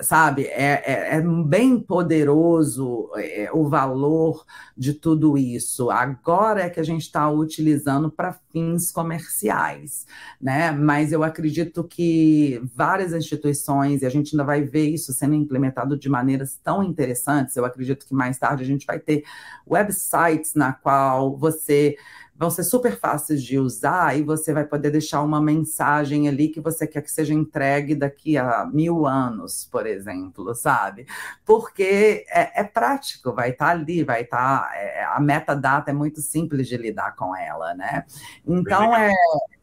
sabe? 0.00 0.44
É, 0.44 0.82
é, 0.84 1.16
é, 1.16 1.20
bem 1.20 1.80
poderoso 1.80 3.10
é, 3.16 3.50
o 3.52 3.68
valor 3.68 4.44
de 4.76 4.94
tudo 4.94 5.36
isso. 5.36 5.90
Agora 5.90 6.62
é 6.62 6.70
que 6.70 6.78
a 6.78 6.84
gente 6.84 7.02
está 7.02 7.28
utilizando 7.28 8.10
para 8.10 8.38
fins 8.52 8.92
comerciais, 8.92 10.06
né? 10.40 10.70
Mas 10.70 11.12
eu 11.12 11.24
acredito 11.24 11.82
que 11.82 12.62
várias 12.74 13.12
instituições, 13.12 14.02
e 14.02 14.06
a 14.06 14.10
gente 14.10 14.34
ainda 14.34 14.44
vai 14.44 14.62
ver 14.62 14.88
isso 14.88 15.12
sendo 15.12 15.34
implementado 15.34 15.98
de 15.98 16.08
maneiras 16.08 16.58
tão 16.62 16.82
interessantes. 16.82 17.56
Eu 17.56 17.64
acredito 17.64 18.06
que 18.06 18.14
mais 18.14 18.38
tarde 18.38 18.62
a 18.62 18.66
gente 18.66 18.86
vai 18.86 19.00
ter 19.00 19.24
websites 19.66 20.54
na 20.54 20.72
qual 20.72 21.36
você 21.36 21.96
vão 22.40 22.48
ser 22.48 22.64
super 22.64 22.98
fáceis 22.98 23.42
de 23.42 23.58
usar 23.58 24.18
e 24.18 24.22
você 24.22 24.54
vai 24.54 24.64
poder 24.64 24.90
deixar 24.90 25.20
uma 25.20 25.42
mensagem 25.42 26.26
ali 26.26 26.48
que 26.48 26.58
você 26.58 26.86
quer 26.86 27.02
que 27.02 27.10
seja 27.10 27.34
entregue 27.34 27.94
daqui 27.94 28.38
a 28.38 28.64
mil 28.64 29.06
anos, 29.06 29.68
por 29.70 29.86
exemplo, 29.86 30.54
sabe? 30.54 31.06
Porque 31.44 32.24
é, 32.30 32.62
é 32.62 32.64
prático, 32.64 33.34
vai 33.34 33.50
estar 33.50 33.66
tá 33.66 33.70
ali, 33.72 34.02
vai 34.02 34.22
estar. 34.22 34.62
Tá, 34.62 34.74
é, 34.74 35.04
a 35.04 35.20
metadata 35.20 35.90
é 35.90 35.94
muito 35.94 36.22
simples 36.22 36.66
de 36.66 36.78
lidar 36.78 37.14
com 37.14 37.36
ela, 37.36 37.74
né? 37.74 38.06
Então 38.46 38.96
é. 38.96 39.12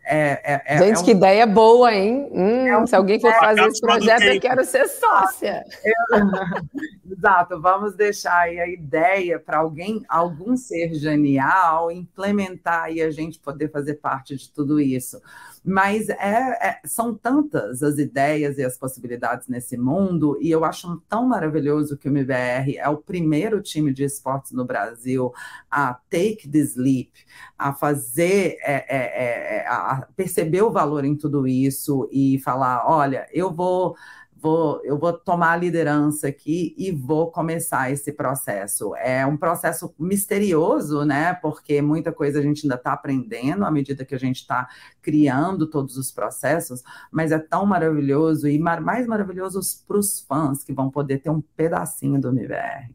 É, 0.09 0.53
é, 0.53 0.61
é, 0.65 0.77
Gente, 0.77 0.97
é 0.97 0.99
um... 0.99 1.03
que 1.03 1.11
ideia 1.11 1.45
boa, 1.45 1.93
hein? 1.93 2.29
Hum, 2.31 2.67
é 2.67 2.77
um... 2.77 2.87
se 2.87 2.95
alguém 2.95 3.19
for 3.19 3.33
fazer 3.33 3.65
esse 3.65 3.81
projeto, 3.81 4.21
eu 4.21 4.39
quero 4.39 4.63
ser 4.63 4.87
sócia. 4.87 5.65
Exato, 7.17 7.59
vamos 7.59 7.95
deixar 7.95 8.41
aí 8.41 8.59
a 8.59 8.67
ideia 8.67 9.39
para 9.39 9.57
alguém, 9.57 10.03
algum 10.07 10.55
ser 10.55 10.93
genial, 10.93 11.91
implementar 11.91 12.91
e 12.91 13.01
a 13.01 13.09
gente 13.09 13.39
poder 13.39 13.71
fazer 13.71 13.95
parte 13.95 14.35
de 14.35 14.51
tudo 14.51 14.79
isso. 14.79 15.19
Mas 15.65 16.09
é, 16.09 16.15
é, 16.61 16.79
são 16.85 17.15
tantas 17.15 17.81
as 17.81 17.97
ideias 17.97 18.59
e 18.59 18.63
as 18.63 18.77
possibilidades 18.77 19.47
nesse 19.47 19.75
mundo, 19.75 20.37
e 20.39 20.51
eu 20.51 20.63
acho 20.63 21.01
tão 21.09 21.27
maravilhoso 21.27 21.97
que 21.97 22.07
o 22.07 22.11
MBR 22.11 22.77
é 22.77 22.87
o 22.87 22.97
primeiro 22.97 23.63
time 23.63 23.91
de 23.91 24.03
esportes 24.03 24.51
no 24.51 24.63
Brasil 24.63 25.33
a 25.71 25.95
take 26.11 26.47
this 26.47 26.75
leap, 26.75 27.09
a 27.57 27.73
fazer, 27.73 28.57
é, 28.61 28.85
é, 28.87 29.57
é 29.57 29.67
a 29.67 30.07
perceber 30.15 30.61
o 30.61 30.71
valor 30.71 31.03
em 31.03 31.15
tudo 31.15 31.47
isso 31.47 32.07
e 32.11 32.39
falar: 32.41 32.87
olha, 32.87 33.27
eu 33.33 33.51
vou 33.51 33.95
vou, 34.39 34.81
eu 34.83 34.97
vou 34.97 35.13
tomar 35.13 35.51
a 35.51 35.57
liderança 35.57 36.27
aqui 36.27 36.75
e 36.77 36.91
vou 36.91 37.31
começar 37.31 37.91
esse 37.91 38.11
processo. 38.11 38.95
É 38.95 39.25
um 39.25 39.37
processo 39.37 39.93
misterioso, 39.97 41.03
né? 41.03 41.33
Porque 41.33 41.81
muita 41.81 42.11
coisa 42.11 42.39
a 42.39 42.41
gente 42.41 42.65
ainda 42.65 42.75
está 42.75 42.93
aprendendo 42.93 43.65
à 43.65 43.71
medida 43.71 44.05
que 44.05 44.15
a 44.15 44.19
gente 44.19 44.37
está 44.37 44.67
criando 45.01 45.67
todos 45.67 45.97
os 45.97 46.11
processos, 46.11 46.83
mas 47.11 47.31
é 47.31 47.39
tão 47.39 47.65
maravilhoso 47.65 48.47
e 48.47 48.59
mais 48.59 49.07
maravilhoso 49.07 49.59
para 49.87 49.97
os 49.97 50.21
fãs 50.21 50.63
que 50.63 50.73
vão 50.73 50.89
poder 50.89 51.19
ter 51.19 51.29
um 51.29 51.41
pedacinho 51.41 52.19
do 52.19 52.29
MVR. 52.29 52.89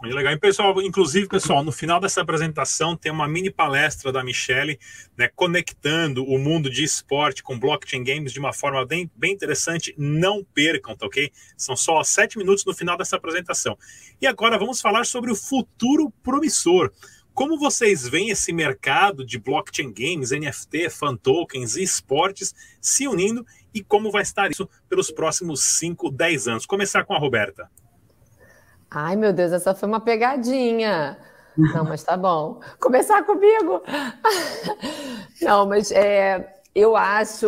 Muito 0.00 0.14
legal. 0.14 0.32
E, 0.34 0.38
pessoal, 0.38 0.82
inclusive, 0.82 1.26
pessoal, 1.26 1.64
no 1.64 1.72
final 1.72 1.98
dessa 1.98 2.20
apresentação 2.20 2.94
tem 2.94 3.10
uma 3.10 3.26
mini 3.26 3.50
palestra 3.50 4.12
da 4.12 4.22
Michelle, 4.22 4.78
né, 5.16 5.28
conectando 5.34 6.22
o 6.22 6.38
mundo 6.38 6.68
de 6.68 6.84
esporte 6.84 7.42
com 7.42 7.58
blockchain 7.58 8.04
games 8.04 8.30
de 8.30 8.38
uma 8.38 8.52
forma 8.52 8.84
bem, 8.84 9.10
bem 9.16 9.32
interessante. 9.32 9.94
Não 9.96 10.44
percam, 10.44 10.94
tá 10.94 11.06
ok? 11.06 11.32
São 11.56 11.74
só 11.74 12.02
sete 12.04 12.36
minutos 12.36 12.64
no 12.66 12.74
final 12.74 12.98
dessa 12.98 13.16
apresentação. 13.16 13.76
E 14.20 14.26
agora 14.26 14.58
vamos 14.58 14.82
falar 14.82 15.06
sobre 15.06 15.30
o 15.30 15.36
futuro 15.36 16.12
promissor. 16.22 16.92
Como 17.32 17.58
vocês 17.58 18.06
veem 18.06 18.30
esse 18.30 18.52
mercado 18.52 19.24
de 19.24 19.38
blockchain 19.38 19.92
games, 19.92 20.30
NFT, 20.30 20.90
fan 20.90 21.16
tokens 21.16 21.76
e 21.76 21.82
esportes 21.82 22.54
se 22.80 23.08
unindo 23.08 23.46
e 23.72 23.82
como 23.82 24.10
vai 24.10 24.22
estar 24.22 24.50
isso 24.50 24.68
pelos 24.88 25.10
próximos 25.10 25.62
5, 25.78 26.10
10 26.10 26.48
anos? 26.48 26.66
Começar 26.66 27.04
com 27.04 27.14
a 27.14 27.18
Roberta. 27.18 27.70
Ai, 28.90 29.16
meu 29.16 29.32
Deus, 29.32 29.52
essa 29.52 29.74
foi 29.74 29.88
uma 29.88 30.00
pegadinha. 30.00 31.18
Não, 31.56 31.84
mas 31.84 32.02
tá 32.02 32.16
bom. 32.16 32.60
Começar 32.78 33.24
comigo? 33.24 33.82
Não, 35.40 35.66
mas 35.66 35.90
é, 35.90 36.60
eu 36.74 36.94
acho. 36.96 37.46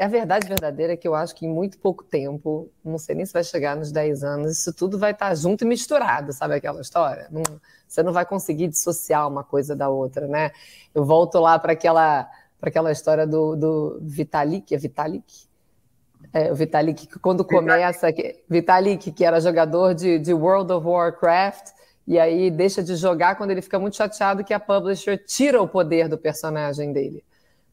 A 0.00 0.08
verdade 0.08 0.48
verdadeira 0.48 0.94
é 0.94 0.96
que 0.96 1.06
eu 1.06 1.14
acho 1.14 1.34
que 1.34 1.44
em 1.46 1.52
muito 1.52 1.78
pouco 1.78 2.02
tempo, 2.02 2.70
não 2.82 2.96
sei 2.96 3.14
nem 3.14 3.26
se 3.26 3.32
vai 3.32 3.44
chegar 3.44 3.76
nos 3.76 3.92
10 3.92 4.24
anos, 4.24 4.58
isso 4.58 4.72
tudo 4.72 4.98
vai 4.98 5.12
estar 5.12 5.32
junto 5.34 5.62
e 5.62 5.66
misturado, 5.66 6.32
sabe 6.32 6.54
aquela 6.54 6.80
história? 6.80 7.28
Não, 7.30 7.42
você 7.86 8.02
não 8.02 8.12
vai 8.12 8.24
conseguir 8.24 8.68
dissociar 8.68 9.28
uma 9.28 9.44
coisa 9.44 9.76
da 9.76 9.90
outra, 9.90 10.26
né? 10.26 10.50
Eu 10.94 11.04
volto 11.04 11.38
lá 11.38 11.58
para 11.58 11.74
aquela, 11.74 12.28
aquela 12.60 12.90
história 12.90 13.26
do, 13.26 13.54
do 13.54 13.98
Vitalik, 14.00 14.74
é 14.74 14.78
Vitalik? 14.78 15.46
É, 16.32 16.50
o 16.50 16.54
Vitalik, 16.54 17.06
quando 17.18 17.44
começa, 17.44 18.08
Vitalik, 18.48 19.12
que 19.12 19.24
era 19.24 19.38
jogador 19.38 19.94
de, 19.94 20.18
de 20.18 20.32
World 20.32 20.72
of 20.72 20.86
Warcraft, 20.86 21.72
e 22.06 22.18
aí 22.18 22.50
deixa 22.50 22.82
de 22.82 22.96
jogar 22.96 23.36
quando 23.36 23.50
ele 23.50 23.62
fica 23.62 23.78
muito 23.78 23.96
chateado 23.96 24.42
que 24.42 24.54
a 24.54 24.58
publisher 24.58 25.18
tira 25.18 25.60
o 25.60 25.68
poder 25.68 26.08
do 26.08 26.16
personagem 26.16 26.92
dele. 26.92 27.22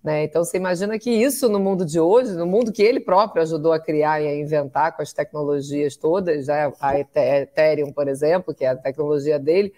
Né? 0.04 0.24
Então 0.24 0.44
você 0.44 0.58
imagina 0.58 0.98
que 1.00 1.10
isso 1.10 1.50
no 1.50 1.60
mundo 1.60 1.86
de 1.86 2.00
hoje, 2.00 2.34
no 2.34 2.46
mundo 2.46 2.72
que 2.72 2.82
ele 2.82 3.00
próprio 3.00 3.42
ajudou 3.42 3.74
a 3.74 3.80
criar 3.80 4.22
e 4.22 4.28
a 4.28 4.36
inventar 4.36 4.96
com 4.96 5.02
as 5.02 5.12
tecnologias 5.12 5.96
todas, 5.96 6.48
né? 6.48 6.72
a 6.80 7.00
Ethereum, 7.00 7.92
por 7.92 8.08
exemplo, 8.08 8.54
que 8.54 8.64
é 8.64 8.70
a 8.70 8.76
tecnologia 8.76 9.40
dele, 9.40 9.74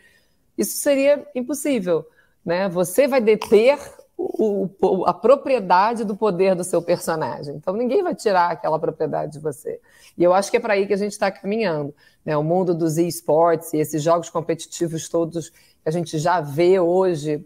isso 0.58 0.78
seria 0.78 1.26
impossível. 1.34 2.06
Né? 2.46 2.68
Você 2.70 3.08
vai 3.08 3.22
deter 3.22 3.80
o, 4.22 5.06
a 5.06 5.14
propriedade 5.14 6.04
do 6.04 6.16
poder 6.16 6.56
do 6.56 6.64
seu 6.64 6.82
personagem. 6.82 7.56
Então 7.56 7.74
ninguém 7.74 8.04
vai 8.04 8.14
tirar 8.14 8.52
aquela 8.52 8.80
propriedade 8.80 9.34
de 9.34 9.40
você. 9.40 9.80
E 10.18 10.24
eu 10.24 10.34
acho 10.34 10.52
que 10.52 10.58
é 10.58 10.60
para 10.60 10.74
aí 10.74 10.86
que 10.86 10.94
a 10.94 10.98
gente 10.98 11.14
está 11.14 11.32
caminhando. 11.32 11.94
Né? 12.26 12.38
O 12.38 12.44
mundo 12.44 12.76
dos 12.76 12.98
esportes 12.98 13.74
e 13.74 13.78
esses 13.78 14.02
jogos 14.02 14.30
competitivos 14.30 15.10
todos 15.10 15.50
que 15.50 15.88
a 15.88 15.92
gente 15.92 16.18
já 16.20 16.40
vê 16.40 16.80
hoje 16.80 17.46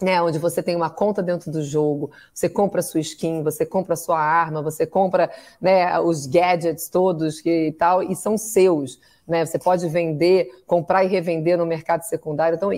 né, 0.00 0.22
onde 0.22 0.38
você 0.38 0.62
tem 0.62 0.76
uma 0.76 0.90
conta 0.90 1.22
dentro 1.22 1.50
do 1.50 1.62
jogo, 1.62 2.10
você 2.32 2.48
compra 2.48 2.82
sua 2.82 3.00
skin, 3.00 3.42
você 3.42 3.66
compra 3.66 3.96
sua 3.96 4.18
arma, 4.18 4.62
você 4.62 4.86
compra 4.86 5.30
né, 5.60 5.98
os 5.98 6.24
gadgets 6.26 6.88
todos 6.88 7.40
que, 7.40 7.68
e 7.68 7.72
tal, 7.72 8.02
e 8.02 8.14
são 8.14 8.38
seus. 8.38 9.00
Né? 9.26 9.44
Você 9.44 9.58
pode 9.58 9.88
vender, 9.88 10.48
comprar 10.66 11.04
e 11.04 11.08
revender 11.08 11.58
no 11.58 11.66
mercado 11.66 12.02
secundário. 12.02 12.56
Então, 12.56 12.70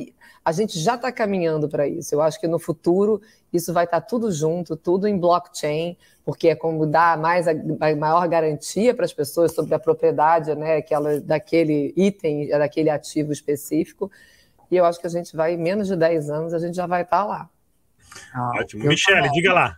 a 0.44 0.52
gente 0.52 0.78
já 0.78 0.94
está 0.94 1.12
caminhando 1.12 1.68
para 1.68 1.86
isso. 1.86 2.14
Eu 2.14 2.22
acho 2.22 2.40
que 2.40 2.48
no 2.48 2.58
futuro 2.58 3.20
isso 3.52 3.72
vai 3.72 3.84
estar 3.84 4.00
tá 4.00 4.06
tudo 4.06 4.32
junto, 4.32 4.76
tudo 4.76 5.06
em 5.06 5.18
blockchain, 5.18 5.96
porque 6.24 6.48
é 6.48 6.54
como 6.54 6.86
dar 6.86 7.18
mais 7.18 7.46
a, 7.46 7.52
a 7.52 7.96
maior 7.96 8.26
garantia 8.28 8.94
para 8.94 9.04
as 9.04 9.12
pessoas 9.12 9.52
sobre 9.52 9.74
a 9.74 9.78
propriedade 9.78 10.54
né, 10.54 10.76
aquela, 10.76 11.20
daquele 11.20 11.92
item, 11.96 12.48
daquele 12.48 12.90
ativo 12.90 13.32
específico. 13.32 14.10
E 14.70 14.76
eu 14.76 14.84
acho 14.84 15.00
que 15.00 15.06
a 15.06 15.10
gente 15.10 15.34
vai, 15.36 15.54
em 15.54 15.58
menos 15.58 15.88
de 15.88 15.96
10 15.96 16.30
anos, 16.30 16.54
a 16.54 16.58
gente 16.58 16.74
já 16.74 16.86
vai 16.86 17.02
estar 17.02 17.22
tá 17.22 17.24
lá. 17.24 17.50
Ah, 18.32 18.52
Ótimo. 18.60 18.84
Michele, 18.84 19.28
diga 19.30 19.52
lá. 19.52 19.76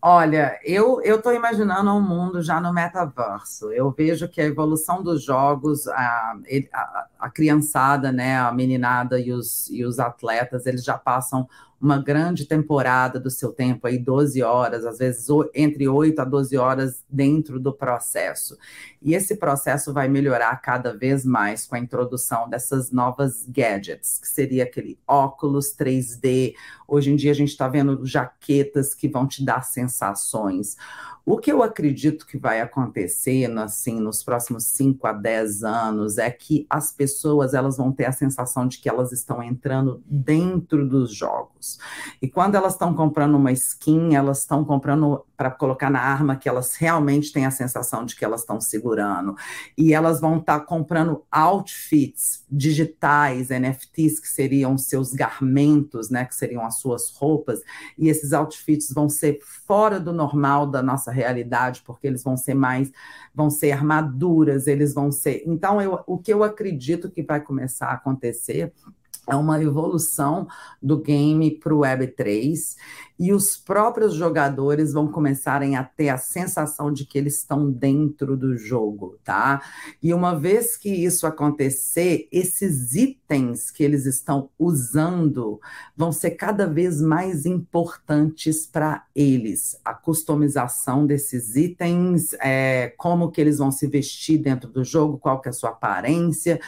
Olha, 0.00 0.60
eu 0.62 1.00
estou 1.02 1.32
imaginando 1.32 1.90
um 1.90 2.00
mundo 2.00 2.40
já 2.40 2.60
no 2.60 2.72
metaverso. 2.72 3.72
Eu 3.72 3.90
vejo 3.90 4.28
que 4.28 4.40
a 4.40 4.44
evolução 4.44 5.02
dos 5.02 5.22
jogos, 5.22 5.88
a, 5.88 6.36
a, 6.72 7.06
a 7.18 7.30
criançada, 7.30 8.12
né, 8.12 8.38
a 8.38 8.52
meninada 8.52 9.18
e 9.18 9.32
os, 9.32 9.68
e 9.70 9.84
os 9.84 9.98
atletas, 9.98 10.66
eles 10.66 10.84
já 10.84 10.96
passam 10.96 11.48
uma 11.80 11.98
grande 11.98 12.46
temporada 12.46 13.20
do 13.20 13.30
seu 13.30 13.52
tempo, 13.52 13.86
aí 13.86 13.98
12 13.98 14.42
horas, 14.42 14.84
às 14.86 14.98
vezes 14.98 15.26
entre 15.54 15.86
8 15.86 16.20
a 16.20 16.24
12 16.24 16.56
horas 16.56 17.04
dentro 17.08 17.60
do 17.60 17.72
processo. 17.72 18.56
E 19.02 19.14
esse 19.14 19.36
processo 19.36 19.92
vai 19.92 20.08
melhorar 20.08 20.56
cada 20.56 20.96
vez 20.96 21.24
mais 21.24 21.66
com 21.66 21.76
a 21.76 21.78
introdução 21.78 22.48
dessas 22.48 22.90
novas 22.90 23.44
gadgets, 23.46 24.18
que 24.18 24.28
seria 24.28 24.64
aquele 24.64 24.98
óculos 25.06 25.76
3D. 25.76 26.54
Hoje 26.88 27.12
em 27.12 27.16
dia 27.16 27.30
a 27.30 27.34
gente 27.34 27.50
está 27.50 27.68
vendo 27.68 28.04
jaquetas 28.06 28.94
que 28.94 29.08
vão 29.08 29.26
te 29.26 29.44
dar 29.44 29.62
sensações. 29.62 30.76
O 31.28 31.38
que 31.38 31.50
eu 31.50 31.60
acredito 31.60 32.24
que 32.24 32.38
vai 32.38 32.60
acontecer, 32.60 33.50
assim, 33.58 33.98
nos 33.98 34.22
próximos 34.22 34.62
5 34.66 35.04
a 35.08 35.12
10 35.12 35.64
anos, 35.64 36.18
é 36.18 36.30
que 36.30 36.64
as 36.70 36.92
pessoas 36.92 37.52
elas 37.52 37.76
vão 37.76 37.90
ter 37.90 38.04
a 38.04 38.12
sensação 38.12 38.68
de 38.68 38.78
que 38.78 38.88
elas 38.88 39.10
estão 39.10 39.42
entrando 39.42 40.00
dentro 40.06 40.88
dos 40.88 41.12
jogos. 41.12 41.65
E 42.20 42.28
quando 42.28 42.54
elas 42.54 42.72
estão 42.72 42.94
comprando 42.94 43.34
uma 43.36 43.52
skin, 43.52 44.14
elas 44.14 44.40
estão 44.40 44.64
comprando 44.64 45.24
para 45.36 45.50
colocar 45.50 45.90
na 45.90 46.00
arma 46.00 46.36
que 46.36 46.48
elas 46.48 46.74
realmente 46.76 47.32
têm 47.32 47.44
a 47.44 47.50
sensação 47.50 48.04
de 48.04 48.16
que 48.16 48.24
elas 48.24 48.40
estão 48.40 48.60
segurando. 48.60 49.34
E 49.76 49.92
elas 49.92 50.20
vão 50.20 50.38
estar 50.38 50.60
tá 50.60 50.64
comprando 50.64 51.24
outfits 51.30 52.44
digitais, 52.50 53.50
NFTs, 53.50 54.18
que 54.18 54.28
seriam 54.28 54.78
seus 54.78 55.12
garmentos, 55.12 56.08
né, 56.08 56.24
que 56.24 56.34
seriam 56.34 56.64
as 56.64 56.78
suas 56.78 57.10
roupas, 57.10 57.60
e 57.98 58.08
esses 58.08 58.32
outfits 58.32 58.92
vão 58.92 59.08
ser 59.08 59.40
fora 59.66 60.00
do 60.00 60.12
normal 60.12 60.66
da 60.66 60.82
nossa 60.82 61.10
realidade, 61.10 61.82
porque 61.84 62.06
eles 62.06 62.22
vão 62.22 62.36
ser 62.36 62.54
mais, 62.54 62.90
vão 63.34 63.50
ser 63.50 63.72
armaduras, 63.72 64.66
eles 64.66 64.94
vão 64.94 65.12
ser. 65.12 65.42
Então, 65.46 65.80
eu, 65.82 66.00
o 66.06 66.18
que 66.18 66.32
eu 66.32 66.42
acredito 66.42 67.10
que 67.10 67.22
vai 67.22 67.40
começar 67.40 67.86
a 67.86 67.94
acontecer 67.94 68.72
é 69.26 69.34
uma 69.34 69.60
evolução 69.62 70.46
do 70.82 70.98
game 71.00 71.50
para 71.50 71.74
o 71.74 71.80
Web3 71.80 72.76
e 73.18 73.32
os 73.32 73.56
próprios 73.56 74.14
jogadores 74.14 74.92
vão 74.92 75.08
começarem 75.08 75.74
a 75.74 75.82
ter 75.82 76.10
a 76.10 76.18
sensação 76.18 76.92
de 76.92 77.06
que 77.06 77.16
eles 77.16 77.38
estão 77.38 77.70
dentro 77.70 78.36
do 78.36 78.56
jogo, 78.56 79.18
tá? 79.24 79.62
E 80.02 80.12
uma 80.12 80.38
vez 80.38 80.76
que 80.76 80.90
isso 80.90 81.26
acontecer, 81.26 82.28
esses 82.30 82.94
itens 82.94 83.70
que 83.70 83.82
eles 83.82 84.04
estão 84.04 84.50
usando 84.58 85.58
vão 85.96 86.12
ser 86.12 86.32
cada 86.32 86.66
vez 86.66 87.00
mais 87.00 87.46
importantes 87.46 88.66
para 88.66 89.04
eles. 89.14 89.80
A 89.82 89.94
customização 89.94 91.06
desses 91.06 91.56
itens, 91.56 92.34
é, 92.34 92.92
como 92.98 93.30
que 93.30 93.40
eles 93.40 93.58
vão 93.58 93.70
se 93.70 93.86
vestir 93.86 94.38
dentro 94.38 94.70
do 94.70 94.84
jogo, 94.84 95.18
qual 95.18 95.40
que 95.40 95.48
é 95.48 95.50
a 95.50 95.54
sua 95.54 95.70
aparência 95.70 96.60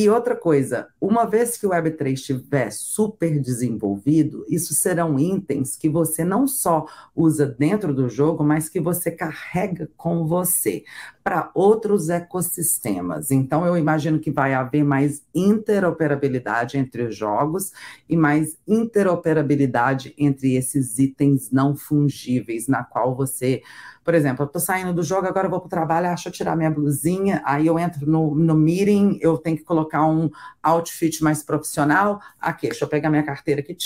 e 0.00 0.08
outra 0.08 0.36
coisa, 0.36 0.86
uma 1.00 1.24
vez 1.24 1.56
que 1.56 1.66
o 1.66 1.70
Web3 1.70 2.12
estiver 2.12 2.70
super 2.70 3.40
desenvolvido, 3.40 4.46
isso 4.48 4.72
serão 4.72 5.18
itens 5.18 5.74
que 5.74 5.88
você 5.88 6.24
não 6.24 6.46
só 6.46 6.86
usa 7.16 7.44
dentro 7.44 7.92
do 7.92 8.08
jogo, 8.08 8.44
mas 8.44 8.68
que 8.68 8.80
você 8.80 9.10
carrega 9.10 9.90
com 9.96 10.24
você 10.24 10.84
para 11.24 11.50
outros 11.52 12.10
ecossistemas. 12.10 13.32
Então, 13.32 13.66
eu 13.66 13.76
imagino 13.76 14.20
que 14.20 14.30
vai 14.30 14.54
haver 14.54 14.84
mais 14.84 15.20
interoperabilidade 15.34 16.78
entre 16.78 17.02
os 17.02 17.16
jogos 17.16 17.72
e 18.08 18.16
mais 18.16 18.56
interoperabilidade 18.68 20.14
entre 20.16 20.54
esses 20.54 21.00
itens 21.00 21.50
não 21.50 21.74
fungíveis, 21.74 22.68
na 22.68 22.84
qual 22.84 23.16
você 23.16 23.62
por 24.08 24.14
exemplo, 24.14 24.42
eu 24.42 24.46
estou 24.46 24.58
saindo 24.58 24.94
do 24.94 25.02
jogo, 25.02 25.26
agora 25.26 25.48
eu 25.48 25.50
vou 25.50 25.60
para 25.60 25.66
o 25.66 25.68
trabalho, 25.68 26.06
acho 26.06 26.28
eu 26.28 26.32
tirar 26.32 26.56
minha 26.56 26.70
blusinha, 26.70 27.42
aí 27.44 27.66
eu 27.66 27.78
entro 27.78 28.10
no, 28.10 28.34
no 28.34 28.54
meeting, 28.54 29.18
eu 29.20 29.36
tenho 29.36 29.58
que 29.58 29.62
colocar 29.62 29.87
um 29.96 30.30
outfit 30.62 31.22
mais 31.22 31.42
profissional. 31.42 32.20
Aqui, 32.40 32.68
deixa 32.68 32.84
eu 32.84 32.88
pegar 32.88 33.10
minha 33.10 33.22
carteira 33.22 33.60
aqui. 33.60 33.76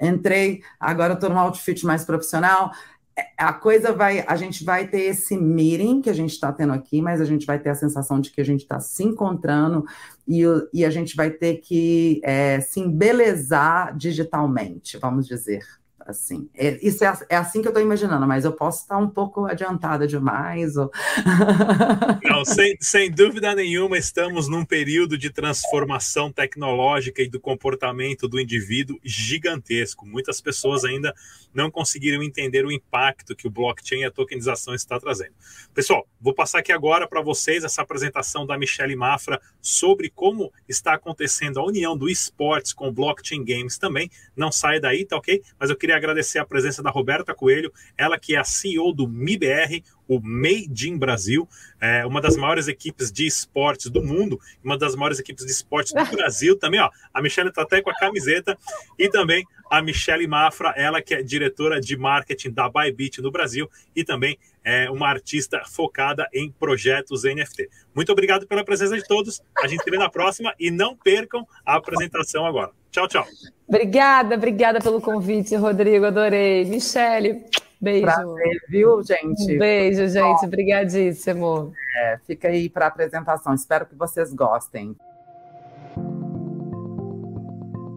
Entrei, 0.00 0.62
agora 0.78 1.14
estou 1.14 1.30
num 1.30 1.38
outfit 1.38 1.84
mais 1.84 2.04
profissional. 2.04 2.72
É, 3.16 3.26
a 3.38 3.52
coisa 3.52 3.92
vai, 3.92 4.24
a 4.26 4.36
gente 4.36 4.64
vai 4.64 4.88
ter 4.88 5.02
esse 5.02 5.36
meeting 5.36 6.02
que 6.02 6.10
a 6.10 6.14
gente 6.14 6.32
está 6.32 6.52
tendo 6.52 6.72
aqui, 6.72 7.00
mas 7.00 7.20
a 7.20 7.24
gente 7.24 7.46
vai 7.46 7.58
ter 7.58 7.70
a 7.70 7.74
sensação 7.74 8.20
de 8.20 8.30
que 8.30 8.40
a 8.40 8.44
gente 8.44 8.62
está 8.62 8.80
se 8.80 9.04
encontrando 9.04 9.84
e, 10.26 10.42
e, 10.72 10.84
a 10.84 10.90
gente 10.90 11.14
vai 11.14 11.30
ter 11.30 11.58
que 11.58 12.20
é, 12.24 12.60
se 12.60 12.80
embelezar 12.80 13.96
digitalmente, 13.96 14.98
vamos 14.98 15.26
dizer 15.28 15.64
assim. 16.06 16.48
É, 16.54 16.78
isso 16.86 17.04
é, 17.04 17.18
é, 17.28 17.36
assim 17.36 17.60
que 17.60 17.68
eu 17.68 17.70
estou 17.70 17.82
imaginando, 17.82 18.26
mas 18.26 18.44
eu 18.44 18.52
posso 18.52 18.82
estar 18.82 18.98
um 18.98 19.08
pouco 19.08 19.46
adiantada 19.46 20.06
demais. 20.06 20.76
Ou... 20.76 20.90
Não, 22.22 22.44
sem, 22.44 22.76
sem 22.80 23.10
dúvida 23.10 23.54
nenhuma, 23.54 23.96
estamos 23.96 24.48
num 24.48 24.64
período 24.64 25.16
de 25.16 25.30
transformação 25.30 26.30
tecnológica 26.30 27.22
e 27.22 27.28
do 27.28 27.40
comportamento 27.40 28.28
do 28.28 28.40
indivíduo 28.40 28.98
gigantesco. 29.02 30.06
Muitas 30.06 30.40
pessoas 30.40 30.84
ainda 30.84 31.14
não 31.52 31.70
conseguiram 31.70 32.22
entender 32.22 32.66
o 32.66 32.72
impacto 32.72 33.36
que 33.36 33.46
o 33.46 33.50
blockchain 33.50 34.00
e 34.00 34.04
a 34.04 34.10
tokenização 34.10 34.74
está 34.74 34.98
trazendo. 34.98 35.32
Pessoal, 35.72 36.06
vou 36.20 36.34
passar 36.34 36.58
aqui 36.58 36.72
agora 36.72 37.06
para 37.06 37.22
vocês 37.22 37.62
essa 37.62 37.82
apresentação 37.82 38.44
da 38.44 38.58
Michelle 38.58 38.96
Mafra 38.96 39.40
sobre 39.60 40.10
como 40.10 40.52
está 40.68 40.94
acontecendo 40.94 41.60
a 41.60 41.64
união 41.64 41.96
do 41.96 42.08
esportes 42.08 42.72
com 42.72 42.92
blockchain 42.92 43.44
games 43.44 43.78
também. 43.78 44.10
Não 44.36 44.50
sai 44.50 44.80
daí, 44.80 45.04
tá 45.04 45.16
ok? 45.16 45.40
Mas 45.58 45.70
eu 45.70 45.76
queria 45.76 45.93
agradecer 45.94 46.38
a 46.38 46.46
presença 46.46 46.82
da 46.82 46.90
Roberta 46.90 47.34
Coelho, 47.34 47.72
ela 47.96 48.18
que 48.18 48.34
é 48.34 48.38
a 48.38 48.44
CEO 48.44 48.92
do 48.92 49.08
MIBR, 49.08 49.82
o 50.08 50.20
Made 50.20 50.88
in 50.88 50.96
Brasil, 50.96 51.48
é 51.80 52.04
uma 52.06 52.20
das 52.20 52.36
maiores 52.36 52.68
equipes 52.68 53.10
de 53.10 53.26
esportes 53.26 53.90
do 53.90 54.02
mundo, 54.02 54.40
uma 54.62 54.76
das 54.76 54.94
maiores 54.94 55.18
equipes 55.18 55.44
de 55.44 55.52
esportes 55.52 55.92
do 55.92 56.04
Brasil 56.16 56.58
também, 56.58 56.80
ó. 56.80 56.90
A 57.12 57.22
Michelle 57.22 57.48
está 57.48 57.62
até 57.62 57.80
com 57.80 57.90
a 57.90 57.94
camiseta 57.94 58.56
e 58.98 59.08
também 59.08 59.44
a 59.70 59.82
Michelle 59.82 60.26
Mafra, 60.26 60.72
ela 60.76 61.02
que 61.02 61.14
é 61.14 61.22
diretora 61.22 61.80
de 61.80 61.96
marketing 61.96 62.50
da 62.50 62.68
Bybit 62.68 63.20
no 63.20 63.30
Brasil 63.30 63.68
e 63.94 64.04
também 64.04 64.38
é 64.62 64.90
uma 64.90 65.08
artista 65.08 65.62
focada 65.66 66.26
em 66.32 66.50
projetos 66.50 67.24
NFT. 67.24 67.68
Muito 67.94 68.10
obrigado 68.10 68.46
pela 68.46 68.64
presença 68.64 68.96
de 68.96 69.06
todos. 69.06 69.42
A 69.62 69.66
gente 69.66 69.82
se 69.82 69.90
vê 69.90 69.98
na 69.98 70.08
próxima 70.08 70.54
e 70.58 70.70
não 70.70 70.96
percam 70.96 71.46
a 71.66 71.76
apresentação 71.76 72.46
agora. 72.46 72.70
Tchau, 72.90 73.08
tchau. 73.08 73.26
Obrigada, 73.66 74.36
obrigada 74.36 74.80
pelo 74.80 75.00
convite, 75.00 75.56
Rodrigo. 75.56 76.06
Adorei. 76.06 76.64
Michele, 76.64 77.44
beijo. 77.84 78.06
Prazer, 78.06 78.60
viu, 78.68 79.02
gente? 79.02 79.54
Um 79.54 79.58
beijo, 79.58 80.08
gente. 80.08 80.46
Obrigadíssimo. 80.46 81.72
É, 81.96 82.18
fica 82.26 82.48
aí 82.48 82.68
para 82.68 82.86
a 82.86 82.88
apresentação. 82.88 83.54
Espero 83.54 83.86
que 83.86 83.94
vocês 83.94 84.32
gostem. 84.32 84.96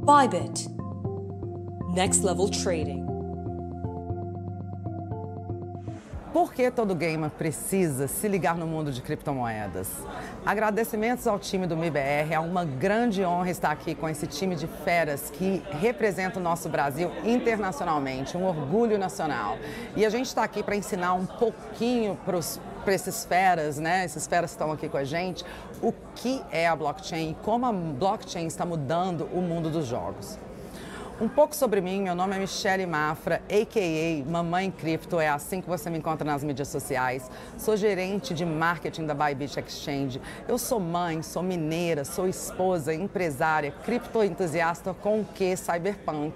Bybit. 0.06 0.70
Next 1.96 2.24
Level 2.24 2.50
Trading. 2.52 3.17
Por 6.38 6.54
que 6.54 6.70
todo 6.70 6.94
gamer 6.94 7.32
precisa 7.32 8.08
se 8.08 8.28
ligar 8.28 8.56
no 8.56 8.68
mundo 8.68 8.92
de 8.92 9.02
criptomoedas? 9.02 9.90
Agradecimentos 10.46 11.26
ao 11.26 11.40
time 11.40 11.66
do 11.66 11.76
MIBR, 11.76 12.32
é 12.32 12.40
uma 12.40 12.64
grande 12.64 13.26
honra 13.26 13.50
estar 13.50 13.72
aqui 13.72 13.96
com 13.96 14.08
esse 14.08 14.28
time 14.28 14.56
de 14.56 14.68
feras 14.68 15.32
que 15.32 15.64
representa 15.82 16.40
o 16.40 16.44
nosso 16.44 16.70
Brasil 16.70 17.10
internacionalmente, 17.26 18.38
um 18.38 18.46
orgulho 18.46 19.00
nacional. 19.00 19.58
E 19.96 20.06
a 20.06 20.12
gente 20.12 20.28
está 20.28 20.44
aqui 20.44 20.62
para 20.62 20.76
ensinar 20.76 21.16
um 21.16 21.26
pouquinho 21.26 22.16
para 22.24 22.94
esses 22.94 23.26
feras, 23.26 23.80
né? 23.80 24.06
Esses 24.06 24.28
feras 24.28 24.52
que 24.52 24.58
estão 24.58 24.72
aqui 24.72 24.88
com 24.88 24.98
a 24.98 25.04
gente, 25.04 25.44
o 25.82 25.92
que 26.14 26.44
é 26.52 26.68
a 26.68 26.76
blockchain 26.76 27.32
e 27.32 27.38
como 27.44 27.66
a 27.66 27.74
blockchain 27.74 28.46
está 28.46 28.64
mudando 28.64 29.28
o 29.34 29.42
mundo 29.42 29.72
dos 29.72 29.88
jogos. 29.88 30.38
Um 31.20 31.28
pouco 31.28 31.56
sobre 31.56 31.82
mim, 31.82 32.04
meu 32.04 32.14
nome 32.14 32.36
é 32.36 32.40
Michele 32.40 32.86
Mafra, 32.86 33.42
a.k.a. 33.50 34.30
Mamãe 34.30 34.70
Cripto, 34.70 35.20
é 35.20 35.28
assim 35.28 35.60
que 35.60 35.68
você 35.68 35.90
me 35.90 35.98
encontra 35.98 36.24
nas 36.24 36.44
mídias 36.44 36.68
sociais. 36.68 37.28
Sou 37.58 37.76
gerente 37.76 38.36
de 38.36 38.46
marketing 38.46 39.08
da 39.08 39.16
Bybit 39.16 39.60
Exchange. 39.60 40.22
Eu 40.48 40.60
sou 40.60 40.80
mãe, 40.80 41.24
sou 41.24 41.42
mineira, 41.42 42.06
sou 42.06 42.28
esposa, 42.28 42.94
empresária, 42.94 43.74
criptoentusiasta 43.84 44.94
com 44.94 45.22
o 45.22 45.26
que 45.26 45.58
cyberpunk. 45.58 46.36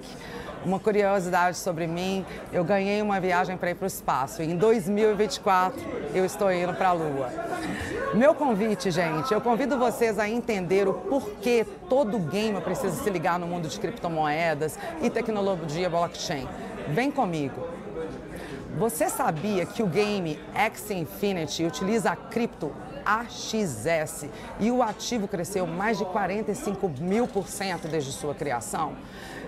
Uma 0.64 0.80
curiosidade 0.80 1.58
sobre 1.58 1.88
mim, 1.88 2.24
eu 2.54 2.64
ganhei 2.64 3.02
uma 3.02 3.20
viagem 3.20 3.58
para 3.58 3.72
ir 3.72 3.76
para 3.76 3.86
o 3.86 3.88
espaço. 3.88 4.44
Em 4.44 4.56
2024, 4.56 5.82
eu 6.14 6.24
estou 6.24 6.52
indo 6.52 6.74
para 6.76 6.90
a 6.90 6.94
Lua. 6.94 7.30
Meu 8.14 8.36
convite, 8.36 8.92
gente, 8.92 9.34
eu 9.34 9.42
convido 9.42 9.80
vocês 9.80 10.20
a 10.20 10.30
entender 10.30 10.88
o 10.88 10.94
porquê 10.94 11.66
todo 11.90 12.20
gamer 12.20 12.62
precisa 12.62 13.02
se 13.02 13.10
ligar 13.10 13.40
no 13.40 13.48
mundo 13.48 13.68
de 13.68 13.80
criptomoedas 13.80 14.78
e 15.02 15.10
tecnologia 15.10 15.90
blockchain. 15.90 16.48
Vem 16.90 17.10
comigo. 17.10 17.68
Você 18.78 19.10
sabia 19.10 19.66
que 19.66 19.82
o 19.82 19.88
game 19.88 20.40
X 20.54 20.92
Infinity 20.92 21.66
utiliza 21.66 22.12
a 22.12 22.16
cripto 22.16 22.72
AXS 23.06 24.28
e 24.60 24.72
o 24.72 24.82
ativo 24.84 25.28
cresceu 25.28 25.66
mais 25.66 25.98
de 25.98 26.06
45 26.06 26.90
mil 27.00 27.28
por 27.28 27.48
cento 27.48 27.88
desde 27.88 28.12
sua 28.12 28.34
criação. 28.34 28.94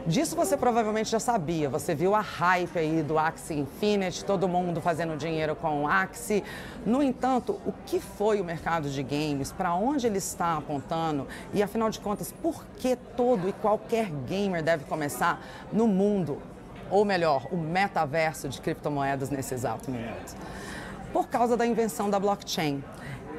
Disso 0.05 0.35
você 0.35 0.57
provavelmente 0.57 1.09
já 1.09 1.19
sabia, 1.19 1.69
você 1.69 1.95
viu 1.95 2.13
a 2.13 2.19
hype 2.19 2.77
aí 2.77 3.01
do 3.01 3.17
Axie 3.17 3.59
Infinity, 3.59 4.25
todo 4.25 4.49
mundo 4.49 4.81
fazendo 4.81 5.15
dinheiro 5.15 5.55
com 5.55 5.83
o 5.83 5.87
Axie. 5.87 6.43
No 6.85 7.01
entanto, 7.01 7.61
o 7.65 7.71
que 7.85 8.01
foi 8.01 8.41
o 8.41 8.43
mercado 8.43 8.89
de 8.89 9.01
games, 9.01 9.53
para 9.53 9.73
onde 9.73 10.05
ele 10.05 10.17
está 10.17 10.57
apontando 10.57 11.25
e 11.53 11.63
afinal 11.63 11.89
de 11.89 12.01
contas, 12.01 12.33
por 12.33 12.65
que 12.75 12.97
todo 12.97 13.47
e 13.47 13.53
qualquer 13.53 14.09
gamer 14.27 14.61
deve 14.61 14.83
começar 14.83 15.41
no 15.71 15.87
mundo, 15.87 16.41
ou 16.91 17.05
melhor, 17.05 17.47
o 17.49 17.55
metaverso 17.55 18.49
de 18.49 18.59
criptomoedas 18.59 19.29
nesse 19.29 19.53
exato 19.53 19.89
momento? 19.89 20.35
Por 21.13 21.29
causa 21.29 21.55
da 21.55 21.65
invenção 21.65 22.09
da 22.09 22.19
blockchain. 22.19 22.83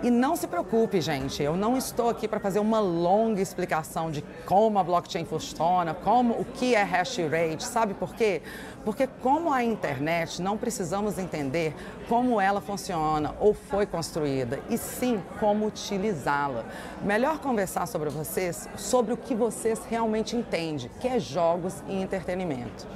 E 0.04 0.10
não 0.10 0.36
se 0.36 0.46
preocupe, 0.46 1.00
gente, 1.00 1.42
eu 1.42 1.56
não 1.56 1.78
estou 1.78 2.10
aqui 2.10 2.28
para 2.28 2.38
fazer 2.38 2.58
uma 2.58 2.78
longa 2.78 3.40
explicação 3.40 4.10
de 4.10 4.20
como 4.44 4.78
a 4.78 4.84
blockchain 4.84 5.24
funciona, 5.24 5.94
como 5.94 6.34
o 6.34 6.44
que 6.44 6.74
é 6.74 6.82
hash 6.82 7.16
rate, 7.20 7.64
sabe 7.64 7.94
por 7.94 8.14
quê? 8.14 8.42
Porque 8.84 9.06
como 9.06 9.50
a 9.50 9.64
internet, 9.64 10.42
não 10.42 10.58
precisamos 10.58 11.16
entender 11.16 11.74
como 12.06 12.38
ela 12.38 12.60
funciona 12.60 13.34
ou 13.40 13.54
foi 13.54 13.86
construída, 13.86 14.60
e 14.68 14.76
sim 14.76 15.22
como 15.40 15.64
utilizá-la. 15.66 16.66
Melhor 17.02 17.38
conversar 17.38 17.86
sobre 17.86 18.10
vocês, 18.10 18.68
sobre 18.76 19.14
o 19.14 19.16
que 19.16 19.34
vocês 19.34 19.80
realmente 19.88 20.36
entendem, 20.36 20.90
que 21.00 21.08
é 21.08 21.18
jogos 21.18 21.82
e 21.88 21.94
entretenimento. 21.94 22.86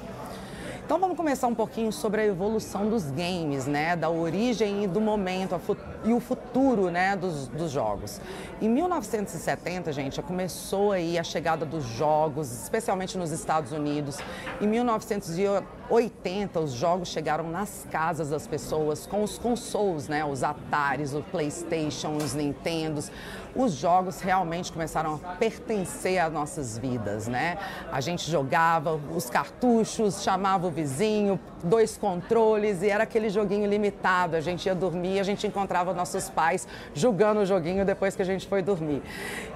Então 0.88 0.98
vamos 0.98 1.18
começar 1.18 1.46
um 1.48 1.54
pouquinho 1.54 1.92
sobre 1.92 2.22
a 2.22 2.24
evolução 2.24 2.88
dos 2.88 3.10
games, 3.10 3.66
né? 3.66 3.94
Da 3.94 4.08
origem 4.08 4.84
e 4.84 4.86
do 4.86 5.02
momento 5.02 5.60
e 6.02 6.14
o 6.14 6.18
futuro, 6.18 6.88
né? 6.88 7.14
Dos, 7.14 7.46
dos 7.48 7.70
jogos. 7.70 8.18
Em 8.58 8.70
1970, 8.70 9.92
gente, 9.92 10.22
começou 10.22 10.92
aí 10.92 11.18
a 11.18 11.22
chegada 11.22 11.66
dos 11.66 11.84
jogos, 11.84 12.50
especialmente 12.62 13.18
nos 13.18 13.32
Estados 13.32 13.70
Unidos. 13.70 14.16
Em 14.62 14.66
1980, 14.66 16.58
os 16.58 16.72
jogos 16.72 17.08
chegaram 17.08 17.50
nas 17.50 17.86
casas 17.90 18.30
das 18.30 18.46
pessoas 18.46 19.06
com 19.06 19.22
os 19.22 19.36
consoles, 19.36 20.08
né? 20.08 20.24
Os 20.24 20.42
Ataris, 20.42 21.12
o 21.12 21.20
PlayStation, 21.20 22.16
os 22.16 22.32
Nintendos 22.32 23.12
os 23.58 23.72
jogos 23.72 24.20
realmente 24.20 24.72
começaram 24.72 25.16
a 25.16 25.34
pertencer 25.34 26.18
às 26.18 26.32
nossas 26.32 26.78
vidas, 26.78 27.26
né? 27.26 27.58
A 27.90 28.00
gente 28.00 28.30
jogava 28.30 28.98
os 29.14 29.28
cartuchos, 29.28 30.22
chamava 30.22 30.68
o 30.68 30.70
vizinho, 30.70 31.40
dois 31.64 31.96
controles 31.96 32.82
e 32.82 32.88
era 32.88 33.02
aquele 33.02 33.28
joguinho 33.28 33.68
limitado. 33.68 34.36
A 34.36 34.40
gente 34.40 34.66
ia 34.66 34.74
dormir 34.76 35.18
a 35.18 35.24
gente 35.24 35.44
encontrava 35.46 35.92
nossos 35.92 36.28
pais 36.30 36.68
jogando 36.94 37.38
o 37.38 37.46
joguinho 37.46 37.84
depois 37.84 38.14
que 38.14 38.22
a 38.22 38.24
gente 38.24 38.46
foi 38.46 38.62
dormir. 38.62 39.02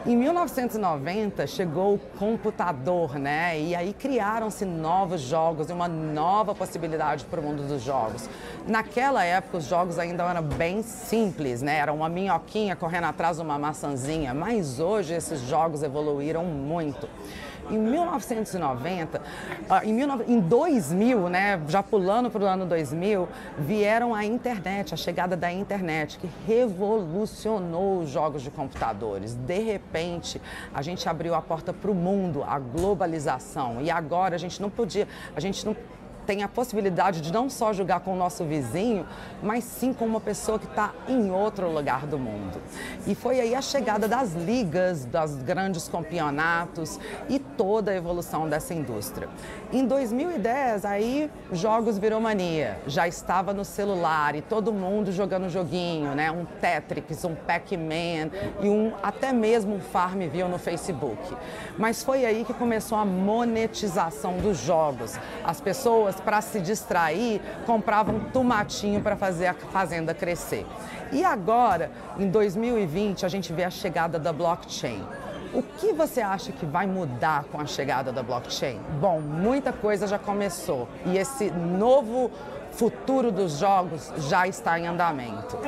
Em 0.04 0.16
1990 0.16 1.46
chegou 1.46 1.94
o 1.94 1.98
computador, 2.18 3.18
né? 3.20 3.60
E 3.60 3.76
aí 3.76 3.92
criaram-se 3.92 4.64
novos 4.64 5.20
jogos 5.20 5.70
e 5.70 5.72
uma 5.72 5.86
nova 5.86 6.54
possibilidade 6.54 7.24
para 7.26 7.38
o 7.38 7.42
mundo 7.42 7.62
dos 7.68 7.82
jogos. 7.82 8.28
Naquela 8.66 9.24
época 9.24 9.58
os 9.58 9.64
jogos 9.64 9.98
ainda 9.98 10.24
eram 10.24 10.42
bem 10.42 10.82
simples, 10.82 11.62
né? 11.62 11.76
Era 11.76 11.92
uma 11.92 12.08
minhoquinha 12.08 12.74
correndo 12.74 13.04
atrás 13.04 13.36
de 13.36 13.42
uma 13.42 13.58
mas 14.34 14.80
hoje 14.80 15.14
esses 15.14 15.40
jogos 15.40 15.82
evoluíram 15.82 16.44
muito. 16.44 17.08
Em 17.70 17.78
1990, 17.78 19.22
ah, 19.70 19.82
em 19.84 20.40
2000, 20.40 21.28
né, 21.28 21.60
já 21.68 21.82
pulando 21.82 22.28
para 22.28 22.42
o 22.42 22.46
ano 22.46 22.66
2000, 22.66 23.28
vieram 23.58 24.14
a 24.14 24.24
internet, 24.24 24.92
a 24.92 24.96
chegada 24.96 25.36
da 25.36 25.50
internet, 25.50 26.18
que 26.18 26.28
revolucionou 26.46 28.00
os 28.00 28.10
jogos 28.10 28.42
de 28.42 28.50
computadores. 28.50 29.34
De 29.34 29.58
repente, 29.60 30.42
a 30.74 30.82
gente 30.82 31.08
abriu 31.08 31.34
a 31.34 31.40
porta 31.40 31.72
para 31.72 31.90
o 31.90 31.94
mundo, 31.94 32.42
a 32.46 32.58
globalização. 32.58 33.80
E 33.80 33.90
agora 33.90 34.34
a 34.34 34.38
gente 34.38 34.60
não 34.60 34.68
podia, 34.68 35.06
a 35.34 35.40
gente 35.40 35.64
não 35.64 35.76
tem 36.26 36.42
a 36.42 36.48
possibilidade 36.48 37.20
de 37.20 37.32
não 37.32 37.50
só 37.50 37.72
jogar 37.72 38.00
com 38.00 38.12
o 38.12 38.16
nosso 38.16 38.44
vizinho, 38.44 39.06
mas 39.42 39.64
sim 39.64 39.92
com 39.92 40.04
uma 40.04 40.20
pessoa 40.20 40.58
que 40.58 40.66
está 40.66 40.92
em 41.08 41.30
outro 41.30 41.70
lugar 41.70 42.06
do 42.06 42.18
mundo. 42.18 42.60
E 43.06 43.14
foi 43.14 43.40
aí 43.40 43.54
a 43.54 43.62
chegada 43.62 44.06
das 44.06 44.32
ligas, 44.32 45.04
dos 45.04 45.36
grandes 45.42 45.88
campeonatos 45.88 46.98
e 47.28 47.38
toda 47.38 47.90
a 47.90 47.94
evolução 47.94 48.48
dessa 48.48 48.74
indústria. 48.74 49.28
Em 49.72 49.86
2010, 49.86 50.84
aí 50.84 51.30
jogos 51.50 51.96
virou 51.96 52.20
mania. 52.20 52.78
Já 52.86 53.08
estava 53.08 53.54
no 53.54 53.64
celular 53.64 54.34
e 54.34 54.42
todo 54.42 54.70
mundo 54.70 55.10
jogando 55.10 55.48
joguinho, 55.48 56.14
né? 56.14 56.30
Um 56.30 56.44
Tetris, 56.44 57.24
um 57.24 57.34
Pac-Man 57.34 58.30
e 58.60 58.68
um 58.68 58.92
até 59.02 59.32
mesmo 59.32 59.76
um 59.76 59.80
Farmville 59.80 60.46
no 60.50 60.58
Facebook. 60.58 61.34
Mas 61.78 62.04
foi 62.04 62.26
aí 62.26 62.44
que 62.44 62.52
começou 62.52 62.98
a 62.98 63.04
monetização 63.06 64.36
dos 64.36 64.58
jogos. 64.58 65.18
As 65.42 65.58
pessoas, 65.58 66.20
para 66.20 66.42
se 66.42 66.60
distrair, 66.60 67.40
compravam 67.64 68.20
tomatinho 68.30 69.00
para 69.00 69.16
fazer 69.16 69.46
a 69.46 69.54
fazenda 69.54 70.12
crescer. 70.12 70.66
E 71.10 71.24
agora, 71.24 71.90
em 72.18 72.28
2020, 72.28 73.24
a 73.24 73.28
gente 73.28 73.54
vê 73.54 73.64
a 73.64 73.70
chegada 73.70 74.18
da 74.18 74.34
blockchain. 74.34 75.02
O 75.54 75.62
que 75.62 75.92
você 75.92 76.22
acha 76.22 76.50
que 76.50 76.64
vai 76.64 76.86
mudar 76.86 77.44
com 77.44 77.60
a 77.60 77.66
chegada 77.66 78.10
da 78.10 78.22
blockchain? 78.22 78.80
Bom, 78.98 79.20
muita 79.20 79.70
coisa 79.70 80.06
já 80.06 80.18
começou 80.18 80.88
e 81.04 81.18
esse 81.18 81.50
novo 81.50 82.30
futuro 82.72 83.30
dos 83.30 83.58
jogos 83.58 84.10
já 84.28 84.48
está 84.48 84.78
em 84.78 84.86
andamento. 84.86 85.58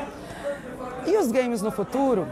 E 1.07 1.19
os 1.19 1.31
games 1.31 1.61
no 1.61 1.71
futuro? 1.71 2.27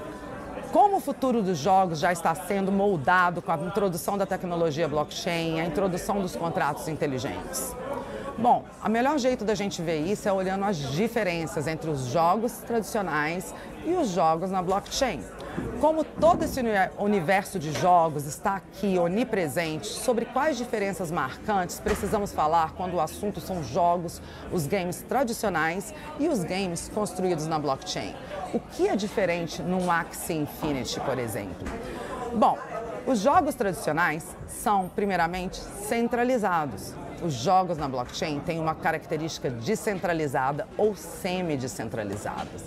Como 0.72 0.96
o 0.96 1.00
futuro 1.00 1.42
dos 1.42 1.58
jogos 1.58 1.98
já 1.98 2.10
está 2.10 2.34
sendo 2.34 2.72
moldado 2.72 3.42
com 3.42 3.52
a 3.52 3.56
introdução 3.56 4.16
da 4.16 4.24
tecnologia 4.24 4.88
blockchain, 4.88 5.60
a 5.60 5.66
introdução 5.66 6.22
dos 6.22 6.34
contratos 6.34 6.88
inteligentes? 6.88 7.76
Bom, 8.38 8.64
o 8.82 8.88
melhor 8.88 9.18
jeito 9.18 9.44
da 9.44 9.54
gente 9.54 9.82
ver 9.82 10.00
isso 10.00 10.26
é 10.26 10.32
olhando 10.32 10.64
as 10.64 10.78
diferenças 10.78 11.66
entre 11.66 11.90
os 11.90 12.06
jogos 12.06 12.52
tradicionais 12.66 13.54
e 13.84 13.92
os 13.92 14.08
jogos 14.08 14.50
na 14.50 14.62
blockchain. 14.62 15.22
Como 15.80 16.04
todo 16.04 16.44
esse 16.44 16.60
universo 16.98 17.58
de 17.58 17.72
jogos 17.72 18.24
está 18.24 18.54
aqui 18.56 18.98
onipresente, 18.98 19.86
sobre 19.86 20.24
quais 20.24 20.56
diferenças 20.56 21.10
marcantes 21.10 21.80
precisamos 21.80 22.32
falar 22.32 22.72
quando 22.72 22.94
o 22.94 23.00
assunto 23.00 23.40
são 23.40 23.62
jogos, 23.62 24.22
os 24.52 24.66
games 24.66 25.02
tradicionais 25.02 25.92
e 26.18 26.28
os 26.28 26.44
games 26.44 26.90
construídos 26.94 27.46
na 27.46 27.58
blockchain? 27.58 28.14
O 28.54 28.60
que 28.60 28.88
é 28.88 28.96
diferente 28.96 29.60
num 29.60 29.90
Axie 29.90 30.34
Infinity, 30.34 31.00
por 31.00 31.18
exemplo? 31.18 31.66
Bom, 32.34 32.56
os 33.06 33.18
jogos 33.18 33.54
tradicionais 33.54 34.24
são, 34.46 34.88
primeiramente, 34.88 35.56
centralizados. 35.56 36.94
Os 37.22 37.34
jogos 37.34 37.76
na 37.76 37.88
blockchain 37.88 38.40
têm 38.40 38.58
uma 38.58 38.74
característica 38.74 39.50
descentralizada 39.50 40.66
ou 40.78 40.96
semi-descentralizadas. 40.96 42.64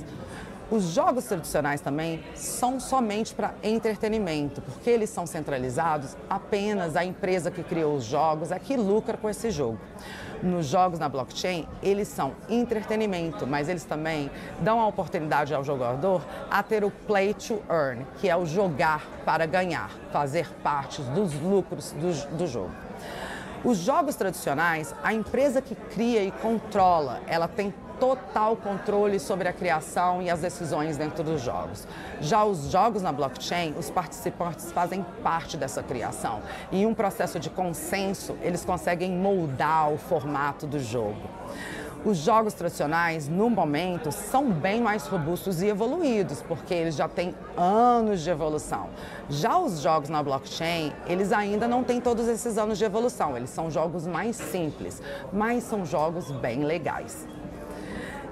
Os 0.69 0.85
jogos 0.85 1.25
tradicionais 1.25 1.79
também 1.79 2.23
são 2.33 2.79
somente 2.79 3.35
para 3.35 3.53
entretenimento, 3.61 4.63
porque 4.63 4.89
eles 4.89 5.11
são 5.11 5.27
centralizados, 5.27 6.17
apenas 6.27 6.95
a 6.95 7.05
empresa 7.05 7.51
que 7.51 7.61
criou 7.61 7.95
os 7.95 8.03
jogos 8.03 8.51
é 8.51 8.57
que 8.57 8.75
lucra 8.75 9.15
com 9.15 9.29
esse 9.29 9.51
jogo. 9.51 9.79
Nos 10.41 10.65
jogos 10.65 10.97
na 10.97 11.07
blockchain, 11.07 11.67
eles 11.83 12.07
são 12.07 12.33
entretenimento, 12.49 13.45
mas 13.45 13.69
eles 13.69 13.83
também 13.83 14.31
dão 14.61 14.81
a 14.81 14.87
oportunidade 14.87 15.53
ao 15.53 15.63
jogador 15.63 16.25
a 16.49 16.63
ter 16.63 16.83
o 16.83 16.89
play 16.89 17.35
to 17.35 17.61
earn, 17.69 18.05
que 18.19 18.27
é 18.27 18.35
o 18.35 18.45
jogar 18.45 19.05
para 19.23 19.45
ganhar, 19.45 19.91
fazer 20.11 20.49
parte 20.63 20.99
dos 21.01 21.31
lucros 21.41 21.91
do, 21.91 22.37
do 22.37 22.47
jogo. 22.47 22.71
Os 23.63 23.77
jogos 23.77 24.15
tradicionais, 24.15 24.93
a 25.03 25.13
empresa 25.13 25.61
que 25.61 25.73
cria 25.73 26.23
e 26.23 26.31
controla, 26.31 27.21
ela 27.27 27.47
tem 27.47 27.73
total 27.99 28.55
controle 28.55 29.19
sobre 29.19 29.47
a 29.47 29.53
criação 29.53 30.21
e 30.21 30.29
as 30.29 30.41
decisões 30.41 30.97
dentro 30.97 31.23
dos 31.23 31.41
jogos. 31.41 31.87
Já 32.21 32.43
os 32.43 32.69
jogos 32.71 33.01
na 33.01 33.11
blockchain, 33.11 33.73
os 33.77 33.89
participantes 33.89 34.71
fazem 34.71 35.05
parte 35.23 35.57
dessa 35.57 35.81
criação. 35.81 36.41
Em 36.71 36.85
um 36.85 36.93
processo 36.93 37.39
de 37.39 37.49
consenso, 37.49 38.35
eles 38.41 38.63
conseguem 38.63 39.11
moldar 39.11 39.91
o 39.91 39.97
formato 39.97 40.67
do 40.67 40.79
jogo. 40.79 41.21
Os 42.05 42.17
jogos 42.17 42.53
tradicionais, 42.53 43.27
no 43.27 43.49
momento, 43.49 44.11
são 44.11 44.51
bem 44.51 44.79
mais 44.79 45.07
robustos 45.07 45.63
e 45.63 45.65
evoluídos, 45.65 46.39
porque 46.39 46.71
eles 46.71 46.95
já 46.95 47.07
têm 47.07 47.33
anos 47.57 48.21
de 48.21 48.29
evolução. 48.29 48.91
Já 49.27 49.57
os 49.57 49.81
jogos 49.81 50.07
na 50.07 50.21
blockchain, 50.21 50.93
eles 51.07 51.31
ainda 51.31 51.67
não 51.67 51.83
têm 51.83 51.99
todos 51.99 52.27
esses 52.27 52.59
anos 52.59 52.77
de 52.77 52.85
evolução. 52.85 53.35
Eles 53.35 53.49
são 53.49 53.71
jogos 53.71 54.05
mais 54.05 54.35
simples, 54.35 55.01
mas 55.33 55.63
são 55.63 55.83
jogos 55.83 56.29
bem 56.29 56.63
legais. 56.63 57.27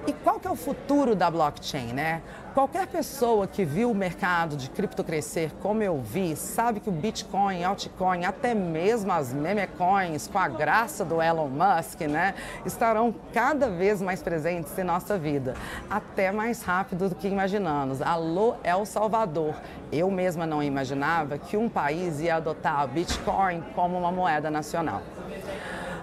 E 0.06 0.12
qual 0.12 0.38
que 0.38 0.46
é 0.46 0.50
o 0.50 0.56
futuro 0.56 1.14
da 1.14 1.30
blockchain, 1.30 1.94
né? 1.94 2.20
Qualquer 2.52 2.86
pessoa 2.86 3.48
que 3.48 3.64
viu 3.64 3.90
o 3.90 3.94
mercado 3.94 4.56
de 4.56 4.70
cripto 4.70 5.02
crescer 5.02 5.50
como 5.60 5.82
eu 5.82 6.00
vi, 6.00 6.36
sabe 6.36 6.78
que 6.78 6.88
o 6.88 6.92
Bitcoin, 6.92 7.64
altcoin, 7.64 8.24
até 8.24 8.54
mesmo 8.54 9.10
as 9.10 9.32
memecoins, 9.32 10.28
com 10.28 10.38
a 10.38 10.46
graça 10.46 11.04
do 11.04 11.20
Elon 11.20 11.48
Musk, 11.48 12.02
né, 12.02 12.34
estarão 12.64 13.12
cada 13.32 13.68
vez 13.68 14.00
mais 14.00 14.22
presentes 14.22 14.78
em 14.78 14.84
nossa 14.84 15.18
vida, 15.18 15.54
até 15.90 16.30
mais 16.30 16.62
rápido 16.62 17.08
do 17.08 17.16
que 17.16 17.26
imaginamos. 17.26 18.00
Alô, 18.00 18.54
El 18.62 18.86
Salvador. 18.86 19.56
Eu 19.90 20.08
mesma 20.08 20.46
não 20.46 20.62
imaginava 20.62 21.38
que 21.38 21.56
um 21.56 21.68
país 21.68 22.20
ia 22.20 22.36
adotar 22.36 22.84
o 22.84 22.88
Bitcoin 22.88 23.64
como 23.74 23.98
uma 23.98 24.12
moeda 24.12 24.48
nacional. 24.48 25.02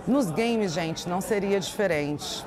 Nos 0.06 0.30
games, 0.32 0.74
gente, 0.74 1.08
não 1.08 1.22
seria 1.22 1.60
diferente. 1.60 2.44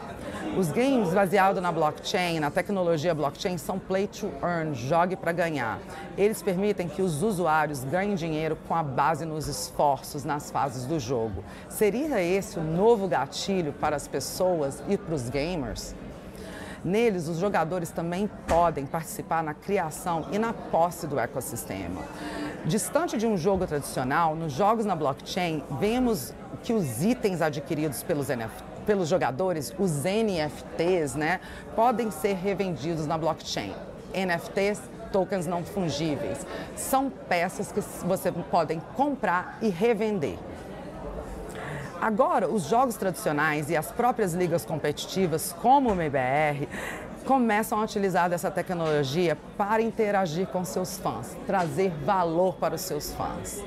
Os 0.57 0.71
games 0.71 1.13
baseados 1.13 1.61
na 1.61 1.73
blockchain, 1.73 2.39
na 2.39 2.49
tecnologia 2.49 3.13
blockchain, 3.13 3.59
são 3.59 3.77
play 3.77 4.07
to 4.07 4.31
earn, 4.41 4.73
jogue 4.73 5.17
para 5.17 5.33
ganhar. 5.33 5.81
Eles 6.17 6.43
permitem 6.43 6.87
que 6.87 7.03
os 7.03 7.25
usuários 7.25 7.83
ganhem 7.83 8.15
dinheiro 8.15 8.57
com 8.69 8.75
a 8.75 8.83
base 8.83 9.25
nos 9.25 9.49
esforços 9.49 10.23
nas 10.25 10.53
fases 10.53 10.87
do 10.87 11.01
jogo. 11.01 11.43
Seria 11.69 12.23
esse 12.23 12.57
o 12.57 12.63
novo 12.63 13.09
gatilho 13.09 13.73
para 13.73 13.97
as 13.97 14.07
pessoas 14.07 14.81
e 14.89 14.97
para 14.97 15.15
os 15.17 15.29
gamers? 15.29 15.93
Neles, 16.85 17.27
os 17.27 17.39
jogadores 17.39 17.91
também 17.91 18.31
podem 18.47 18.87
participar 18.87 19.43
na 19.43 19.55
criação 19.55 20.27
e 20.31 20.39
na 20.39 20.53
posse 20.53 21.09
do 21.09 21.19
ecossistema. 21.19 22.03
Distante 22.65 23.17
de 23.17 23.27
um 23.27 23.37
jogo 23.37 23.67
tradicional, 23.67 24.37
nos 24.37 24.53
jogos 24.53 24.85
na 24.85 24.95
blockchain, 24.95 25.65
vemos 25.81 26.33
que 26.63 26.73
os 26.73 27.03
itens 27.03 27.43
adquiridos 27.43 28.05
pelos 28.05 28.29
NFTs 28.29 28.74
pelos 28.85 29.09
jogadores, 29.09 29.75
os 29.79 30.05
NFTs, 30.05 31.15
né, 31.15 31.41
podem 31.75 32.11
ser 32.11 32.35
revendidos 32.35 33.07
na 33.07 33.19
blockchain. 33.19 33.75
NFTs, 34.15 34.81
tokens 35.11 35.47
não 35.47 35.65
fungíveis, 35.65 36.47
são 36.77 37.11
peças 37.11 37.73
que 37.73 37.81
você 38.07 38.31
podem 38.33 38.81
comprar 38.97 39.59
e 39.61 39.69
revender. 39.69 40.39
Agora, 42.01 42.49
os 42.49 42.65
jogos 42.65 42.97
tradicionais 42.97 43.71
e 43.71 43.77
as 43.77 43.91
próprias 43.91 44.35
ligas 44.35 44.65
competitivas, 44.65 45.55
como 45.63 45.89
o 45.89 45.93
MBR, 45.93 46.69
começam 47.25 47.81
a 47.81 47.85
utilizar 47.85 48.29
dessa 48.29 48.51
tecnologia 48.51 49.37
para 49.57 49.81
interagir 49.81 50.47
com 50.49 50.65
seus 50.65 50.99
fãs, 50.99 51.35
trazer 51.47 51.91
valor 52.05 52.57
para 52.57 52.75
os 52.75 52.83
seus 52.83 53.15
fãs. 53.15 53.63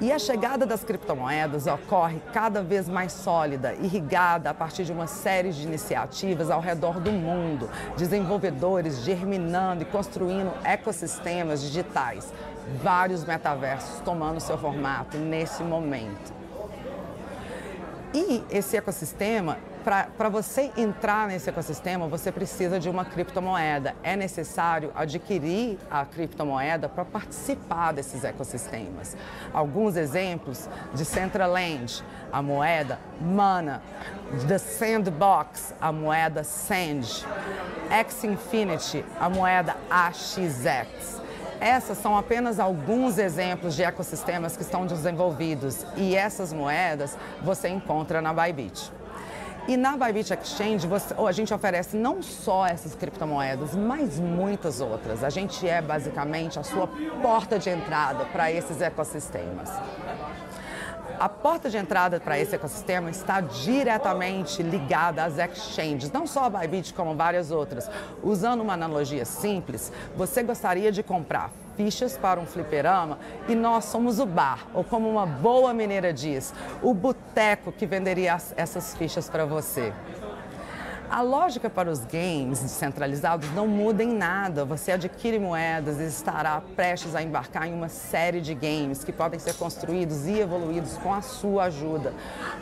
E 0.00 0.12
a 0.12 0.18
chegada 0.18 0.64
das 0.64 0.84
criptomoedas 0.84 1.66
ocorre 1.66 2.20
cada 2.32 2.62
vez 2.62 2.88
mais 2.88 3.12
sólida, 3.12 3.74
irrigada 3.74 4.48
a 4.48 4.54
partir 4.54 4.84
de 4.84 4.92
uma 4.92 5.08
série 5.08 5.50
de 5.50 5.64
iniciativas 5.64 6.52
ao 6.52 6.60
redor 6.60 7.00
do 7.00 7.10
mundo, 7.10 7.68
desenvolvedores 7.96 9.00
germinando 9.00 9.82
e 9.82 9.84
construindo 9.84 10.52
ecossistemas 10.62 11.60
digitais, 11.60 12.32
vários 12.80 13.24
metaversos 13.24 13.98
tomando 14.04 14.38
seu 14.38 14.56
formato 14.56 15.18
nesse 15.18 15.64
momento. 15.64 16.32
E 18.14 18.44
esse 18.50 18.76
ecossistema 18.76 19.58
para 19.88 20.28
você 20.28 20.70
entrar 20.76 21.28
nesse 21.28 21.48
ecossistema, 21.48 22.06
você 22.06 22.30
precisa 22.30 22.78
de 22.78 22.90
uma 22.90 23.06
criptomoeda. 23.06 23.94
É 24.02 24.14
necessário 24.16 24.92
adquirir 24.94 25.78
a 25.90 26.04
criptomoeda 26.04 26.90
para 26.90 27.06
participar 27.06 27.92
desses 27.92 28.22
ecossistemas. 28.22 29.16
Alguns 29.50 29.96
exemplos 29.96 30.68
de 30.92 31.06
Centraland, 31.06 32.04
a 32.30 32.42
moeda 32.42 32.98
Mana, 33.18 33.82
The 34.46 34.58
Sandbox, 34.58 35.74
a 35.80 35.90
moeda 35.90 36.44
Sand, 36.44 37.24
X 37.88 38.24
Infinity, 38.24 39.02
a 39.18 39.30
moeda 39.30 39.74
AXX. 39.88 41.22
Essas 41.60 41.96
são 41.96 42.16
apenas 42.16 42.60
alguns 42.60 43.16
exemplos 43.16 43.74
de 43.74 43.82
ecossistemas 43.82 44.54
que 44.54 44.62
estão 44.62 44.86
desenvolvidos 44.86 45.86
e 45.96 46.14
essas 46.14 46.52
moedas 46.52 47.16
você 47.42 47.68
encontra 47.68 48.20
na 48.20 48.34
Bybit. 48.34 48.97
E 49.68 49.76
na 49.76 49.98
Bybit 49.98 50.32
Exchange, 50.32 50.86
você, 50.86 51.14
a 51.14 51.30
gente 51.30 51.52
oferece 51.52 51.94
não 51.94 52.22
só 52.22 52.66
essas 52.66 52.94
criptomoedas, 52.94 53.76
mas 53.76 54.18
muitas 54.18 54.80
outras. 54.80 55.22
A 55.22 55.28
gente 55.28 55.68
é 55.68 55.82
basicamente 55.82 56.58
a 56.58 56.62
sua 56.62 56.88
porta 57.20 57.58
de 57.58 57.68
entrada 57.68 58.24
para 58.24 58.50
esses 58.50 58.80
ecossistemas. 58.80 59.68
A 61.20 61.28
porta 61.28 61.68
de 61.68 61.76
entrada 61.76 62.18
para 62.18 62.38
esse 62.38 62.54
ecossistema 62.54 63.10
está 63.10 63.42
diretamente 63.42 64.62
ligada 64.62 65.22
às 65.22 65.36
exchanges, 65.36 66.10
não 66.10 66.26
só 66.26 66.44
a 66.44 66.50
Bybit, 66.50 66.94
como 66.94 67.14
várias 67.14 67.50
outras. 67.50 67.90
Usando 68.22 68.62
uma 68.62 68.72
analogia 68.72 69.26
simples, 69.26 69.92
você 70.16 70.42
gostaria 70.42 70.90
de 70.90 71.02
comprar 71.02 71.50
fichas 71.78 72.18
para 72.18 72.40
um 72.40 72.44
fliperama 72.44 73.20
e 73.48 73.54
nós 73.54 73.84
somos 73.84 74.18
o 74.18 74.26
bar, 74.26 74.66
ou 74.74 74.82
como 74.82 75.08
uma 75.08 75.24
boa 75.24 75.72
mineira 75.72 76.12
diz, 76.12 76.52
o 76.82 76.92
boteco 76.92 77.70
que 77.70 77.86
venderia 77.86 78.36
essas 78.56 78.96
fichas 78.96 79.30
para 79.30 79.46
você. 79.46 79.92
A 81.10 81.22
lógica 81.22 81.70
para 81.70 81.90
os 81.90 82.04
games 82.04 82.60
descentralizados 82.60 83.50
não 83.52 83.66
muda 83.66 84.04
em 84.04 84.12
nada. 84.12 84.66
Você 84.66 84.92
adquire 84.92 85.38
moedas 85.38 85.98
e 85.98 86.04
estará 86.04 86.62
prestes 86.76 87.14
a 87.14 87.22
embarcar 87.22 87.66
em 87.66 87.72
uma 87.72 87.88
série 87.88 88.42
de 88.42 88.54
games 88.54 89.02
que 89.02 89.10
podem 89.10 89.40
ser 89.40 89.54
construídos 89.54 90.26
e 90.26 90.38
evoluídos 90.38 90.98
com 90.98 91.14
a 91.14 91.22
sua 91.22 91.64
ajuda. 91.64 92.12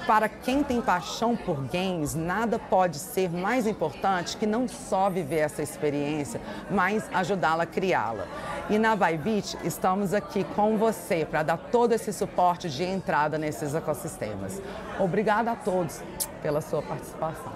Para 0.06 0.28
quem 0.28 0.62
tem 0.62 0.80
paixão 0.80 1.36
por 1.36 1.60
games, 1.64 2.14
nada 2.14 2.56
pode 2.56 3.00
ser 3.00 3.28
mais 3.30 3.66
importante 3.66 4.36
que 4.36 4.46
não 4.46 4.68
só 4.68 5.10
viver 5.10 5.38
essa 5.38 5.60
experiência, 5.60 6.40
mas 6.70 7.02
ajudá-la 7.12 7.64
a 7.64 7.66
criá-la. 7.66 8.28
E 8.70 8.78
na 8.78 8.94
Bybit 8.94 9.58
estamos 9.64 10.14
aqui 10.14 10.44
com 10.54 10.78
você 10.78 11.26
para 11.28 11.42
dar 11.42 11.56
todo 11.56 11.92
esse 11.92 12.12
suporte 12.12 12.70
de 12.70 12.84
entrada 12.84 13.38
nesses 13.38 13.74
ecossistemas. 13.74 14.62
Obrigada 15.00 15.50
a 15.50 15.56
todos 15.56 16.00
pela 16.40 16.60
sua 16.60 16.80
participação. 16.80 17.55